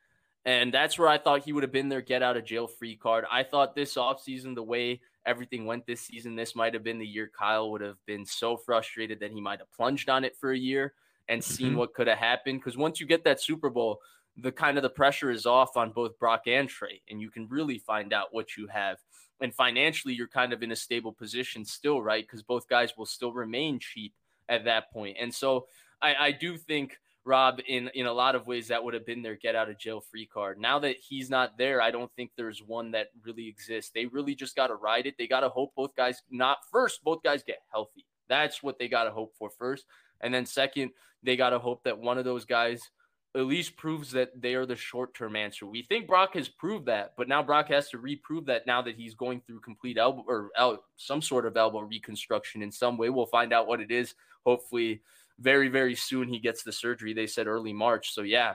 [0.46, 2.96] And that's where I thought he would have been their get out of jail free
[2.96, 3.26] card.
[3.30, 7.06] I thought this offseason, the way everything went this season, this might have been the
[7.06, 10.52] year Kyle would have been so frustrated that he might have plunged on it for
[10.52, 10.94] a year
[11.28, 11.76] and seen Mhm.
[11.76, 12.60] what could have happened.
[12.60, 14.00] Because once you get that Super Bowl,
[14.36, 17.48] the kind of the pressure is off on both Brock and Trey, and you can
[17.48, 18.98] really find out what you have.
[19.40, 22.24] And financially, you're kind of in a stable position still, right?
[22.24, 24.14] Because both guys will still remain cheap
[24.48, 25.16] at that point.
[25.20, 25.66] And so
[26.00, 29.22] I, I do think Rob, in in a lot of ways, that would have been
[29.22, 30.58] their get out of jail free card.
[30.58, 33.90] Now that he's not there, I don't think there's one that really exists.
[33.94, 35.14] They really just got to ride it.
[35.18, 37.04] They got to hope both guys not first.
[37.04, 38.06] Both guys get healthy.
[38.28, 39.84] That's what they got to hope for first.
[40.20, 40.90] And then second,
[41.22, 42.90] they got to hope that one of those guys
[43.34, 45.66] at least proves that they are the short term answer.
[45.66, 48.96] We think Brock has proved that, but now Brock has to reprove that now that
[48.96, 53.08] he's going through complete elbow or el- some sort of elbow reconstruction in some way.
[53.08, 54.14] We'll find out what it is.
[54.44, 55.02] Hopefully,
[55.38, 57.14] very, very soon he gets the surgery.
[57.14, 58.12] They said early March.
[58.12, 58.54] So, yeah.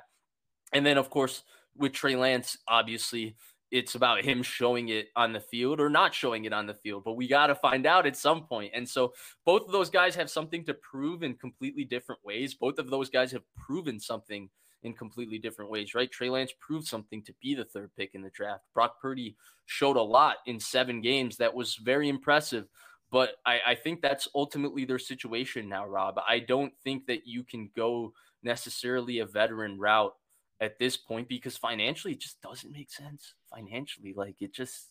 [0.74, 1.44] And then, of course,
[1.76, 3.36] with Trey Lance, obviously,
[3.72, 7.04] it's about him showing it on the field or not showing it on the field,
[7.04, 8.72] but we got to find out at some point.
[8.74, 9.14] And so
[9.46, 12.54] both of those guys have something to prove in completely different ways.
[12.54, 14.50] Both of those guys have proven something
[14.88, 16.12] in completely different ways, right?
[16.12, 18.64] Trey Lance proved something to be the third pick in the draft.
[18.74, 19.36] Brock Purdy
[19.68, 22.68] showed a lot in seven games that was very impressive.
[23.12, 26.20] But I, I think that's ultimately their situation now, Rob.
[26.28, 30.14] I don't think that you can go necessarily a veteran route
[30.60, 33.34] at this point because financially it just doesn't make sense.
[33.54, 34.88] Financially, like it just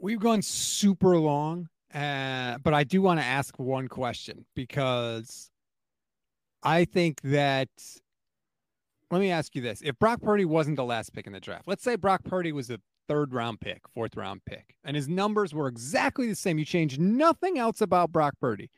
[0.00, 5.50] we've gone super long, uh, but I do want to ask one question because
[6.62, 7.68] I think that
[9.10, 9.82] let me ask you this.
[9.82, 12.70] If Brock Purdy wasn't the last pick in the draft, let's say Brock Purdy was
[12.70, 12.78] a
[13.08, 16.58] third round pick, fourth round pick, and his numbers were exactly the same.
[16.58, 18.70] You changed nothing else about Brock Purdy.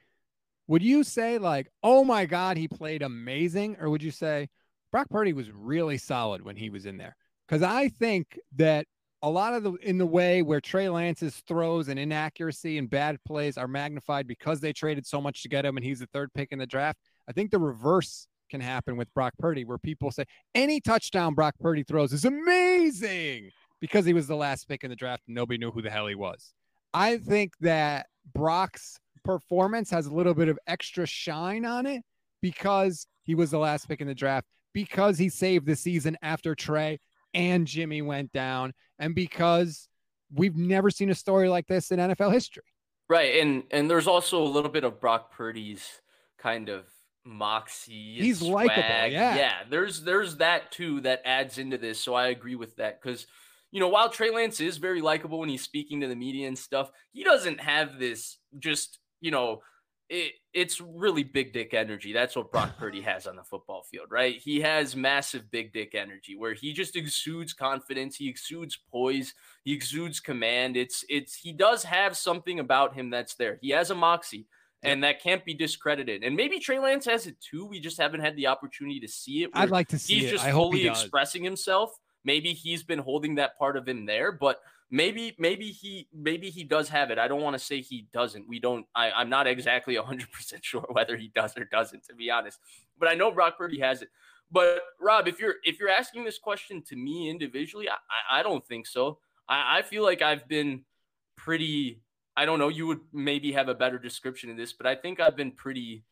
[0.68, 3.76] Would you say, like, oh my God, he played amazing?
[3.78, 4.48] Or would you say
[4.90, 7.16] Brock Purdy was really solid when he was in there?
[7.46, 8.86] Because I think that
[9.22, 13.22] a lot of the in the way where Trey Lance's throws and inaccuracy and bad
[13.24, 16.32] plays are magnified because they traded so much to get him and he's the third
[16.32, 16.98] pick in the draft.
[17.28, 20.24] I think the reverse can happen with Brock Purdy, where people say
[20.54, 23.50] any touchdown Brock Purdy throws is amazing
[23.80, 26.06] because he was the last pick in the draft and nobody knew who the hell
[26.06, 26.52] he was.
[26.92, 32.02] I think that Brock's performance has a little bit of extra shine on it
[32.42, 36.54] because he was the last pick in the draft, because he saved the season after
[36.54, 37.00] Trey
[37.32, 39.88] and Jimmy went down, and because
[40.34, 42.64] we've never seen a story like this in NFL history.
[43.08, 43.40] Right.
[43.40, 46.02] And and there's also a little bit of Brock Purdy's
[46.38, 46.84] kind of
[47.24, 48.16] moxie.
[48.18, 48.82] He's likable.
[48.82, 49.36] Yeah.
[49.36, 49.54] Yeah.
[49.68, 52.00] There's there's that too that adds into this.
[52.00, 53.26] So I agree with that because
[53.72, 56.58] you know, while Trey Lance is very likable when he's speaking to the media and
[56.58, 59.62] stuff, he doesn't have this just, you know,
[60.10, 62.12] it, it's really big dick energy.
[62.12, 64.36] That's what Brock Purdy has on the football field, right?
[64.36, 69.32] He has massive big dick energy where he just exudes confidence, he exudes poise,
[69.64, 70.76] he exudes command.
[70.76, 73.58] It's it's he does have something about him that's there.
[73.62, 74.46] He has a moxie
[74.82, 76.24] and that can't be discredited.
[76.24, 77.64] And maybe Trey Lance has it too.
[77.64, 79.50] We just haven't had the opportunity to see it.
[79.54, 80.30] I'd like to see he's it.
[80.30, 81.98] just I fully he expressing himself.
[82.24, 84.60] Maybe he's been holding that part of him there, but
[84.90, 87.18] maybe maybe he maybe he does have it.
[87.18, 88.48] I don't want to say he doesn't.
[88.48, 88.86] We don't.
[88.94, 92.58] I, I'm not exactly 100 percent sure whether he does or doesn't, to be honest.
[92.98, 94.08] But I know Brock Purdy has it.
[94.50, 98.64] But Rob, if you're if you're asking this question to me individually, I, I don't
[98.66, 99.18] think so.
[99.48, 100.84] I, I feel like I've been
[101.36, 102.00] pretty
[102.36, 102.68] I don't know.
[102.68, 106.04] You would maybe have a better description of this, but I think I've been pretty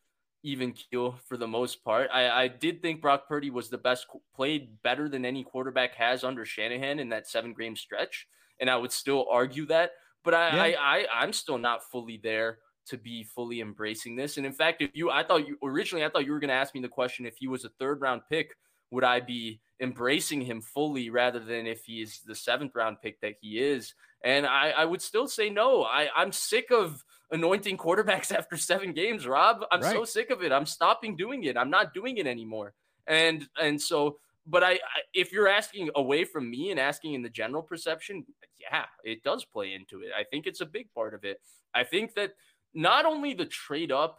[0.43, 2.09] even keel for the most part.
[2.13, 6.25] I, I did think Brock Purdy was the best, played better than any quarterback has
[6.25, 8.27] under Shanahan in that seven game stretch,
[8.59, 9.93] and I would still argue that.
[10.25, 10.63] But I, Yeah.
[10.63, 14.37] I, I I'm still not fully there to be fully embracing this.
[14.37, 16.55] And in fact, if you, I thought you originally, I thought you were going to
[16.55, 18.55] ask me the question if he was a third round pick,
[18.91, 23.21] would I be embracing him fully rather than if he is the seventh round pick
[23.21, 23.95] that he is?
[24.23, 25.83] And I, I would still say no.
[25.85, 29.65] I, I'm sick of anointing quarterbacks after seven games, Rob.
[29.71, 30.53] I'm so sick of it.
[30.53, 31.57] I'm stopping doing it.
[31.57, 32.75] I'm not doing it anymore.
[33.07, 34.79] And and so, but I, I
[35.15, 38.25] if you're asking away from me and asking in the general perception,
[38.61, 40.11] yeah, it does play into it.
[40.19, 41.41] I think it's a big part of it.
[41.75, 42.35] I think that
[42.75, 44.19] not only the trade up,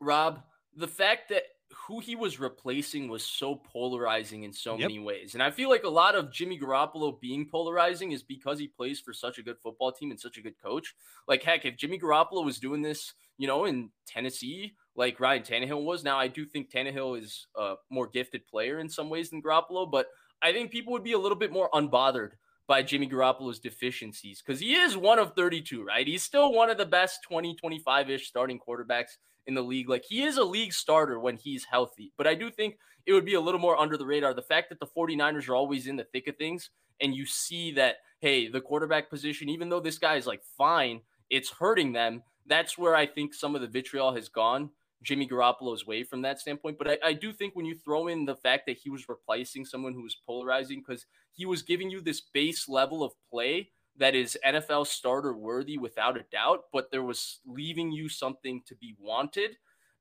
[0.00, 0.42] Rob,
[0.74, 1.42] the fact that
[1.72, 4.80] who he was replacing was so polarizing in so Yep.
[4.80, 5.34] many ways.
[5.34, 9.00] And I feel like a lot of Jimmy Garoppolo being polarizing is because he plays
[9.00, 10.94] for such a good football team and such a good coach.
[11.26, 15.84] Like, heck, if Jimmy Garoppolo was doing this, you know, in Tennessee, like Ryan Tannehill
[15.84, 19.42] was, now I do think Tannehill is a more gifted player in some ways than
[19.42, 20.06] Garoppolo, but
[20.42, 22.32] I think people would be a little bit more unbothered
[22.68, 26.06] by Jimmy Garoppolo's deficiencies because he is one of 32, right?
[26.06, 29.88] He's still one of the best 20, 25 ish starting quarterbacks in the league.
[29.88, 32.12] Like he is a league starter when he's healthy.
[32.16, 34.34] But I do think it would be a little more under the radar.
[34.34, 36.70] The fact that the 49ers are always in the thick of things
[37.00, 41.00] and you see that, hey, the quarterback position, even though this guy is like fine,
[41.30, 42.22] it's hurting them.
[42.46, 44.70] That's where I think some of the vitriol has gone
[45.02, 46.78] Jimmy Garoppolo's way from that standpoint.
[46.78, 49.64] But I, I do think when you throw in the fact that he was replacing
[49.64, 54.14] someone who was polarizing because he was giving you this base level of play that
[54.14, 58.94] is NFL starter worthy without a doubt, but there was leaving you something to be
[58.98, 59.56] wanted.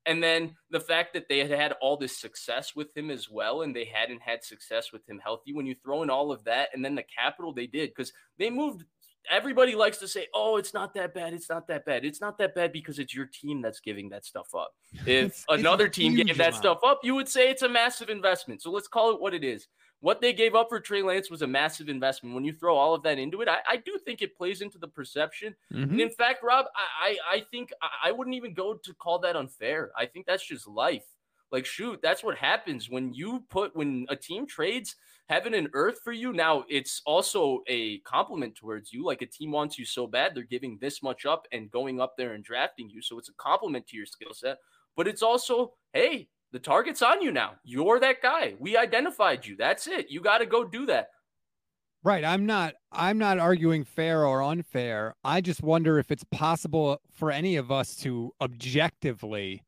[0.08, 3.64] And then the fact that they had had all this success with him as well,
[3.64, 5.52] and they hadn't had success with him healthy.
[5.54, 8.50] When you throw in all of that, and then the capital they did, because they
[8.50, 8.84] moved
[9.32, 11.34] everybody likes to say, "Oh, it's not that bad.
[11.34, 12.06] It's not that bad.
[12.06, 15.46] It's not that bad because it's your team that's giving that stuff up." If It's-
[15.50, 16.56] it's another a team gave that amount.
[16.56, 18.62] stuff up, you would say it's a massive investment.
[18.62, 19.68] So let's call it what it is.
[20.06, 22.36] What they gave up for Trey Lance was a massive investment.
[22.36, 24.77] When you throw all of that into it, I, I do think it plays into
[24.77, 25.56] the perception.
[25.73, 25.82] Mhm.
[25.82, 29.18] And in fact, Rob, I, I, I think I, I wouldn't even go to call
[29.22, 29.91] that unfair.
[29.98, 31.07] I think that's just life.
[31.52, 34.95] Like, shoot, that's what happens when you put when a team trades
[35.27, 36.34] heaven and earth for you.
[36.34, 39.03] Now, it's also a compliment towards you.
[39.03, 42.14] Like a team wants you so bad, they're giving this much up and going up
[42.15, 43.02] there and drafting you.
[43.02, 44.60] So it's a compliment to your skill set.
[44.95, 47.56] But it's also, hey, the target's on you now.
[47.65, 48.56] You're that guy.
[48.60, 49.57] We identified you.
[49.57, 50.10] That's it.
[50.10, 51.10] You got to go do that.
[52.02, 52.23] Right.
[52.23, 55.15] I'm not I'm not arguing fair or unfair.
[55.22, 59.64] I just wonder if it's possible for any of us to objectively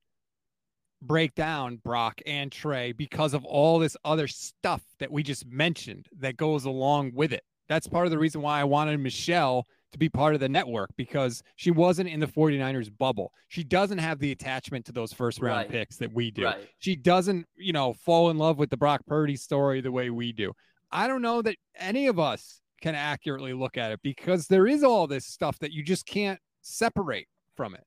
[1.02, 6.08] break down Brock and Trey because of all this other stuff that we just mentioned
[6.18, 7.44] that goes along with it.
[7.68, 10.90] That's part of the reason why I wanted Michelle to be part of the network
[10.98, 13.32] because she wasn't in the 49ers bubble.
[13.48, 15.70] She doesn't have the attachment to those first round Right.
[15.70, 16.68] picks that we do Right.
[16.80, 20.32] she doesn't, you know, fall in love with the Brock Purdy story the way we
[20.34, 20.52] do.
[20.92, 24.84] I don't know that any of us can accurately look at it because there is
[24.84, 27.84] all this stuff that you just can't separate from it.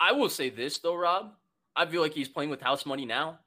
[0.00, 1.32] I will say this though, Rob.
[1.74, 3.38] I feel like he's playing with house money now.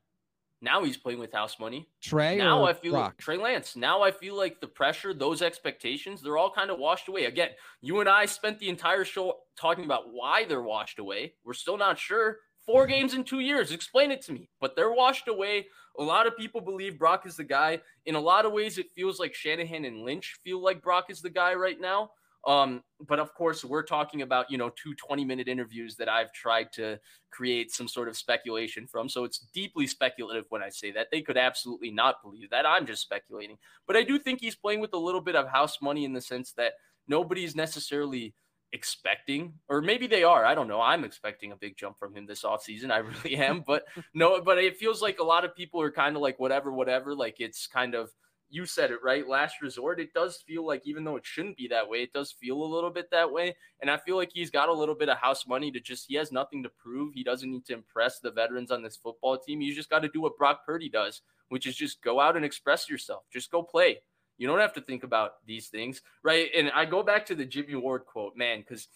[0.62, 1.90] Now he's playing with house money.
[2.02, 3.18] Trey now I feel Brock?
[3.18, 3.76] Trey Lance.
[3.76, 7.26] Now I feel like the pressure, those expectations, they're all kind of washed away.
[7.26, 7.50] Again,
[7.82, 11.34] you and I spent the entire show talking about why they're washed away.
[11.44, 12.38] We're still not sure.
[12.64, 12.92] Four mm-hmm.
[12.92, 13.72] games in two years.
[13.72, 14.50] Explain it to me.
[14.60, 15.68] But they're washed away.
[15.98, 17.80] A lot of people believe Brock is the guy.
[18.06, 21.22] In a lot of ways, it feels like Shanahan and Lynch feel like Brock is
[21.22, 22.12] the guy right now.
[22.48, 26.34] Um, but of course, we're talking about, you know, two 20 minute interviews that I've
[26.34, 27.00] tried to
[27.30, 29.10] create some sort of speculation from.
[29.10, 31.08] So it's deeply speculative when I say that.
[31.12, 32.66] They could absolutely not believe that.
[32.66, 33.58] I'm just speculating.
[33.86, 36.22] But I do think he's playing with a little bit of house money in the
[36.22, 36.74] sense that
[37.08, 38.34] nobody's necessarily
[38.74, 40.46] expecting, or maybe they are.
[40.46, 40.82] I don't know.
[40.82, 42.90] I'm expecting a big jump from him this offseason.
[42.92, 43.64] I really am.
[43.66, 46.72] But no, but it feels like a lot of people are kind of like, whatever,
[46.72, 47.14] whatever.
[47.16, 48.10] Like it's kind of,
[48.52, 49.28] you said it right?
[49.28, 52.32] Last resort it does feel like even though it shouldn't be that way it does
[52.32, 53.56] feel a little bit that way.
[53.82, 56.15] And i feel like he's got a little bit of house money to just he
[56.15, 57.14] has nothing to prove.
[57.14, 59.61] He doesn't need to impress the veterans on this football team.
[59.61, 62.45] You just got to do what brock purdy does which is just go out and
[62.45, 63.23] express yourself.
[63.30, 63.98] Just go play.
[64.38, 66.49] You don't have to think about these things right?
[66.56, 68.88] And i go back to the jimmy ward quote man because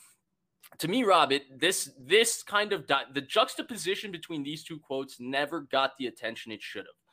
[0.80, 5.20] to me rob it this this kind of di- the juxtaposition between these two quotes
[5.20, 7.05] never got the attention it should have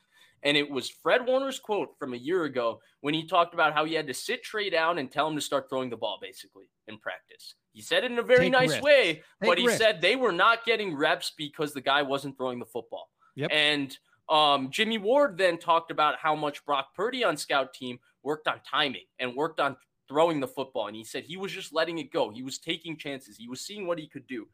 [0.42, 3.84] and it was Fred Warner's quote from a year ago when he talked about how
[3.84, 6.64] he had to sit Trey down and tell him to start throwing the ball basically
[6.88, 7.54] in practice.
[7.72, 10.32] He said it in a very Take nice way, Take but he said they were
[10.32, 13.08] not getting reps because the guy wasn't throwing the football.
[13.36, 13.50] Yep.
[13.52, 13.96] And
[14.28, 18.60] um, Jimmy Ward then talked about how much Brock Purdy on scout team worked on
[18.68, 19.76] timing and worked on
[20.08, 20.88] throwing the football.
[20.88, 22.30] And he said he was just letting it go.
[22.30, 23.36] He was taking chances.
[23.36, 24.46] He was seeing what he could do.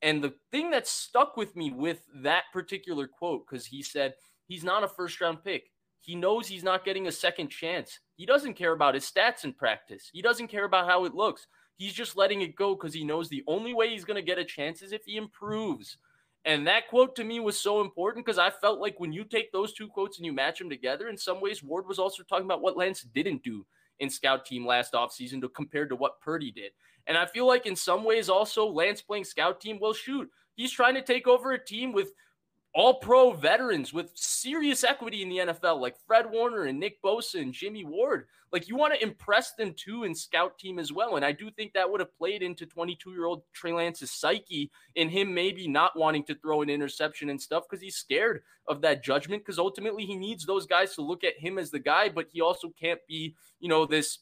[0.00, 4.14] And the thing that stuck with me with that particular quote, because he said
[4.46, 5.70] he's not a first round pick.
[6.00, 8.00] He knows he's not getting a second chance.
[8.16, 10.10] He doesn't care about his stats in practice.
[10.12, 11.46] He doesn't care about how it looks.
[11.76, 14.38] He's just letting it go because he knows the only way he's going to get
[14.38, 15.96] a chance is if he improves.
[16.44, 19.52] And that quote to me was so important because I felt like when you take
[19.52, 22.46] those two quotes and you match them together, in some ways, Ward was also talking
[22.46, 23.64] about what Lance didn't do
[24.00, 26.72] in scout team last offseason to compared to what Purdy did.
[27.06, 30.72] And I feel like in some ways also Lance playing scout team, well, shoot, he's
[30.72, 32.12] trying to take over a team with
[32.74, 37.40] all pro veterans with serious equity in the NFL, like Fred Warner and Nick Bosa
[37.40, 38.26] and Jimmy Ward.
[38.50, 41.16] Like you want to impress them too in scout team as well.
[41.16, 44.70] And I do think that would have played into 22 year old Trey Lance's psyche
[44.94, 48.80] in him maybe not wanting to throw an interception and stuff because he's scared of
[48.82, 49.42] that judgment.
[49.42, 52.40] Because ultimately he needs those guys to look at him as the guy, but he
[52.40, 54.18] also can't be, you know, this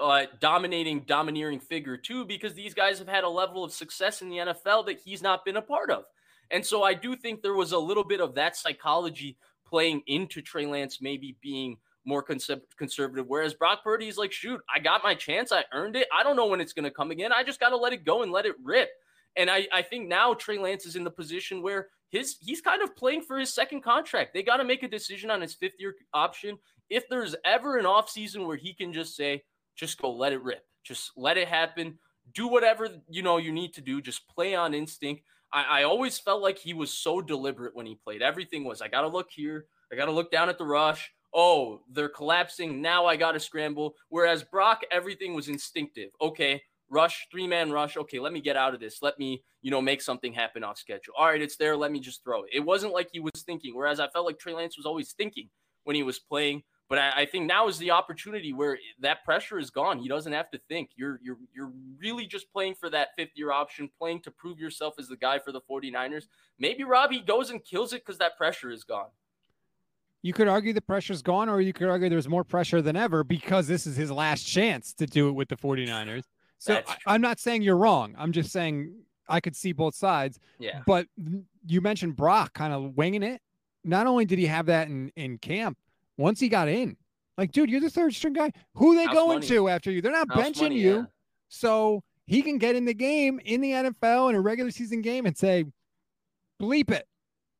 [0.00, 4.28] uh, dominating, domineering figure too, because these guys have had a level of success in
[4.28, 6.04] the NFL that he's not been a part of.
[6.50, 9.36] And so I do think there was a little bit of that psychology
[9.66, 13.26] playing into Trey Lance maybe being more conser- conservative.
[13.26, 15.52] Whereas Brock Purdy is like, shoot, I got my chance.
[15.52, 16.06] I earned it.
[16.16, 17.32] I don't know when it's going to come again.
[17.32, 18.90] I just got to let it go and let it rip.
[19.36, 22.82] And I, I think now Trey Lance is in the position where his he's kind
[22.82, 24.32] of playing for his second contract.
[24.32, 26.58] They got to make a decision on his fifth year option.
[26.88, 29.42] If there's ever an offseason where he can just say,
[29.74, 31.98] just go let it rip, just let it happen,
[32.32, 35.22] do whatever you know you need to do, just play on instinct.
[35.56, 38.20] I, I always felt like he was so deliberate when he played.
[38.20, 41.10] Everything was, I got to look here, I got to look down at the rush.
[41.34, 42.82] Oh, they're collapsing.
[42.82, 43.94] Now I got to scramble.
[44.10, 46.10] Whereas Brock, everything was instinctive.
[46.20, 47.96] Okay, rush, three man rush.
[47.96, 48.98] Okay, let me get out of this.
[49.02, 51.14] Let me, you know, make something happen off schedule.
[51.16, 51.76] All right, it's there.
[51.76, 52.50] Let me just throw it.
[52.52, 53.74] It wasn't like he was thinking.
[53.74, 55.48] Whereas I felt like Trey Lance was always thinking
[55.84, 56.62] when he was playing.
[56.88, 59.98] But I, I, think now is the opportunity where that pressure is gone.
[59.98, 60.90] He doesn't have to think.
[60.94, 64.94] You're you're you're really just playing for that fifth year option, playing to prove yourself
[64.98, 66.26] as the guy for the 49ers.
[66.58, 69.08] Maybe Robbie goes and kills it because that pressure is gone.
[70.22, 73.24] You could argue the pressure's gone, or you could argue there's more pressure than ever
[73.24, 76.24] because this is his last chance to do it with the 49ers.
[76.58, 78.14] So I'm not saying you're wrong.
[78.18, 78.94] I'm just saying
[79.28, 80.38] I could see both sides.
[80.58, 80.82] Yeah.
[80.86, 83.40] But mm, you mentioned Brock kind of winging it.
[83.84, 85.78] Not only did he have that in, in camp,
[86.16, 86.96] once he got in,
[87.38, 88.50] like, dude, you're the third string guy.
[88.74, 89.46] Who they House going money.
[89.48, 90.00] to after you?
[90.00, 90.94] They're not House benching money, you.
[90.96, 91.04] Yeah.
[91.48, 95.26] So he can get in the game in the NFL in a regular season game
[95.26, 95.64] and say,
[96.60, 97.06] bleep it.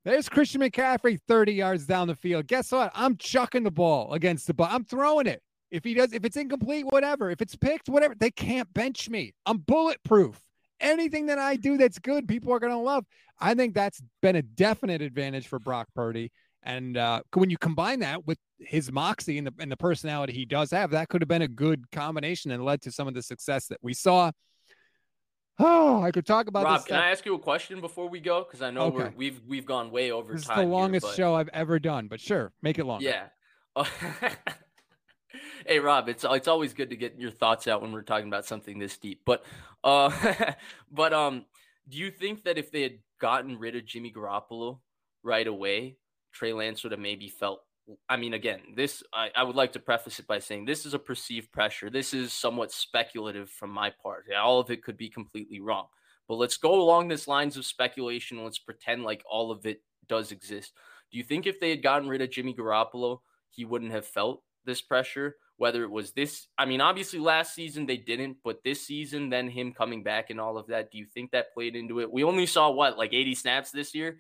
[0.05, 2.47] There's Christian McCaffrey 30 yards down the field.
[2.47, 2.93] Guess what?
[2.95, 4.69] I'm chucking the ball against the ball.
[4.71, 5.43] I'm throwing it.
[5.71, 7.31] If he does, if it's incomplete, whatever.
[7.31, 8.15] If it's picked, whatever.
[8.15, 9.35] They can't bench me.
[9.47, 10.41] I'm bulletproof.
[10.81, 13.05] Anything that I do that's good, people are going to love.
[13.41, 16.31] I think that's been a definite advantage for Brock Purdy.
[16.63, 20.45] And uh, when you combine that with his moxie and the, and the personality he
[20.45, 23.23] does have, that could have been a good combination and led to some of the
[23.23, 24.31] success that we saw.
[25.59, 26.87] Oh, I could talk about Rob.
[26.87, 28.45] Can I ask you a question before we go?
[28.45, 29.13] Because I know okay.
[29.17, 30.59] we have we've gone way over this time.
[30.59, 31.17] Is the longest here, but...
[31.17, 33.01] show I've ever done, but sure, make it long.
[33.01, 33.27] Yeah.
[35.67, 38.47] hey, Rob, it's it's always good to get your thoughts out when we're talking about
[38.47, 39.23] something this deep.
[39.27, 39.45] But
[39.85, 40.11] uh,
[40.91, 41.45] but um,
[41.89, 44.81] do you think that if they had gotten rid of Jimmy Garoppolo
[45.23, 45.97] right away,
[46.33, 47.63] Trey Lance would have maybe felt.
[48.09, 50.95] I mean, again, this I, I, would like to preface it by saying this is
[50.95, 51.89] a perceived pressure.
[51.89, 54.25] This is somewhat speculative from my part.
[54.37, 55.87] All of it could be completely wrong.
[56.29, 58.43] But let's go along this lines of speculation.
[58.43, 60.73] Let's pretend like all of it does exist.
[61.13, 64.43] Do you think if they had gotten rid of Jimmy Garoppolo, he wouldn't have felt
[64.65, 65.37] this pressure?
[65.59, 69.49] Whether it was this, I mean, obviously last season they didn't, but this season, then
[69.49, 72.13] him coming back and all of that, do you think that played into it?
[72.13, 74.19] We only saw what, like 80 snaps this year?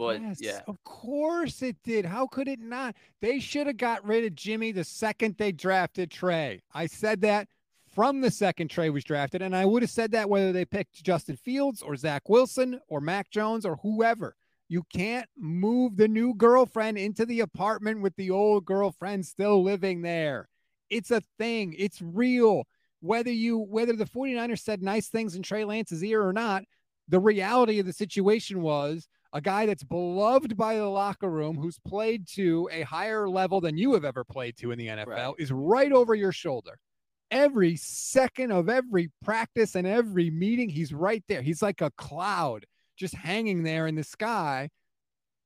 [0.00, 2.06] But yes, yeah, of course it did.
[2.06, 2.96] How could it not?
[3.20, 6.62] They should have got rid of Jimmy the second they drafted Trey.
[6.72, 7.48] I said that
[7.94, 11.04] from the second Trey was drafted, and I would have said that whether they picked
[11.04, 14.36] Justin Fields or Zach Wilson or Mac Jones or whoever.
[14.70, 20.00] You can't move the new girlfriend into the apartment with the old girlfriend still living
[20.00, 20.48] there.
[20.88, 21.74] It's a thing.
[21.76, 22.64] It's real.
[23.00, 26.64] Whether you whether the 49ers said nice things in Trey Lance's ear or not,
[27.06, 31.78] the reality of the situation was a guy that's beloved by the locker room, who's
[31.78, 35.34] played to a higher level than you have ever played to in the NFL, right.
[35.38, 36.78] is right over your shoulder.
[37.30, 41.42] Every second of every practice and every meeting, he's right there.
[41.42, 42.66] He's like a cloud
[42.96, 44.68] just hanging there in the sky,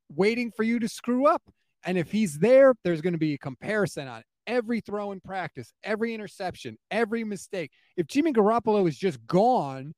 [0.09, 1.43] waiting for you to screw up.
[1.85, 5.73] And if he's there, there's going to be a comparison on every throw in practice,
[5.83, 7.71] every interception, every mistake.
[7.97, 9.93] If Jimmy Garoppolo is just gone,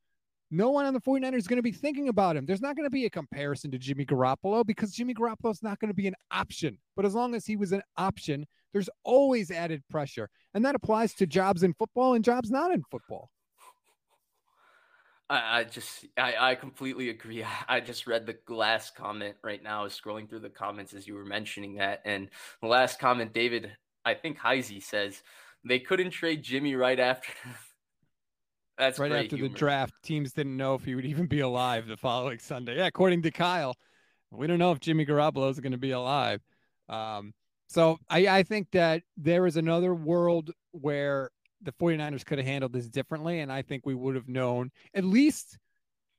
[0.51, 2.47] no one on the 49ers is going to be thinking about him.
[2.47, 5.79] There's not going to be a comparison to Jimmy Garoppolo because Jimmy Garoppolo is not
[5.81, 6.79] going to be an option.
[6.95, 10.29] But as long as he was an option, there's always added pressure.
[10.55, 13.31] And that applies to jobs in football and jobs not in football.
[15.29, 17.45] I, I just, I, I completely agree.
[17.69, 21.07] I just read the last comment right now, I was scrolling through the comments as
[21.07, 22.03] you were mentioning that.
[22.05, 22.29] And
[22.63, 23.73] the last comment, David,
[24.05, 25.23] I think Heisey says,
[25.65, 27.33] they couldn't trade Jimmy right after
[28.79, 29.95] That's right after the draft.
[30.03, 32.77] Teams didn't know if he would even be alive the following Sunday.
[32.77, 33.75] Yeah, according to Kyle,
[34.31, 36.41] we don't know if Jimmy Garoppolo is going to be alive.
[36.89, 37.33] Um,
[37.69, 41.31] so I, I think that there is another world where
[41.63, 43.41] the 49ers could have handled this differently.
[43.41, 45.59] And I think we would have known at least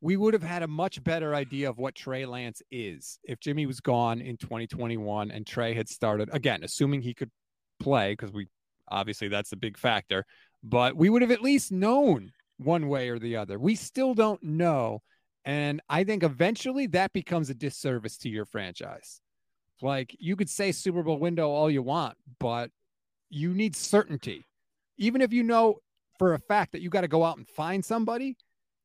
[0.01, 3.65] we would have had a much better idea of what Trey Lance is if Jimmy
[3.65, 7.31] was gone in 2021 and Trey had started again, assuming he could
[7.79, 8.47] play, because we
[8.89, 10.25] obviously that's a big factor,
[10.63, 13.59] but we would have at least known one way or the other.
[13.59, 15.01] We still don't know.
[15.45, 19.21] And I think eventually that becomes a disservice to your franchise.
[19.81, 22.71] Like you could say Super Bowl window all you want, but
[23.29, 24.43] you need certainty.
[24.97, 25.75] Even if you know
[26.17, 28.35] for a fact that you got to go out and find somebody,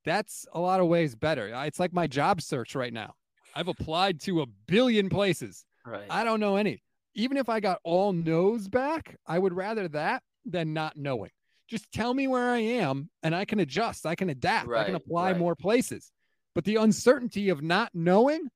[0.05, 1.51] that's a lot of ways better.
[1.65, 3.15] It's like my job search right now.
[3.55, 5.65] I've applied to a billion places.
[5.87, 6.07] Right.
[6.11, 6.83] I don't know any.
[7.15, 11.31] Even if I got all no's back, I would rather that than not knowing.
[11.73, 14.05] Just tell me where I am and I can adjust.
[14.05, 14.69] I can adapt.
[14.69, 15.39] Right, I can apply right.
[15.39, 16.13] more places.
[16.55, 18.49] But the uncertainty of not knowing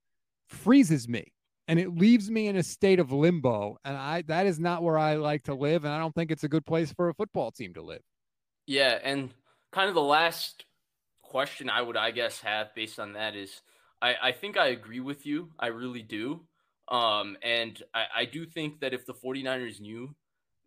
[0.45, 1.33] freezes me
[1.67, 3.79] and it leaves me in a state of limbo.
[3.83, 5.83] And I that is not where I like to live.
[5.83, 8.03] And I don't think it's a good place for a football team to live.
[8.67, 8.99] Yeah.
[9.03, 9.31] And
[9.71, 10.65] kind of the last
[11.23, 13.63] question I would, I guess, have based on that is
[13.99, 15.49] I, I think I agree with you.
[15.57, 16.41] I really do.
[16.87, 20.15] Um, and I, I do think that if the 49ers knew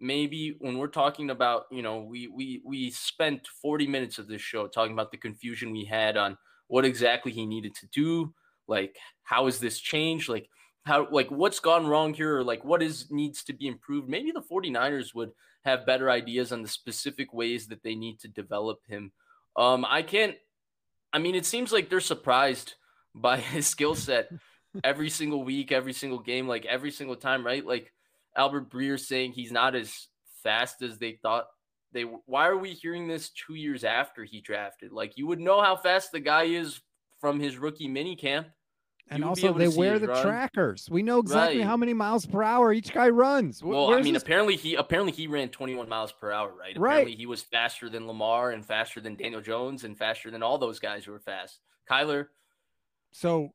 [0.01, 4.43] maybe when we're talking about you know we we we spent 40 minutes of this
[4.43, 6.37] show talking about the confusion we had on
[6.69, 8.33] what exactly he needed to do
[8.67, 10.49] like how has this changed like
[10.85, 14.31] how like what's gone wrong here or like what is needs to be improved, maybe
[14.31, 15.31] the 49ers would
[15.65, 19.13] have better ideas on the specific ways that they need to develop him.
[19.57, 20.37] Um, I can't
[21.13, 22.75] I mean, it seems like they're surprised
[23.15, 24.31] by his skill set
[24.85, 27.65] every single week, every single game, like every single time, right?
[27.65, 27.93] Like
[28.37, 30.09] Albert Breer saying he's not as
[30.43, 31.47] fast as they thought
[31.93, 34.93] they why are we hearing this two years after he drafted?
[34.93, 36.81] Like you would know how fast the guy is
[37.21, 38.49] from his rookie mini camp.
[39.13, 40.23] And also, they wear the run.
[40.23, 40.89] trackers.
[40.89, 41.67] We know exactly Right.
[41.67, 43.61] how many miles per hour each guy runs.
[43.61, 46.79] Well, I mean, this- apparently he apparently he ran 21 miles per hour, right?
[46.79, 46.93] Right.
[46.93, 50.59] Apparently he was faster than Lamar and faster than Daniel Jones and faster than all
[50.59, 51.59] those guys who were fast.
[51.91, 52.29] Kyler,
[53.11, 53.53] so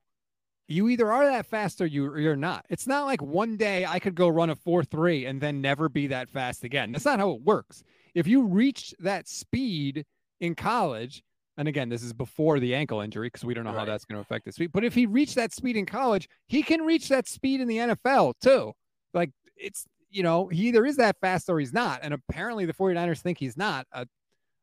[0.68, 2.66] you either are that fast or you you're not.
[2.70, 5.90] It's not like one day I could go run a four three and then never
[5.90, 6.92] be that fast again.
[6.92, 7.84] That's not how it works.
[8.14, 10.06] If you reach that speed
[10.40, 11.24] in college,
[11.58, 14.18] and again, this is before the ankle injury because we don't know how that's going
[14.18, 14.72] to affect the speed.
[14.74, 17.78] But if he reached that speed in college, he can reach that speed in the
[17.78, 18.74] NFL too.
[19.14, 22.00] Like it's you know, he either is that fast or he's not.
[22.02, 23.86] And apparently the 49ers think he's not.
[23.92, 24.06] Uh,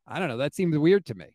[0.07, 0.37] I don't know.
[0.37, 1.27] That seems weird to me.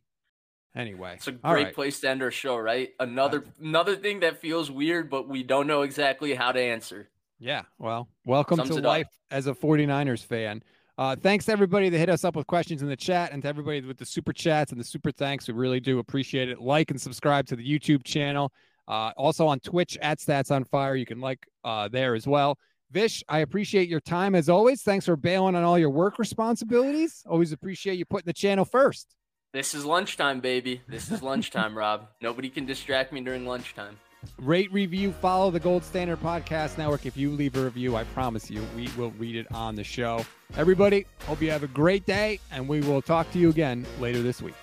[0.77, 1.75] Anyway, it's a great right.
[1.75, 2.91] place to end our show, right?
[3.01, 7.09] Another another thing that feels weird, but we don't know exactly how to answer.
[7.39, 7.63] Yeah.
[7.79, 8.89] Well, welcome Sums to it up.
[8.89, 10.63] life as a 49ers fan.
[10.99, 13.49] Uh, thanks to everybody that hit us up with questions in the chat and to
[13.49, 15.47] everybody with the super chats and the super thanks.
[15.47, 16.61] We really do appreciate it.
[16.61, 18.53] Like and subscribe to the YouTube channel.
[18.89, 20.97] Uh, also on Twitch at Stats on Fire.
[20.97, 22.59] You can like uh, there as well.
[22.91, 24.83] Vish, I appreciate your time as always.
[24.83, 27.23] Thanks for bailing on all your work responsibilities.
[27.29, 29.15] Always appreciate you putting the channel first.
[29.53, 30.83] This is lunchtime, baby.
[30.87, 32.09] This is lunchtime, Rob.
[32.21, 33.99] Nobody can distract me during lunchtime.
[34.37, 37.07] Rate, review, follow the Gold Standard Podcast Network.
[37.07, 40.27] If you leave a review, I promise you, we will read it on the show.
[40.57, 44.21] Everybody, hope you have a great day, and we will talk to you again later
[44.21, 44.55] this week.